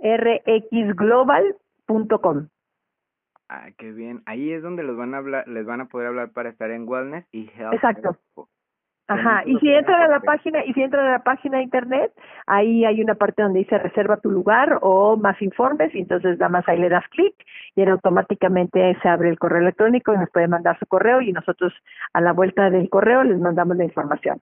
rxglobal.com. 0.02 2.48
Ah, 3.56 3.70
qué 3.78 3.92
bien. 3.92 4.24
Ahí 4.26 4.52
es 4.52 4.64
donde 4.64 4.82
los 4.82 4.98
van 4.98 5.14
a 5.14 5.18
hablar, 5.18 5.48
les 5.48 5.64
van 5.64 5.80
a 5.80 5.86
poder 5.86 6.08
hablar 6.08 6.32
para 6.32 6.50
estar 6.50 6.72
en 6.72 6.90
wellness 6.90 7.24
y 7.32 7.52
health. 7.56 7.76
Exacto. 7.76 8.18
Ajá, 9.08 9.44
y 9.46 9.56
si 9.60 9.70
entran 9.70 10.02
a 10.02 10.08
la 10.08 10.22
página, 10.22 10.66
y 10.66 10.74
si 10.74 10.82
entran 10.82 11.06
a 11.06 11.12
la 11.12 11.24
página 11.24 11.58
de 11.58 11.66
internet, 11.66 12.12
ahí 12.48 12.84
hay 12.84 13.00
una 13.00 13.14
parte 13.14 13.44
donde 13.44 13.60
dice 13.60 13.78
reserva 13.78 14.18
tu 14.18 14.32
lugar 14.32 14.80
o 14.82 15.18
más 15.18 15.40
informes, 15.40 15.94
y 15.94 16.00
entonces 16.00 16.40
nada 16.40 16.50
más 16.50 16.68
ahí 16.68 16.80
le 16.80 16.90
das 16.90 17.08
clic 17.10 17.36
y 17.76 17.84
automáticamente 17.84 18.98
se 19.04 19.08
abre 19.08 19.30
el 19.30 19.38
correo 19.38 19.62
electrónico 19.62 20.14
y 20.14 20.18
nos 20.18 20.32
puede 20.32 20.48
mandar 20.48 20.80
su 20.80 20.88
correo 20.88 21.22
y 21.22 21.32
nosotros 21.32 21.74
a 22.14 22.22
la 22.22 22.34
vuelta 22.34 22.72
del 22.72 22.90
correo 22.90 23.24
les 23.24 23.40
mandamos 23.40 23.78
la 23.78 23.84
información. 23.84 24.40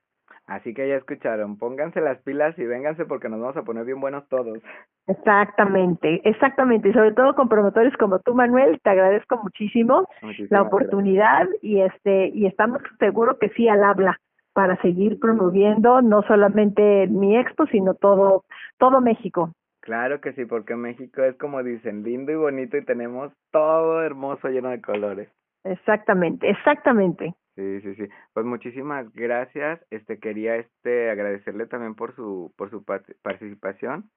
Así 0.48 0.74
que 0.74 0.88
ya 0.88 0.96
escucharon, 0.96 1.58
pónganse 1.58 2.02
las 2.02 2.22
pilas 2.24 2.58
y 2.60 2.66
vénganse 2.66 3.06
porque 3.06 3.30
nos 3.30 3.40
vamos 3.40 3.58
a 3.58 3.64
poner 3.64 3.86
bien 3.86 4.02
buenos 4.02 4.28
todos. 4.28 4.60
Exactamente, 5.08 6.22
exactamente, 6.28 6.90
y 6.90 6.94
sobre 6.94 7.14
todo 7.14 7.36
con 7.36 7.48
promotores 7.48 7.96
como 7.98 8.20
tú, 8.20 8.34
Manuel, 8.34 8.80
te 8.84 8.90
agradezco 8.90 9.40
muchísimo 9.42 10.08
la 10.50 10.62
oportunidad 10.62 11.48
y 11.62 11.82
este 11.82 12.30
y 12.30 12.46
estamos 12.46 12.82
seguros 13.00 13.38
que 13.40 13.50
sí 13.50 13.68
al 13.68 13.84
habla 13.84 14.20
para 14.54 14.76
seguir 14.82 15.20
promoviendo 15.20 16.02
no 16.02 16.22
solamente 16.24 17.08
mi 17.08 17.38
expo, 17.38 17.66
sino 17.68 17.94
todo 17.94 18.44
todo 18.78 19.00
México. 19.02 19.52
Claro 19.82 20.22
que 20.22 20.34
sí, 20.34 20.46
porque 20.46 20.76
México 20.76 21.24
es 21.24 21.36
como 21.38 21.64
dicen, 21.64 22.04
lindo 22.04 22.32
y 22.32 22.36
bonito 22.36 22.78
y 22.78 22.86
tenemos 22.86 23.34
todo 23.52 24.04
hermoso 24.04 24.50
lleno 24.50 24.70
de 24.70 24.82
colores. 24.82 25.30
Exactamente, 25.64 26.50
exactamente. 26.50 27.34
Sí, 27.62 27.82
sí, 27.82 27.96
sí. 27.96 28.10
Pues 28.34 28.46
muchísimas 28.46 29.12
gracias. 29.14 29.80
Este 29.92 30.18
quería 30.18 30.56
este 30.56 31.12
agradecerle 31.12 31.68
también 31.68 31.96
por 31.96 32.16
su 32.16 32.52
por 32.58 32.72
su 32.72 32.84
participación 32.84 34.10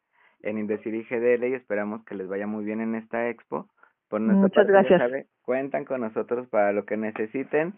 en 0.43 0.59
Indecir 0.59 0.95
y 0.95 1.05
GDL 1.05 1.45
y 1.49 1.55
esperamos 1.55 2.05
que 2.05 2.15
les 2.15 2.29
vaya 2.29 2.47
muy 2.47 2.65
bien 2.65 2.81
en 2.81 2.95
esta 2.95 3.29
expo. 3.29 3.69
Por 4.09 4.21
Muchas 4.21 4.67
gracias. 4.67 5.27
cuentan 5.43 5.85
con 5.85 6.01
nosotros 6.01 6.49
para 6.49 6.73
lo 6.73 6.85
que 6.85 6.97
necesiten. 6.97 7.75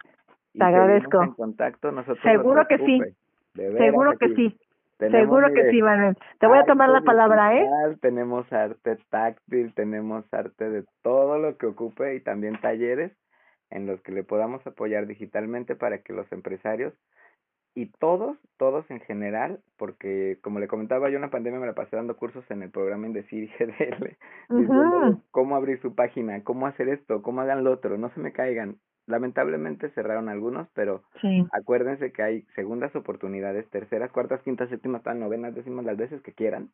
Te 0.52 0.64
agradezco. 0.64 1.22
En 1.22 1.32
contacto 1.32 1.90
nosotros. 1.90 2.22
Seguro 2.22 2.66
que 2.68 2.78
sí. 2.78 3.00
Seguro 3.54 4.16
que 4.18 4.34
sí. 4.34 4.58
Seguro 4.98 5.52
que 5.52 5.70
sí, 5.70 5.82
Manuel. 5.82 6.16
Te 6.38 6.46
voy 6.46 6.58
a 6.58 6.64
tomar 6.64 6.88
la 6.88 7.02
palabra, 7.02 7.54
¿eh? 7.54 7.66
Tenemos 8.00 8.50
arte 8.52 8.98
táctil, 9.10 9.74
tenemos 9.74 10.24
arte 10.32 10.70
de 10.70 10.84
todo 11.02 11.38
lo 11.38 11.56
que 11.58 11.66
ocupe 11.66 12.14
y 12.14 12.20
también 12.20 12.58
talleres 12.60 13.12
en 13.70 13.86
los 13.86 14.00
que 14.02 14.12
le 14.12 14.22
podamos 14.22 14.66
apoyar 14.66 15.06
digitalmente 15.06 15.74
para 15.74 15.98
que 15.98 16.12
los 16.12 16.30
empresarios 16.32 16.94
y 17.76 17.86
todos, 17.98 18.38
todos 18.56 18.90
en 18.90 19.00
general, 19.00 19.60
porque 19.76 20.38
como 20.40 20.58
le 20.60 20.66
comentaba 20.66 21.10
yo 21.10 21.16
en 21.16 21.22
la 21.22 21.30
pandemia 21.30 21.60
me 21.60 21.66
la 21.66 21.74
pasé 21.74 21.94
dando 21.94 22.16
cursos 22.16 22.42
en 22.50 22.62
el 22.62 22.70
programa 22.70 23.06
Indecir 23.06 23.50
GDL, 23.58 24.16
uh 24.48 25.20
cómo 25.30 25.56
abrir 25.56 25.80
su 25.82 25.94
página, 25.94 26.42
cómo 26.42 26.66
hacer 26.66 26.88
esto, 26.88 27.22
cómo 27.22 27.42
hagan 27.42 27.64
lo 27.64 27.72
otro, 27.72 27.98
no 27.98 28.08
se 28.14 28.20
me 28.20 28.32
caigan. 28.32 28.76
Lamentablemente 29.06 29.90
cerraron 29.90 30.28
algunos, 30.28 30.68
pero 30.74 31.02
acuérdense 31.52 32.12
que 32.12 32.22
hay 32.22 32.42
segundas 32.56 32.96
oportunidades, 32.96 33.68
terceras, 33.70 34.10
cuartas, 34.10 34.42
quintas, 34.42 34.70
séptimas, 34.70 35.04
novenas, 35.14 35.54
décimas, 35.54 35.84
las 35.84 35.96
veces 35.98 36.22
que 36.22 36.32
quieran, 36.32 36.70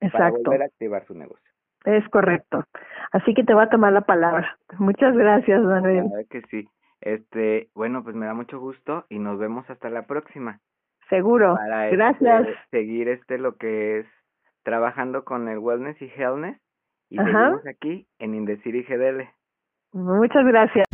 Exacto. 0.00 0.18
para 0.18 0.30
volver 0.30 0.62
a 0.62 0.66
activar 0.66 1.04
su 1.06 1.14
negocio. 1.14 1.50
Es 1.84 2.08
correcto. 2.08 2.64
Así 3.12 3.34
que 3.34 3.44
te 3.44 3.54
voy 3.54 3.64
a 3.64 3.68
tomar 3.68 3.92
la 3.92 4.02
palabra. 4.02 4.56
Muchas 4.78 5.14
gracias, 5.16 5.62
Manuel. 5.62 6.04
Claro 6.08 6.26
que 6.30 6.42
sí. 6.50 6.68
Este, 7.00 7.68
bueno, 7.74 8.02
pues 8.02 8.16
me 8.16 8.26
da 8.26 8.34
mucho 8.34 8.58
gusto 8.58 9.04
y 9.10 9.18
nos 9.18 9.38
vemos 9.38 9.68
hasta 9.68 9.90
la 9.90 10.06
próxima. 10.06 10.60
Seguro. 11.10 11.54
Para 11.56 11.86
este, 11.86 11.96
gracias. 11.96 12.48
seguir 12.70 13.08
este 13.08 13.38
lo 13.38 13.56
que 13.56 14.00
es 14.00 14.06
trabajando 14.62 15.24
con 15.24 15.48
el 15.48 15.58
wellness 15.58 16.00
y 16.00 16.06
healthness 16.06 16.58
y 17.10 17.18
seguimos 17.18 17.66
aquí 17.66 18.06
en 18.18 18.34
Indecir 18.34 18.74
y 18.74 18.82
GDL. 18.82 19.28
Muchas 19.92 20.44
gracias. 20.46 20.86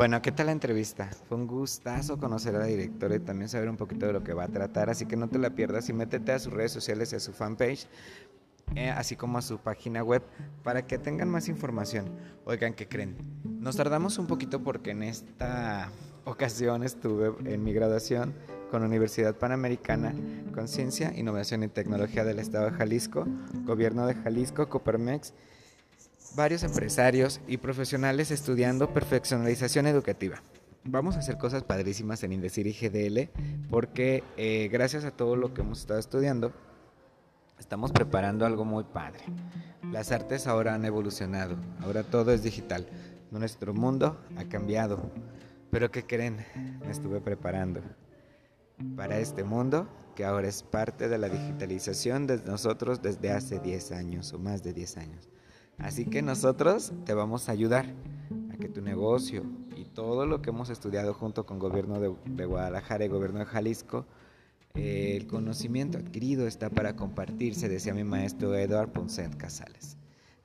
Bueno, 0.00 0.22
¿qué 0.22 0.32
tal 0.32 0.46
la 0.46 0.52
entrevista? 0.52 1.10
Fue 1.28 1.36
un 1.36 1.46
gustazo 1.46 2.18
conocer 2.18 2.56
a 2.56 2.60
la 2.60 2.64
directora 2.64 3.16
y 3.16 3.18
también 3.18 3.50
saber 3.50 3.68
un 3.68 3.76
poquito 3.76 4.06
de 4.06 4.14
lo 4.14 4.24
que 4.24 4.32
va 4.32 4.44
a 4.44 4.48
tratar, 4.48 4.88
así 4.88 5.04
que 5.04 5.14
no 5.14 5.28
te 5.28 5.38
la 5.38 5.50
pierdas 5.50 5.90
y 5.90 5.92
métete 5.92 6.32
a 6.32 6.38
sus 6.38 6.54
redes 6.54 6.72
sociales 6.72 7.12
y 7.12 7.16
a 7.16 7.20
su 7.20 7.34
fanpage, 7.34 7.86
eh, 8.76 8.88
así 8.88 9.14
como 9.14 9.36
a 9.36 9.42
su 9.42 9.58
página 9.58 10.02
web, 10.02 10.22
para 10.62 10.86
que 10.86 10.96
tengan 10.96 11.28
más 11.28 11.48
información. 11.48 12.16
Oigan, 12.46 12.72
¿qué 12.72 12.88
creen? 12.88 13.14
Nos 13.44 13.76
tardamos 13.76 14.16
un 14.16 14.26
poquito 14.26 14.62
porque 14.62 14.92
en 14.92 15.02
esta 15.02 15.92
ocasión 16.24 16.82
estuve 16.82 17.34
en 17.44 17.62
mi 17.62 17.74
graduación 17.74 18.32
con 18.70 18.82
Universidad 18.82 19.34
Panamericana 19.34 20.14
con 20.54 20.66
Ciencia, 20.66 21.12
Innovación 21.14 21.62
y 21.62 21.68
Tecnología 21.68 22.24
del 22.24 22.38
Estado 22.38 22.70
de 22.70 22.72
Jalisco, 22.72 23.26
Gobierno 23.66 24.06
de 24.06 24.14
Jalisco, 24.14 24.66
Copermex, 24.66 25.34
varios 26.34 26.62
empresarios 26.62 27.40
y 27.46 27.56
profesionales 27.56 28.30
estudiando 28.30 28.92
perfeccionalización 28.92 29.86
educativa. 29.86 30.42
Vamos 30.84 31.16
a 31.16 31.18
hacer 31.18 31.36
cosas 31.36 31.62
padrísimas 31.62 32.22
en 32.22 32.32
Indecir 32.32 32.66
y 32.66 32.72
GDL 32.72 33.28
porque 33.68 34.24
eh, 34.36 34.68
gracias 34.72 35.04
a 35.04 35.10
todo 35.10 35.36
lo 35.36 35.52
que 35.52 35.60
hemos 35.60 35.80
estado 35.80 36.00
estudiando, 36.00 36.52
estamos 37.58 37.92
preparando 37.92 38.46
algo 38.46 38.64
muy 38.64 38.84
padre. 38.84 39.20
Las 39.92 40.10
artes 40.12 40.46
ahora 40.46 40.74
han 40.74 40.84
evolucionado, 40.84 41.56
ahora 41.82 42.02
todo 42.02 42.32
es 42.32 42.42
digital. 42.42 42.86
Nuestro 43.30 43.74
mundo 43.74 44.18
ha 44.36 44.44
cambiado. 44.44 45.10
Pero 45.70 45.90
¿qué 45.90 46.04
creen? 46.04 46.44
Me 46.80 46.90
estuve 46.90 47.20
preparando 47.20 47.82
para 48.96 49.18
este 49.18 49.44
mundo 49.44 49.88
que 50.16 50.24
ahora 50.24 50.48
es 50.48 50.62
parte 50.62 51.08
de 51.08 51.18
la 51.18 51.28
digitalización 51.28 52.26
de 52.26 52.38
nosotros 52.38 53.02
desde 53.02 53.30
hace 53.30 53.60
10 53.60 53.92
años 53.92 54.32
o 54.32 54.38
más 54.38 54.62
de 54.62 54.72
10 54.72 54.96
años. 54.96 55.28
Así 55.82 56.04
que 56.04 56.22
nosotros 56.22 56.92
te 57.04 57.14
vamos 57.14 57.48
a 57.48 57.52
ayudar 57.52 57.86
a 58.52 58.56
que 58.56 58.68
tu 58.68 58.82
negocio 58.82 59.44
y 59.76 59.84
todo 59.84 60.26
lo 60.26 60.42
que 60.42 60.50
hemos 60.50 60.68
estudiado 60.70 61.14
junto 61.14 61.46
con 61.46 61.58
gobierno 61.58 61.98
de, 62.00 62.44
Guadalajara 62.44 63.04
y 63.04 63.08
gobierno 63.08 63.40
de 63.40 63.46
Jalisco, 63.46 64.04
eh, 64.74 65.16
el 65.16 65.26
conocimiento 65.26 65.98
adquirido 65.98 66.46
está 66.46 66.70
para 66.70 66.94
compartirse, 66.94 67.68
decía 67.68 67.94
mi 67.94 68.04
maestro 68.04 68.54
Eduard 68.54 68.92
Ponset 68.92 69.36
Casales. 69.36 69.96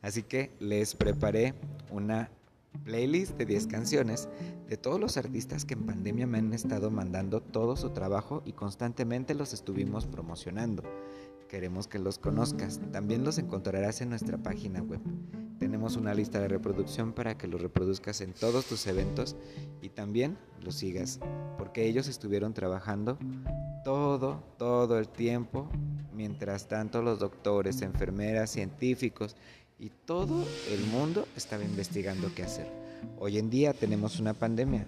Así 0.02 0.24
que 0.24 0.52
les 0.60 0.96
preparé 0.96 1.54
una 1.92 2.30
playlist 2.84 3.38
de 3.38 3.46
10 3.46 3.68
canciones 3.68 4.30
de 4.68 4.78
todos 4.78 5.00
los 5.00 5.18
artistas 5.18 5.66
que 5.66 5.74
en 5.74 5.86
pandemia 5.86 6.28
me 6.28 6.38
han 6.38 6.54
estado 6.54 6.92
mandando 6.92 7.42
todo 7.42 7.76
su 7.76 7.92
trabajo 7.92 8.42
y 8.46 8.54
constantemente 8.54 9.34
los 9.36 9.54
estuvimos 9.54 10.06
promocionando. 10.06 10.84
Queremos 11.56 11.88
que 11.88 12.00
los 12.00 12.20
conozcas. 12.20 12.82
También 12.92 13.24
los 13.24 13.38
encontrarás 13.38 14.02
en 14.02 14.10
nuestra 14.10 14.38
página 14.38 14.82
web. 14.82 15.00
Tenemos 15.58 15.96
una 15.96 16.14
lista 16.14 16.42
de 16.42 16.50
reproducción 16.50 17.14
para 17.14 17.38
que 17.38 17.48
los 17.48 17.62
reproduzcas 17.62 18.20
en 18.20 18.34
todos 18.34 18.66
tus 18.66 18.86
eventos 18.88 19.38
y 19.82 19.88
también 19.88 20.38
los 20.62 20.76
sigas, 20.76 21.22
porque 21.58 21.86
ellos 21.86 22.10
estuvieron 22.10 22.54
trabajando 22.54 23.18
todo, 23.86 24.44
todo 24.58 25.00
el 25.00 25.08
tiempo. 25.08 25.70
Mientras 26.14 26.68
tanto, 26.68 27.02
los 27.02 27.20
doctores, 27.20 27.82
enfermeras, 27.82 28.50
científicos 28.50 29.38
y 29.80 29.92
todo 30.04 30.44
el 30.70 30.86
mundo 30.88 31.26
estaba 31.38 31.64
investigando 31.64 32.36
qué 32.36 32.44
hacer. 32.44 32.70
Hoy 33.18 33.38
en 33.38 33.50
día 33.50 33.72
tenemos 33.72 34.20
una 34.20 34.34
pandemia. 34.34 34.86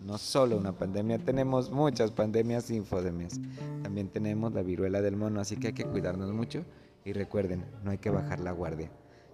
No 0.00 0.18
solo 0.18 0.56
una 0.56 0.72
pandemia, 0.72 1.18
tenemos 1.18 1.70
muchas 1.70 2.12
pandemias 2.12 2.70
infodemias. 2.70 3.40
También 3.82 4.08
tenemos 4.08 4.52
la 4.52 4.62
viruela 4.62 5.02
del 5.02 5.16
mono, 5.16 5.40
así 5.40 5.56
que 5.56 5.68
hay 5.68 5.72
que 5.72 5.84
cuidarnos 5.84 6.32
mucho 6.32 6.64
y 7.04 7.12
recuerden, 7.12 7.64
no 7.82 7.90
hay 7.90 7.98
que 7.98 8.10
bajar 8.10 8.40
la 8.40 8.52
guardia. 8.52 8.90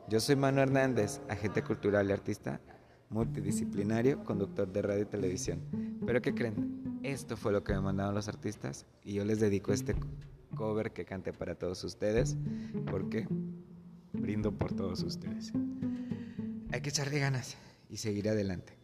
Yo 0.08 0.20
soy 0.20 0.36
Manu 0.36 0.60
Hernández, 0.60 1.20
agente 1.28 1.62
cultural 1.62 2.08
y 2.08 2.12
artista 2.12 2.60
multidisciplinario, 3.12 4.24
conductor 4.24 4.72
de 4.72 4.82
radio 4.82 5.02
y 5.02 5.06
televisión. 5.06 5.60
Pero 6.04 6.20
¿qué 6.20 6.34
creen? 6.34 7.00
Esto 7.02 7.36
fue 7.36 7.52
lo 7.52 7.62
que 7.62 7.72
me 7.74 7.80
mandaron 7.80 8.14
los 8.14 8.28
artistas 8.28 8.86
y 9.04 9.14
yo 9.14 9.24
les 9.24 9.38
dedico 9.40 9.72
este 9.72 9.94
cover 10.54 10.92
que 10.92 11.04
cante 11.04 11.32
para 11.32 11.54
todos 11.54 11.84
ustedes 11.84 12.36
porque 12.90 13.26
brindo 14.12 14.52
por 14.52 14.72
todos 14.72 15.02
ustedes. 15.02 15.52
Hay 16.72 16.80
que 16.80 16.90
echarle 16.90 17.18
ganas 17.18 17.56
y 17.88 17.98
seguir 17.98 18.28
adelante. 18.28 18.78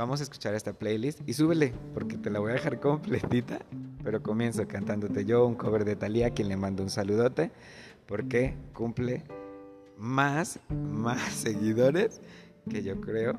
Vamos 0.00 0.20
a 0.20 0.22
escuchar 0.22 0.54
esta 0.54 0.72
playlist 0.72 1.20
y 1.28 1.34
súbele 1.34 1.74
porque 1.92 2.16
te 2.16 2.30
la 2.30 2.38
voy 2.38 2.52
a 2.52 2.54
dejar 2.54 2.80
completita, 2.80 3.58
pero 4.02 4.22
comienzo 4.22 4.66
cantándote 4.66 5.26
yo 5.26 5.46
un 5.46 5.54
cover 5.54 5.84
de 5.84 5.94
Thalía, 5.94 6.30
quien 6.30 6.48
le 6.48 6.56
mando 6.56 6.82
un 6.82 6.88
saludote 6.88 7.50
porque 8.06 8.54
cumple 8.72 9.24
más, 9.98 10.58
más 10.70 11.20
seguidores 11.34 12.22
que 12.70 12.82
yo 12.82 12.98
creo 13.02 13.38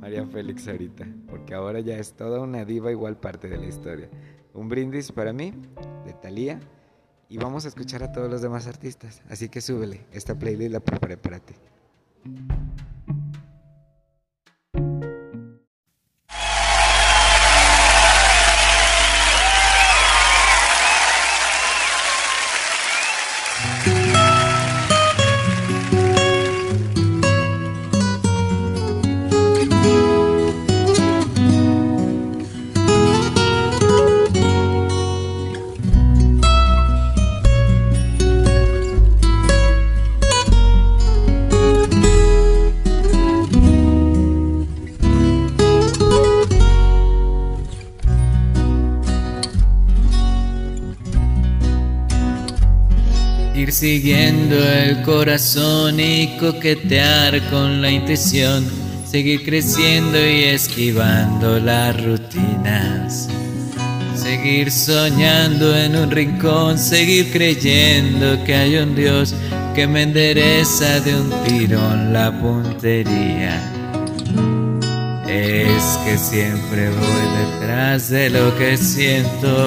María 0.00 0.26
Félix 0.26 0.66
ahorita, 0.66 1.06
porque 1.28 1.54
ahora 1.54 1.78
ya 1.78 1.96
es 1.96 2.12
toda 2.14 2.40
una 2.40 2.64
diva 2.64 2.90
igual 2.90 3.16
parte 3.16 3.48
de 3.48 3.58
la 3.58 3.66
historia. 3.66 4.08
Un 4.52 4.68
brindis 4.68 5.12
para 5.12 5.32
mí, 5.32 5.52
de 6.04 6.12
Thalía, 6.14 6.58
y 7.28 7.38
vamos 7.38 7.66
a 7.66 7.68
escuchar 7.68 8.02
a 8.02 8.10
todos 8.10 8.28
los 8.28 8.42
demás 8.42 8.66
artistas. 8.66 9.22
Así 9.30 9.48
que 9.48 9.60
súbele, 9.60 10.04
esta 10.10 10.36
playlist 10.36 10.72
la 10.72 10.80
preparé 10.80 11.16
para 11.16 11.38
ti. 11.38 11.54
Siguiendo 53.80 54.56
el 54.56 55.00
corazón 55.04 55.98
y 55.98 56.36
coquetear 56.38 57.40
con 57.48 57.80
la 57.80 57.90
intención, 57.90 58.62
seguir 59.06 59.42
creciendo 59.42 60.18
y 60.18 60.44
esquivando 60.44 61.58
las 61.58 61.98
rutinas. 62.04 63.26
Seguir 64.14 64.70
soñando 64.70 65.74
en 65.74 65.96
un 65.96 66.10
rincón, 66.10 66.76
seguir 66.76 67.32
creyendo 67.32 68.44
que 68.44 68.54
hay 68.54 68.76
un 68.76 68.94
Dios 68.94 69.34
que 69.74 69.86
me 69.86 70.02
endereza 70.02 71.00
de 71.00 71.14
un 71.14 71.30
tirón 71.44 72.12
la 72.12 72.38
puntería. 72.38 73.62
Es 75.26 75.98
que 76.04 76.18
siempre 76.18 76.90
voy 76.90 77.60
detrás 77.60 78.10
de 78.10 78.28
lo 78.28 78.54
que 78.58 78.76
siento 78.76 79.66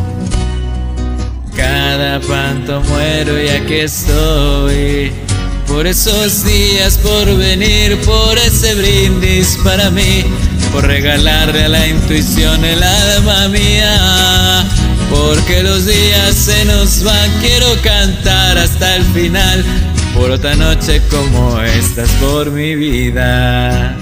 Cada 1.61 2.19
panto 2.21 2.81
muero 2.81 3.39
y 3.39 3.47
aquí 3.49 3.75
estoy. 3.75 5.11
Por 5.67 5.85
esos 5.85 6.43
días 6.43 6.97
por 6.97 7.37
venir, 7.37 8.01
por 8.01 8.35
ese 8.39 8.73
brindis 8.73 9.59
para 9.63 9.91
mí, 9.91 10.23
por 10.71 10.87
regalarle 10.87 11.65
a 11.65 11.69
la 11.69 11.87
intuición 11.87 12.65
el 12.65 12.81
alma 12.81 13.47
mía. 13.49 14.65
Porque 15.11 15.61
los 15.61 15.85
días 15.85 16.33
se 16.33 16.65
nos 16.65 17.03
van, 17.03 17.29
quiero 17.41 17.67
cantar 17.83 18.57
hasta 18.57 18.95
el 18.95 19.03
final, 19.13 19.63
por 20.15 20.31
otra 20.31 20.55
noche 20.55 20.99
como 21.11 21.61
estas, 21.61 22.09
por 22.13 22.49
mi 22.49 22.73
vida. 22.73 23.95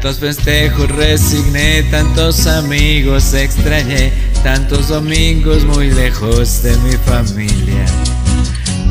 Tantos 0.00 0.18
festejos 0.18 0.88
resigné, 0.92 1.82
tantos 1.90 2.46
amigos 2.46 3.34
extrañé, 3.34 4.10
tantos 4.42 4.88
domingos 4.88 5.62
muy 5.64 5.90
lejos 5.90 6.62
de 6.62 6.74
mi 6.78 6.92
familia. 6.92 7.84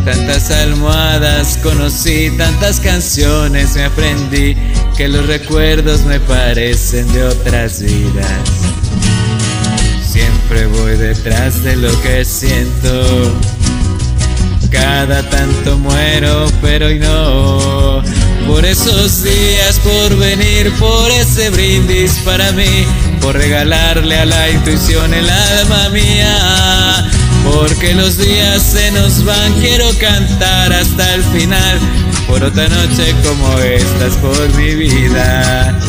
Tantas 0.06 0.52
almohadas 0.52 1.58
conocí, 1.64 2.30
tantas 2.38 2.80
canciones 2.80 3.76
me 3.76 3.86
aprendí, 3.86 4.56
que 4.96 5.08
los 5.08 5.26
recuerdos 5.26 6.02
me 6.02 6.20
parecen 6.20 7.12
de 7.12 7.24
otras 7.24 7.82
vidas. 7.82 8.44
Siempre 10.08 10.68
voy 10.68 10.96
detrás 10.96 11.64
de 11.64 11.76
lo 11.76 12.02
que 12.04 12.24
siento. 12.24 13.34
Cada 14.70 15.28
tanto 15.28 15.76
muero, 15.76 16.46
pero 16.62 16.86
hoy 16.86 17.00
no. 17.00 18.29
Por 18.50 18.66
esos 18.66 19.24
días, 19.24 19.80
por 19.80 20.18
venir, 20.18 20.74
por 20.80 21.12
ese 21.12 21.52
brindis 21.52 22.14
para 22.26 22.52
mí, 22.52 22.84
por 23.22 23.36
regalarle 23.36 24.18
a 24.18 24.26
la 24.26 24.50
intuición 24.50 25.14
el 25.14 25.30
alma 25.30 25.90
mía. 25.90 27.12
Porque 27.44 27.94
los 27.94 28.18
días 28.18 28.64
se 28.64 28.90
nos 28.92 29.24
van, 29.24 29.54
quiero 29.62 29.88
cantar 30.00 30.74
hasta 30.74 31.14
el 31.14 31.24
final. 31.26 31.80
Por 32.28 32.44
otra 32.44 32.68
noche 32.68 33.16
como 33.24 33.60
estas, 33.60 34.16
por 34.16 34.56
mi 34.56 34.74
vida. 34.74 35.80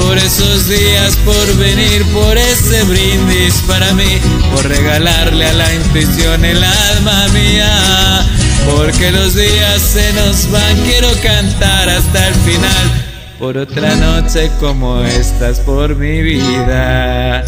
Por 0.00 0.16
esos 0.16 0.68
días, 0.68 1.16
por 1.16 1.56
venir, 1.56 2.02
por 2.14 2.38
ese 2.38 2.82
brindis 2.84 3.62
para 3.68 3.92
mí. 3.92 4.20
Por 4.54 4.66
regalarle 4.66 5.44
a 5.44 5.52
la 5.52 5.74
intuición 5.74 6.46
el 6.46 6.64
alma 6.64 7.28
mía. 7.28 8.26
Porque 8.64 9.12
los 9.12 9.34
días 9.34 9.80
se 9.80 10.12
nos 10.14 10.50
van, 10.50 10.76
quiero 10.84 11.08
cantar 11.22 11.88
hasta 11.88 12.28
el 12.28 12.34
final. 12.34 13.06
Por 13.38 13.58
otra 13.58 13.94
noche 13.96 14.50
como 14.60 15.02
estas, 15.02 15.60
por 15.60 15.94
mi 15.94 16.22
vida. 16.22 17.44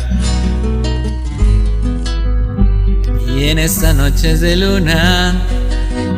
Y 3.37 3.49
en 3.49 3.59
estas 3.59 3.95
noches 3.95 4.41
de 4.41 4.57
luna, 4.57 5.41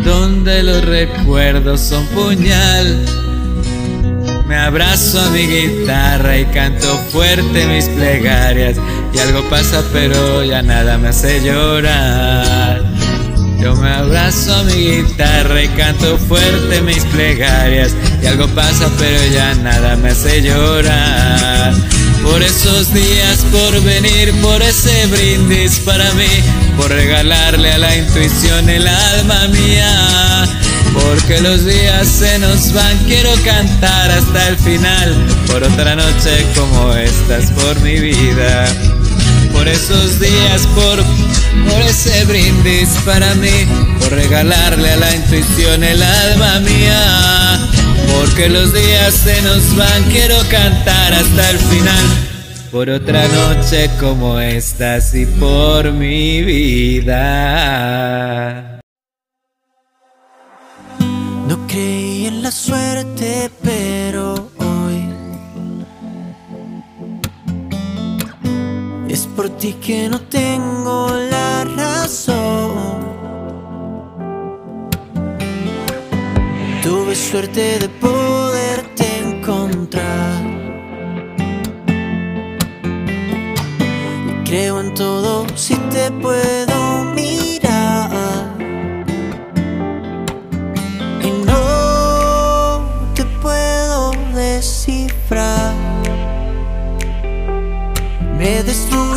donde 0.04 0.62
los 0.62 0.84
recuerdos 0.84 1.80
son 1.80 2.04
puñal, 2.06 3.04
me 4.46 4.56
abrazo 4.56 5.20
a 5.20 5.30
mi 5.30 5.46
guitarra 5.46 6.38
y 6.38 6.44
canto 6.46 6.98
fuerte 7.10 7.66
mis 7.66 7.88
plegarias. 7.90 8.76
Y 9.12 9.18
algo 9.18 9.48
pasa, 9.48 9.84
pero 9.92 10.42
ya 10.42 10.62
nada 10.62 10.98
me 10.98 11.08
hace 11.08 11.40
llorar. 11.40 12.69
Yo 13.60 13.76
me 13.76 13.90
abrazo 13.90 14.54
a 14.54 14.62
mi 14.64 14.72
guitarra 14.72 15.62
y 15.62 15.68
canto 15.68 16.16
fuerte 16.16 16.80
mis 16.82 17.04
plegarias. 17.06 17.94
Y 18.22 18.26
algo 18.26 18.48
pasa, 18.48 18.90
pero 18.98 19.18
ya 19.32 19.54
nada 19.56 19.96
me 19.96 20.08
hace 20.08 20.40
llorar. 20.40 21.74
Por 22.22 22.42
esos 22.42 22.92
días, 22.92 23.44
por 23.52 23.82
venir, 23.82 24.32
por 24.40 24.62
ese 24.62 25.06
brindis 25.06 25.78
para 25.80 26.10
mí, 26.14 26.28
por 26.76 26.90
regalarle 26.90 27.72
a 27.72 27.78
la 27.78 27.96
intuición 27.96 28.68
el 28.68 28.86
alma 28.86 29.48
mía. 29.48 30.48
Porque 30.94 31.40
los 31.40 31.64
días 31.64 32.08
se 32.08 32.38
nos 32.38 32.72
van, 32.72 32.96
quiero 33.06 33.30
cantar 33.44 34.10
hasta 34.10 34.48
el 34.48 34.56
final, 34.56 35.14
por 35.46 35.62
otra 35.62 35.96
noche 35.96 36.46
como 36.54 36.94
estas, 36.94 37.50
por 37.52 37.78
mi 37.80 38.00
vida. 38.00 38.64
Por 39.60 39.68
esos 39.68 40.18
días, 40.18 40.66
por, 40.68 40.96
por 41.70 41.82
ese 41.82 42.24
brindis 42.24 42.88
para 43.04 43.34
mí, 43.34 43.66
por 43.98 44.10
regalarle 44.10 44.90
a 44.90 44.96
la 44.96 45.14
intuición 45.14 45.84
el 45.84 46.02
alma 46.02 46.60
mía. 46.60 47.60
Porque 48.16 48.48
los 48.48 48.72
días 48.72 49.12
se 49.12 49.42
nos 49.42 49.76
van, 49.76 50.04
quiero 50.04 50.38
cantar 50.48 51.12
hasta 51.12 51.50
el 51.50 51.58
final. 51.58 52.06
Por 52.72 52.88
otra 52.88 53.28
noche 53.28 53.90
como 54.00 54.40
estas 54.40 55.14
y 55.14 55.26
por 55.26 55.92
mi 55.92 56.40
vida. 56.40 57.60
No 61.46 61.66
creí 61.66 62.28
en 62.28 62.42
la 62.42 62.50
suerte, 62.50 63.50
pero 63.62 64.49
por 69.40 69.48
ti 69.56 69.72
que 69.72 70.06
no 70.06 70.20
tengo 70.20 71.08
la 71.30 71.64
razón. 71.64 72.76
Tuve 76.82 77.14
suerte 77.14 77.78
de 77.78 77.88
poderte 77.88 79.04
encontrar. 79.24 80.42
Y 84.28 84.32
creo 84.44 84.78
en 84.78 84.92
todo 84.92 85.46
si 85.54 85.74
te 85.94 86.10
puedo 86.24 87.04
mirar. 87.14 88.10
Y 91.26 91.30
no 91.46 92.84
te 93.14 93.24
puedo 93.40 94.10
descifrar. 94.34 95.72
Me 98.38 98.62
destruiste 98.62 99.09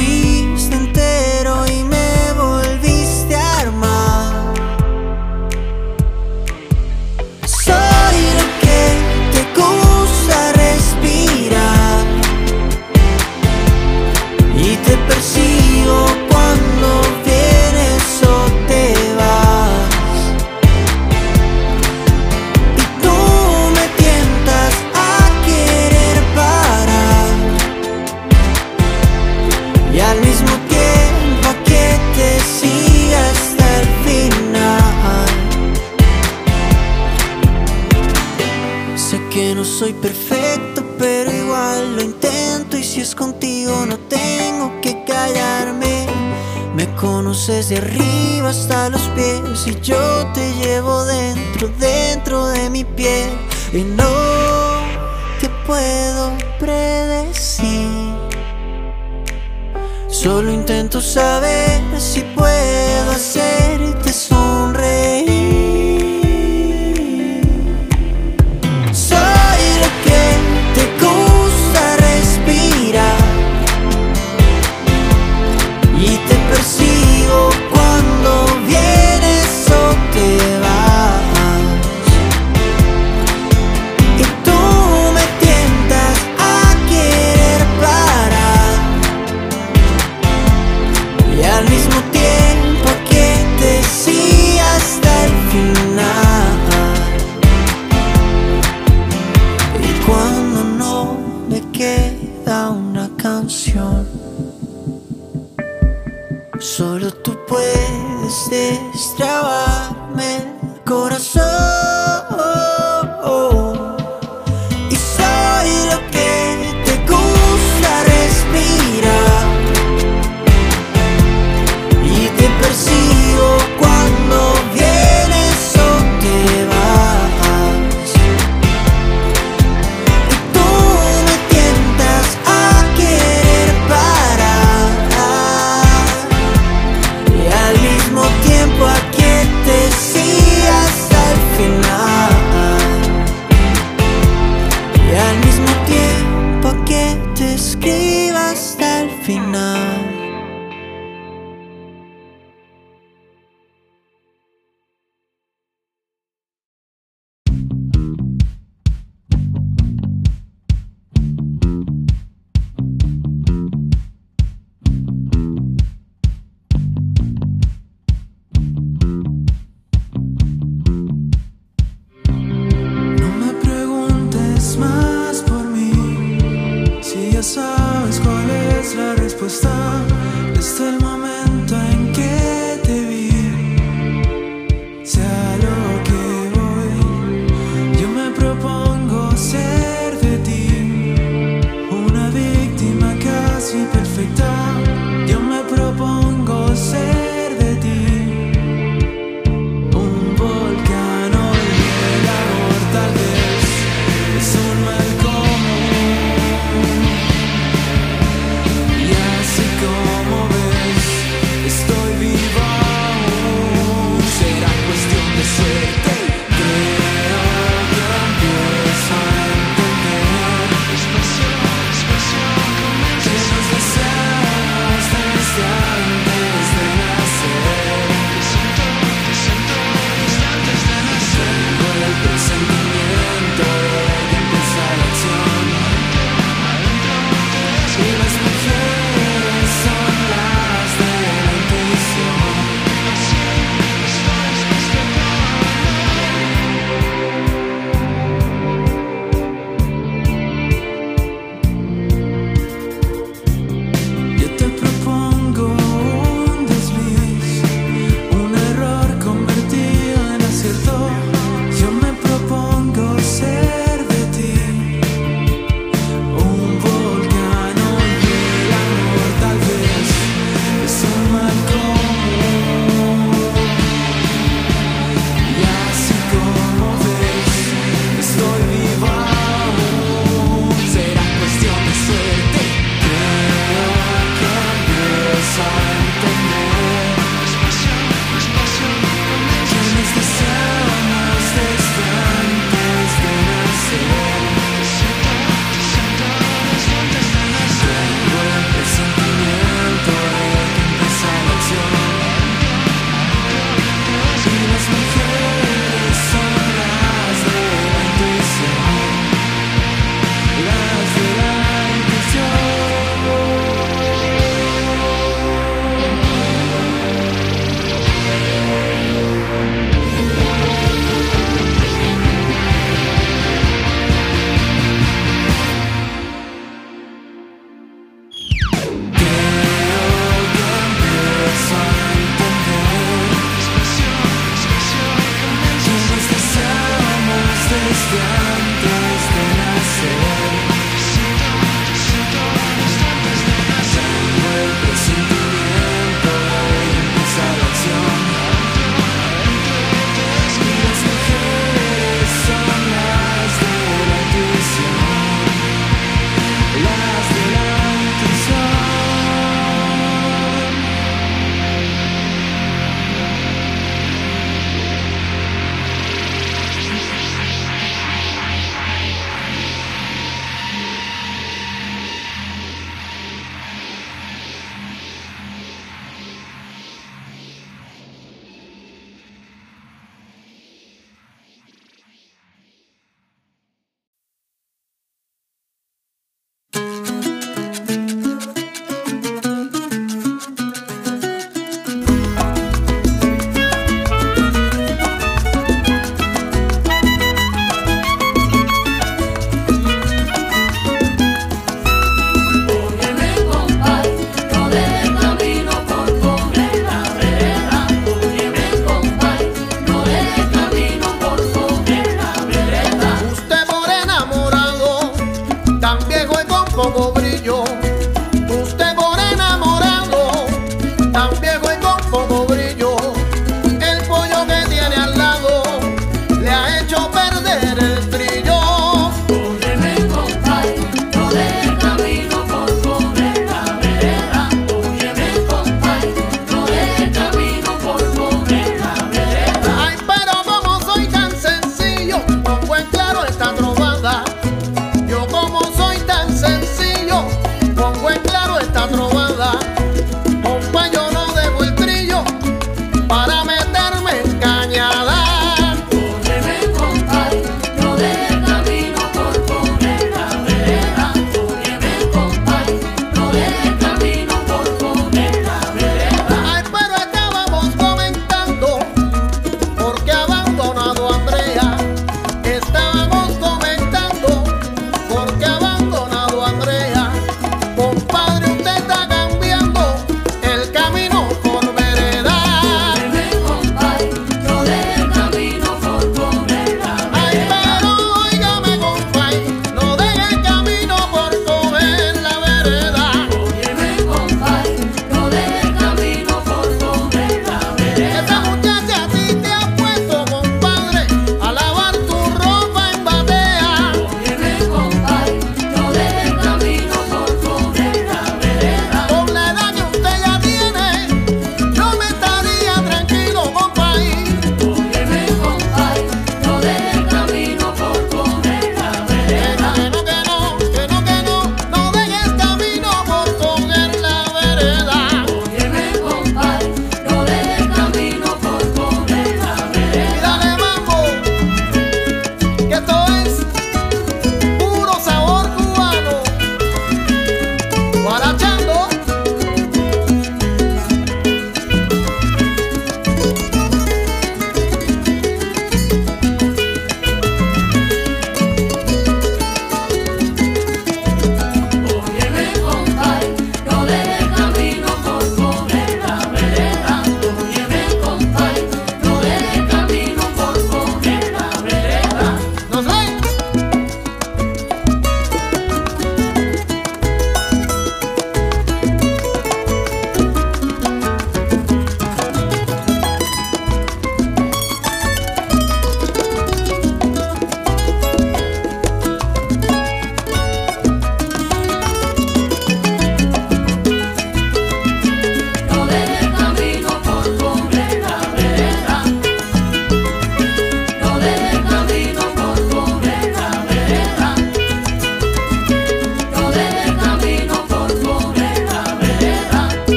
que 146.86 147.18
te 147.36 147.54
escriba 147.54 148.52
hasta 148.52 149.08
final. 149.24 149.93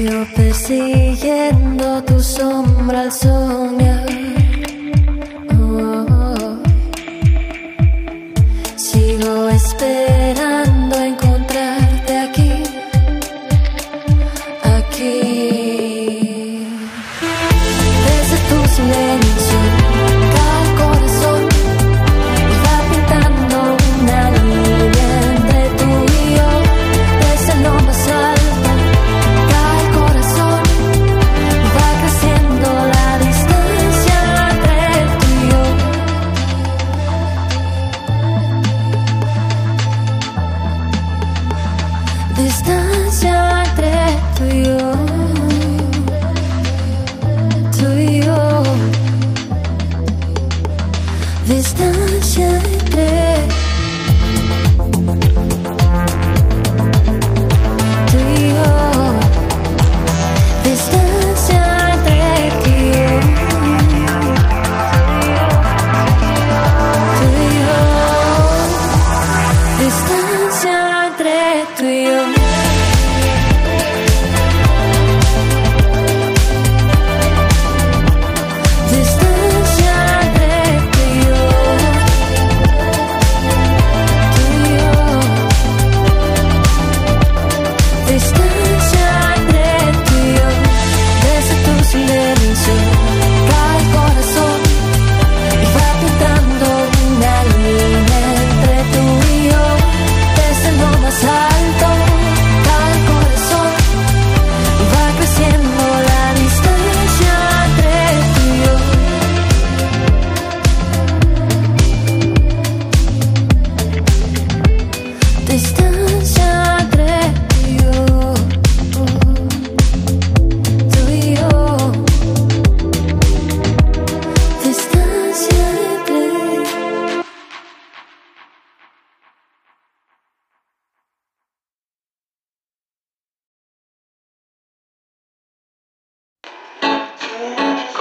Sigo 0.00 0.24
persiguiendo 0.34 2.02
tu 2.04 2.18
sombra 2.20 2.20
sombra 2.20 3.02
al 3.02 3.12
soñar. 3.12 3.99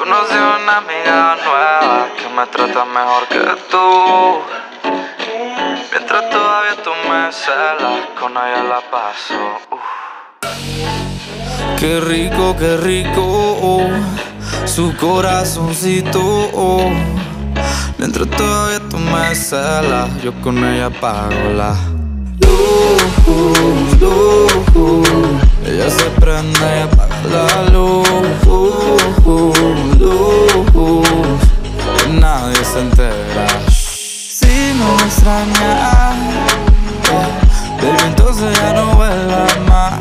Conocí 0.09 0.33
una 0.33 0.77
amiga 0.77 1.35
nueva 1.45 2.07
que 2.17 2.27
me 2.35 2.47
trata 2.47 2.83
mejor 2.83 3.27
que 3.27 3.45
tú. 3.69 4.39
Mientras 5.91 6.29
todavía 6.31 6.83
tú 6.83 6.89
me 7.07 7.31
celas, 7.31 8.07
con 8.19 8.31
ella 8.31 8.63
la 8.63 8.81
paso. 8.89 9.35
uf. 9.69 9.79
Qué 11.79 11.99
rico, 11.99 12.55
qué 12.57 12.77
rico, 12.77 13.21
oh, 13.21 13.87
su 14.65 14.97
corazoncito. 14.97 16.19
oh. 16.55 16.91
Mientras 17.99 18.27
todavía 18.31 18.79
tú 18.89 18.97
me 18.97 19.35
celas, 19.35 20.09
yo 20.23 20.33
con 20.41 20.57
ella 20.65 20.89
pago 20.89 21.51
la 21.55 21.75
luz, 22.41 24.01
luz. 24.01 24.53
Ella 25.67 25.87
se 25.87 26.05
prende 26.19 26.79
y 26.79 26.81
apaga 26.81 27.08
la 27.25 27.69
luz, 27.71 28.07
luz. 29.99 31.39
Y 32.07 32.11
nadie 32.19 32.63
se 32.63 32.79
entera. 32.79 33.47
Si 33.69 34.73
no 34.77 34.95
me 34.95 35.03
extraña, 35.03 36.13
eh, 37.11 37.27
baby, 37.81 38.03
entonces 38.05 38.57
ya 38.57 38.73
no 38.73 38.95
vuelva 38.95 39.47
más 39.67 39.93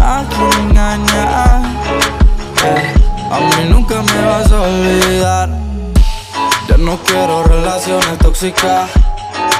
a 0.00 0.24
quien 0.28 0.70
engañar. 0.70 1.62
eh, 2.64 2.94
a 3.30 3.40
mí 3.40 3.68
nunca 3.70 4.02
me 4.02 4.24
vas 4.24 4.50
a 4.50 4.60
olvidar. 4.60 5.48
Ya 6.68 6.76
no 6.78 6.96
quiero 6.98 7.44
relaciones 7.44 8.18
tóxicas. 8.18 8.90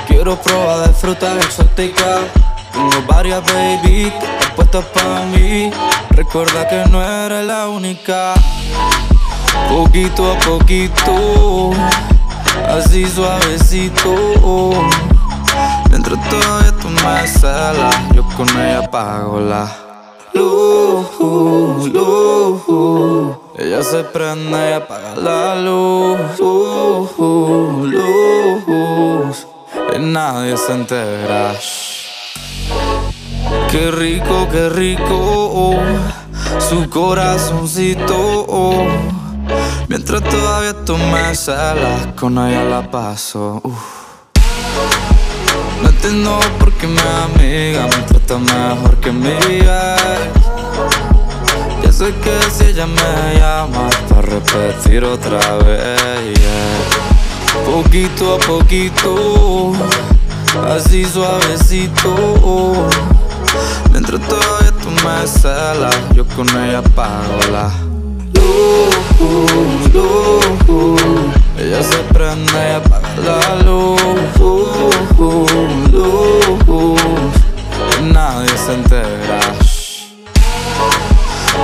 Quiero 0.06 0.36
probar 0.36 0.88
de 0.88 0.94
frutas 0.94 1.36
exóticas. 1.44 2.41
Tengo 2.72 3.02
varias 3.06 3.42
baby 3.44 4.12
puestas 4.56 4.84
para 4.86 5.24
mí. 5.26 5.70
Recuerda 6.10 6.68
que 6.68 6.84
no 6.90 7.02
eres 7.02 7.46
la 7.46 7.68
única. 7.68 8.34
Poquito 9.68 10.32
a 10.32 10.38
poquito, 10.38 11.70
así 12.68 13.06
suavecito. 13.06 14.14
Dentro 15.90 16.16
todavía 16.30 16.72
tú 16.80 16.88
me 16.88 17.28
celas, 17.28 17.94
yo 18.14 18.22
con 18.36 18.48
ella 18.48 18.90
pago 18.90 19.40
la 19.40 19.70
luz, 20.32 21.06
luz. 21.92 23.36
Ella 23.58 23.82
se 23.82 24.02
prende 24.04 24.70
y 24.70 24.72
apaga 24.72 25.14
la 25.16 25.54
luz, 25.56 26.18
luz. 27.90 28.16
Y 29.94 29.98
nadie 29.98 30.56
se 30.56 30.72
entera. 30.72 31.54
Qué 33.72 33.90
rico, 33.90 34.46
qué 34.52 34.68
rico, 34.68 35.80
su 36.68 36.90
corazoncito. 36.90 38.46
Mientras 39.88 40.22
todavía 40.24 40.74
tú 40.84 40.98
me 40.98 41.32
con 42.14 42.36
ella 42.36 42.64
la 42.64 42.90
paso. 42.90 43.62
uf. 43.64 43.78
No 45.82 45.88
entiendo 45.88 46.38
por 46.58 46.70
qué 46.74 46.86
mi 46.86 46.98
amiga 46.98 47.86
me 47.86 48.02
trata 48.02 48.36
mejor 48.36 49.00
que 49.00 49.10
mi. 49.10 49.30
Ya 51.82 51.90
sé 51.90 52.12
que 52.22 52.50
si 52.50 52.64
ella 52.64 52.86
me 52.86 53.38
llama 53.38 53.88
para 54.06 54.20
repetir 54.20 55.02
otra 55.02 55.56
vez. 55.64 56.38
Poquito 57.64 58.34
a 58.34 58.38
poquito, 58.38 59.72
así 60.68 61.06
suavecito. 61.06 62.90
Mientras 63.90 64.20
todavía 64.28 64.72
tú 64.82 64.90
me 64.90 65.26
celas, 65.26 65.96
yo 66.14 66.24
con 66.26 66.48
ella 66.48 66.82
pago 66.94 67.38
la 67.50 67.70
luz, 68.34 68.94
luz. 69.92 70.44
Ella 71.58 71.82
se 71.82 71.98
prende 72.12 72.52
y 72.52 72.74
apaga 72.74 73.08
la 73.24 73.62
luz, 73.62 74.00
luz. 75.92 76.32
Nadie 78.12 78.56
se 78.58 78.74
entera. 78.74 79.40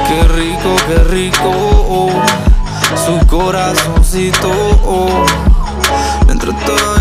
Qué 0.06 0.22
rico, 0.28 0.76
qué 0.86 0.98
rico, 1.04 1.52
su 3.04 3.26
corazoncito. 3.26 4.50
Mientras 6.26 6.54
todavía 6.64 6.97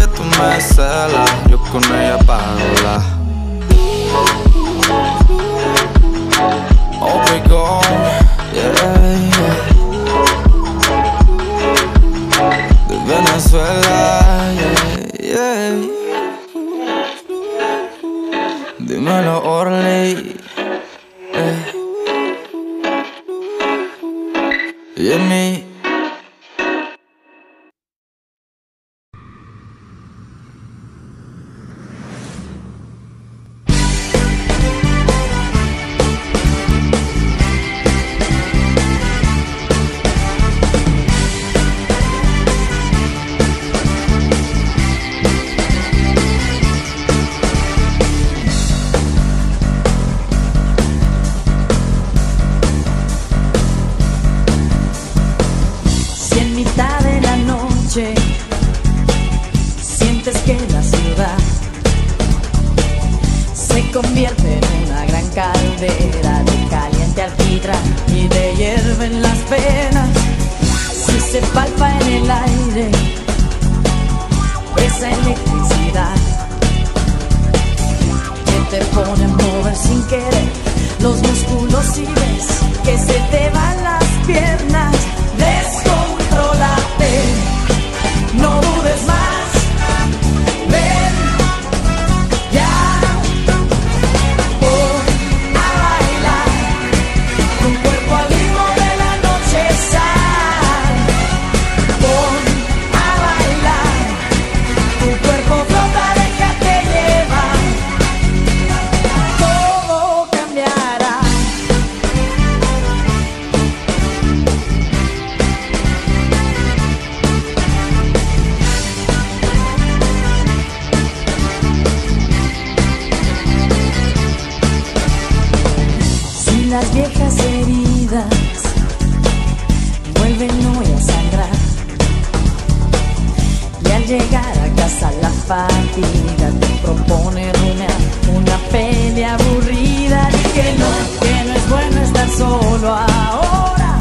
ahora 142.90 143.98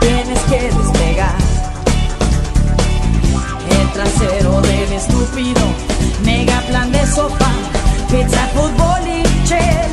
tienes 0.00 0.38
que 0.50 0.60
despegar 0.60 1.34
el 3.80 3.92
trasero 3.92 4.60
del 4.60 4.92
estúpido 4.92 5.62
mega 6.24 6.60
plan 6.62 6.90
de 6.92 7.06
sopa, 7.06 7.50
pizza, 8.10 8.46
fútbol 8.54 9.08
y 9.08 9.46
che. 9.46 9.85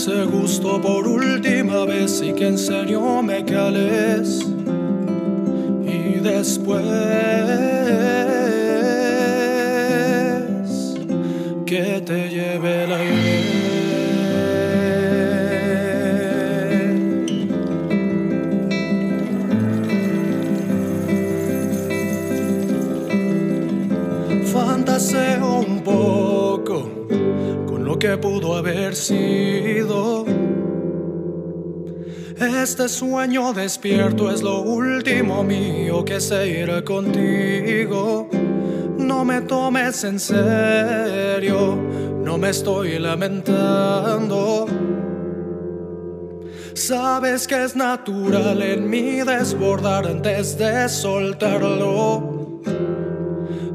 Ese 0.00 0.24
gusto 0.24 0.80
por 0.80 1.06
última 1.06 1.84
vez 1.84 2.22
y 2.22 2.32
que 2.32 2.46
en 2.46 2.56
serio 2.56 3.22
me 3.22 3.44
cales. 3.44 4.40
Y 5.84 6.20
después 6.20 6.86
que 11.66 12.00
te 12.00 12.29
que 28.00 28.16
pudo 28.16 28.56
haber 28.56 28.96
sido. 28.96 30.24
Este 32.40 32.88
sueño 32.88 33.52
despierto 33.52 34.30
es 34.30 34.42
lo 34.42 34.62
último 34.62 35.44
mío 35.44 36.02
que 36.02 36.18
se 36.18 36.48
irá 36.48 36.82
contigo. 36.82 38.30
No 38.96 39.22
me 39.26 39.42
tomes 39.42 40.02
en 40.04 40.18
serio, 40.18 41.76
no 42.24 42.38
me 42.38 42.48
estoy 42.48 42.98
lamentando. 42.98 44.66
Sabes 46.72 47.46
que 47.46 47.64
es 47.64 47.76
natural 47.76 48.62
en 48.62 48.88
mí 48.88 49.20
desbordar 49.20 50.06
antes 50.06 50.56
de 50.56 50.88
soltarlo. 50.88 52.40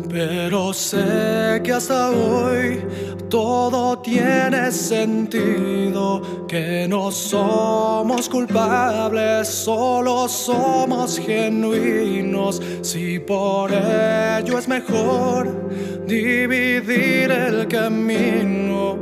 Pero 0.10 0.74
sé 0.74 1.62
que 1.62 1.74
hasta 1.74 2.10
hoy 2.10 2.82
todo 3.30 4.00
tiene 4.00 4.72
sentido, 4.72 6.48
que 6.48 6.88
no 6.88 7.12
somos 7.12 8.28
culpables, 8.30 9.48
solo 9.48 10.28
somos 10.28 11.20
genuinos. 11.20 12.60
Si 12.82 13.20
por 13.20 13.72
ello 13.72 14.58
es 14.58 14.68
mejor 14.68 15.70
dividir 16.06 17.30
el 17.32 17.68
camino, 17.68 18.98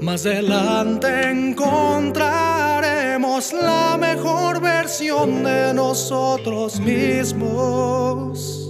más 0.00 0.24
adelante 0.26 1.30
encontraremos 1.30 3.52
la 3.52 3.96
mejor 3.98 4.60
versión 4.60 5.42
de 5.44 5.74
nosotros 5.74 6.80
mismos. 6.80 8.61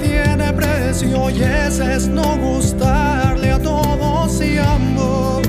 Tiene 0.00 0.52
precio 0.52 1.30
y 1.30 1.42
ese 1.42 1.94
es 1.94 2.08
no 2.08 2.36
gustarle 2.36 3.52
a 3.52 3.58
todos 3.58 4.40
y 4.40 4.58
ambos. 4.58 5.46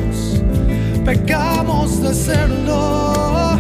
Pecamos 1.03 2.01
de 2.01 2.13
serlo. 2.13 3.57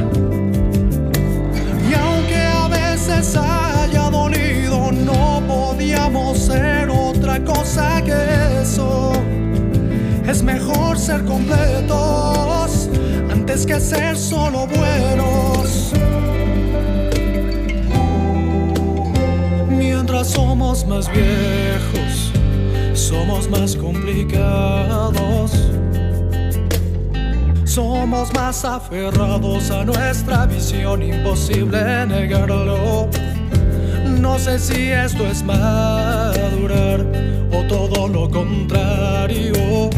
Y 1.89 1.93
aunque 1.93 2.37
a 2.37 2.67
veces 2.67 3.35
haya 3.35 4.09
dolido, 4.09 4.91
no 4.91 5.41
podíamos 5.47 6.37
ser 6.37 6.89
otra 6.89 7.43
cosa 7.43 8.01
que 8.03 8.61
eso. 8.61 9.11
Es 10.27 10.43
mejor 10.43 10.97
ser 10.97 11.25
completos 11.25 12.89
antes 13.31 13.65
que 13.65 13.79
ser 13.79 14.15
solo 14.17 14.67
buenos. 14.67 15.54
Somos 20.23 20.85
más 20.87 21.09
viejos, 21.11 22.31
somos 22.93 23.49
más 23.49 23.75
complicados. 23.75 25.51
Somos 27.65 28.33
más 28.33 28.63
aferrados 28.63 29.69
a 29.71 29.83
nuestra 29.83 30.45
visión, 30.45 31.03
imposible 31.03 32.05
negarlo. 32.05 33.09
No 34.05 34.39
sé 34.39 34.57
si 34.57 34.89
esto 34.89 35.27
es 35.27 35.43
madurar 35.43 37.05
o 37.51 37.63
todo 37.67 38.07
lo 38.07 38.29
contrario. 38.29 39.89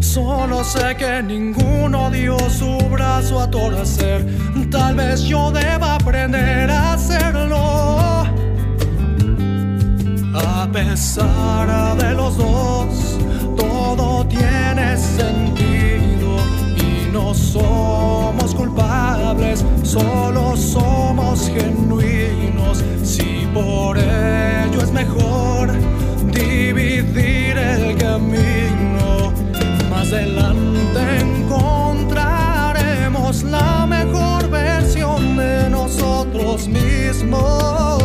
Solo 0.00 0.62
sé 0.64 0.96
que 0.96 1.22
ninguno 1.22 2.10
dio 2.10 2.36
su 2.50 2.76
brazo 2.90 3.40
a 3.40 3.50
torcer. 3.50 4.26
Tal 4.70 4.94
vez 4.96 5.22
yo 5.22 5.50
deba 5.50 5.98
pesar 11.00 11.96
de 11.96 12.12
los 12.12 12.36
dos, 12.36 13.16
todo 13.56 14.26
tiene 14.26 14.98
sentido 14.98 16.36
y 16.76 17.08
no 17.10 17.32
somos 17.32 18.54
culpables, 18.54 19.64
solo 19.82 20.54
somos 20.58 21.48
genuinos. 21.48 22.84
Si 23.02 23.48
por 23.54 23.96
ello 23.96 24.82
es 24.82 24.92
mejor 24.92 25.72
dividir 26.34 27.56
el 27.56 27.96
camino, 27.96 29.32
más 29.88 30.12
adelante 30.12 31.00
encontraremos 31.18 33.42
la 33.44 33.86
mejor 33.86 34.50
versión 34.50 35.38
de 35.38 35.70
nosotros 35.70 36.68
mismos. 36.68 37.99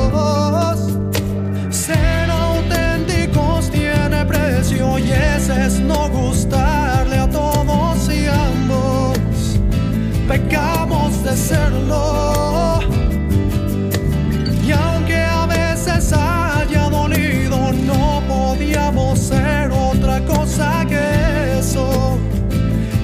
Y 14.65 14.71
aunque 14.71 15.17
a 15.17 15.45
veces 15.45 16.13
haya 16.13 16.89
dolido, 16.89 17.73
no 17.73 18.21
podíamos 18.25 19.19
ser 19.19 19.69
otra 19.69 20.23
cosa 20.25 20.85
que 20.87 21.59
eso. 21.59 22.17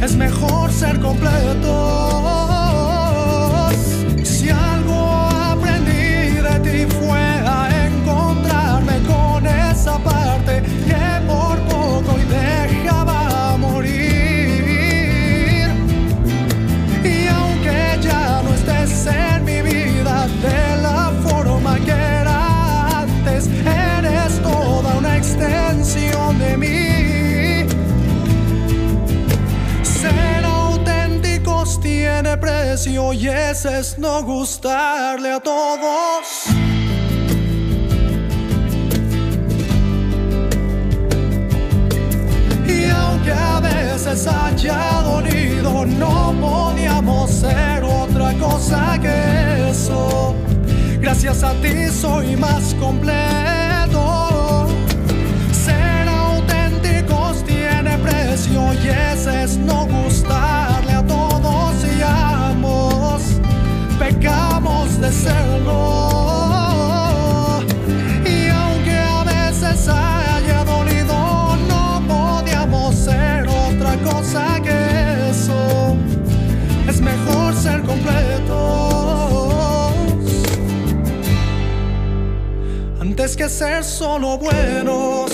Es 0.02 0.16
mejor 0.16 0.72
ser 0.72 0.98
completos. 1.02 2.11
Ese 33.14 33.80
es 33.80 33.98
no 33.98 34.24
gustarle 34.24 35.34
a 35.34 35.40
todos. 35.42 36.46
Y 42.66 42.90
aunque 42.90 43.32
a 43.34 43.60
veces 43.60 44.26
haya 44.28 45.02
dolido, 45.04 45.86
no 45.86 46.34
podíamos 46.40 47.30
ser 47.32 47.84
otra 47.84 48.34
cosa 48.40 48.98
que 49.02 49.70
eso. 49.70 50.34
Gracias 51.02 51.44
a 51.44 51.52
ti 51.56 51.88
soy 51.92 52.38
más 52.38 52.74
completo. 52.76 54.68
Ser 55.52 56.08
auténticos 56.08 57.44
tiene 57.44 57.98
precio 57.98 58.74
y 58.74 58.88
ese 58.88 59.44
es 59.44 59.58
no 59.58 59.86
gustarle 59.86 60.94
a 60.94 61.06
todos 61.06 61.76
y 61.84 62.02
ambos. 62.02 62.61
De 64.22 65.12
serlo. 65.12 66.10
Y 68.24 68.50
aunque 68.50 68.96
a 68.96 69.24
veces 69.24 69.88
haya 69.88 70.64
dolido, 70.64 71.58
no 71.68 72.04
podíamos 72.08 72.94
ser 72.94 73.48
otra 73.48 73.98
cosa 74.04 74.62
que 74.62 75.32
eso. 75.32 75.96
Es 76.88 77.02
mejor 77.02 77.56
ser 77.56 77.82
completos 77.82 79.54
antes 83.00 83.36
que 83.36 83.50
ser 83.50 83.84
solo 83.84 84.38
buenos. 84.38 85.31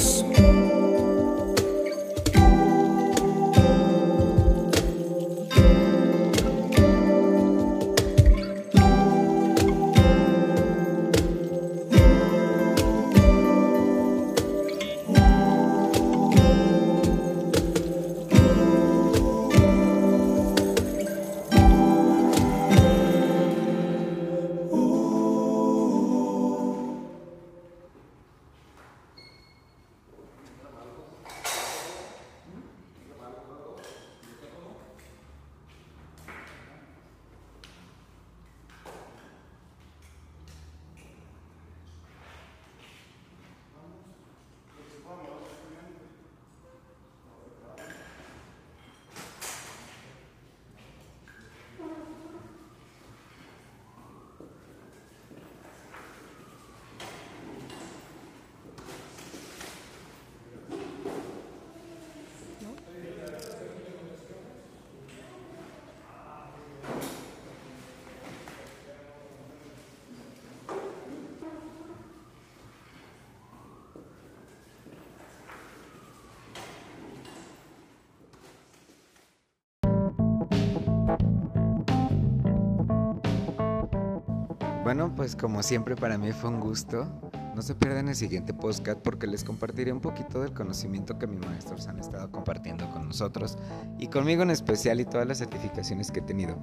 Bueno, 84.88 85.14
pues 85.14 85.36
como 85.36 85.64
siempre 85.64 85.98
para 85.98 86.18
mí 86.18 86.32
fue 86.32 86.50
un 86.50 86.62
gusto. 86.62 87.10
No 87.54 87.62
se 87.62 87.76
pierdan 87.76 88.08
el 88.08 88.16
siguiente 88.16 88.54
podcast 88.54 88.98
porque 89.02 89.28
les 89.28 89.44
compartiré 89.44 89.92
un 89.92 90.00
poquito 90.00 90.40
del 90.40 90.54
conocimiento 90.54 91.20
que 91.20 91.28
mis 91.28 91.46
maestros 91.46 91.90
han 91.90 92.00
estado 92.00 92.32
compartiendo 92.32 92.90
con 92.92 93.06
nosotros 93.06 93.58
y 94.00 94.08
conmigo 94.08 94.44
en 94.44 94.50
especial 94.50 95.02
y 95.02 95.04
todas 95.04 95.28
las 95.28 95.40
certificaciones 95.40 96.10
que 96.10 96.20
he 96.20 96.24
tenido. 96.24 96.58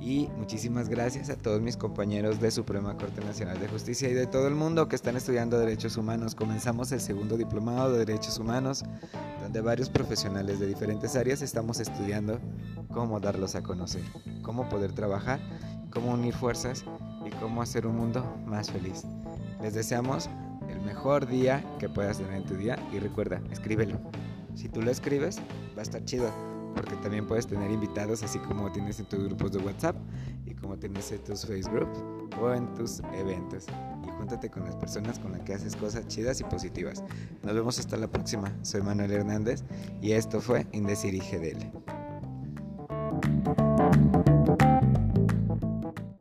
Y 0.00 0.28
muchísimas 0.36 0.88
gracias 0.88 1.30
a 1.30 1.36
todos 1.36 1.60
mis 1.60 1.76
compañeros 1.76 2.40
de 2.40 2.52
Suprema 2.52 2.96
Corte 2.96 3.24
Nacional 3.24 3.58
de 3.58 3.66
Justicia 3.66 4.08
y 4.08 4.14
de 4.14 4.28
todo 4.28 4.46
el 4.46 4.54
mundo 4.54 4.88
que 4.88 4.94
están 4.94 5.16
estudiando 5.16 5.58
Derechos 5.58 5.96
Humanos. 5.96 6.36
Comenzamos 6.36 6.92
el 6.92 7.00
segundo 7.00 7.36
diplomado 7.36 7.90
de 7.90 8.04
Derechos 8.04 8.38
Humanos, 8.38 8.84
donde 9.42 9.60
varios 9.62 9.90
profesionales 9.90 10.60
de 10.60 10.68
diferentes 10.68 11.16
áreas 11.16 11.42
estamos 11.42 11.80
estudiando 11.80 12.38
cómo 12.94 13.18
darlos 13.18 13.56
a 13.56 13.64
conocer, 13.64 14.04
cómo 14.42 14.68
poder 14.68 14.92
trabajar, 14.92 15.40
cómo 15.90 16.12
unir 16.12 16.34
fuerzas 16.34 16.84
cómo 17.40 17.62
hacer 17.62 17.86
un 17.86 17.96
mundo 17.96 18.24
más 18.46 18.70
feliz. 18.70 19.04
Les 19.62 19.74
deseamos 19.74 20.28
el 20.68 20.80
mejor 20.80 21.26
día 21.26 21.64
que 21.78 21.88
puedas 21.88 22.18
tener 22.18 22.34
en 22.34 22.44
tu 22.44 22.54
día 22.54 22.78
y 22.92 22.98
recuerda, 22.98 23.40
escríbelo. 23.50 23.98
Si 24.54 24.68
tú 24.68 24.82
lo 24.82 24.90
escribes, 24.90 25.38
va 25.76 25.80
a 25.80 25.82
estar 25.82 26.04
chido, 26.04 26.30
porque 26.74 26.96
también 26.96 27.26
puedes 27.26 27.46
tener 27.46 27.70
invitados 27.70 28.22
así 28.22 28.38
como 28.38 28.70
tienes 28.72 29.00
en 29.00 29.06
tus 29.06 29.24
grupos 29.24 29.52
de 29.52 29.58
WhatsApp 29.58 29.96
y 30.46 30.54
como 30.54 30.76
tienes 30.76 31.10
en 31.12 31.22
tus 31.24 31.46
Facebook 31.46 31.88
o 32.40 32.52
en 32.52 32.72
tus 32.74 33.00
eventos. 33.14 33.66
Y 34.06 34.10
júntate 34.10 34.50
con 34.50 34.64
las 34.64 34.76
personas 34.76 35.18
con 35.18 35.32
las 35.32 35.42
que 35.42 35.54
haces 35.54 35.76
cosas 35.76 36.06
chidas 36.08 36.40
y 36.40 36.44
positivas. 36.44 37.02
Nos 37.42 37.54
vemos 37.54 37.78
hasta 37.78 37.96
la 37.96 38.08
próxima. 38.08 38.52
Soy 38.62 38.82
Manuel 38.82 39.12
Hernández 39.12 39.62
y 40.00 40.12
esto 40.12 40.40
fue 40.40 40.66
Indecir 40.72 41.14
y 41.14 41.20
GDL. 41.20 41.97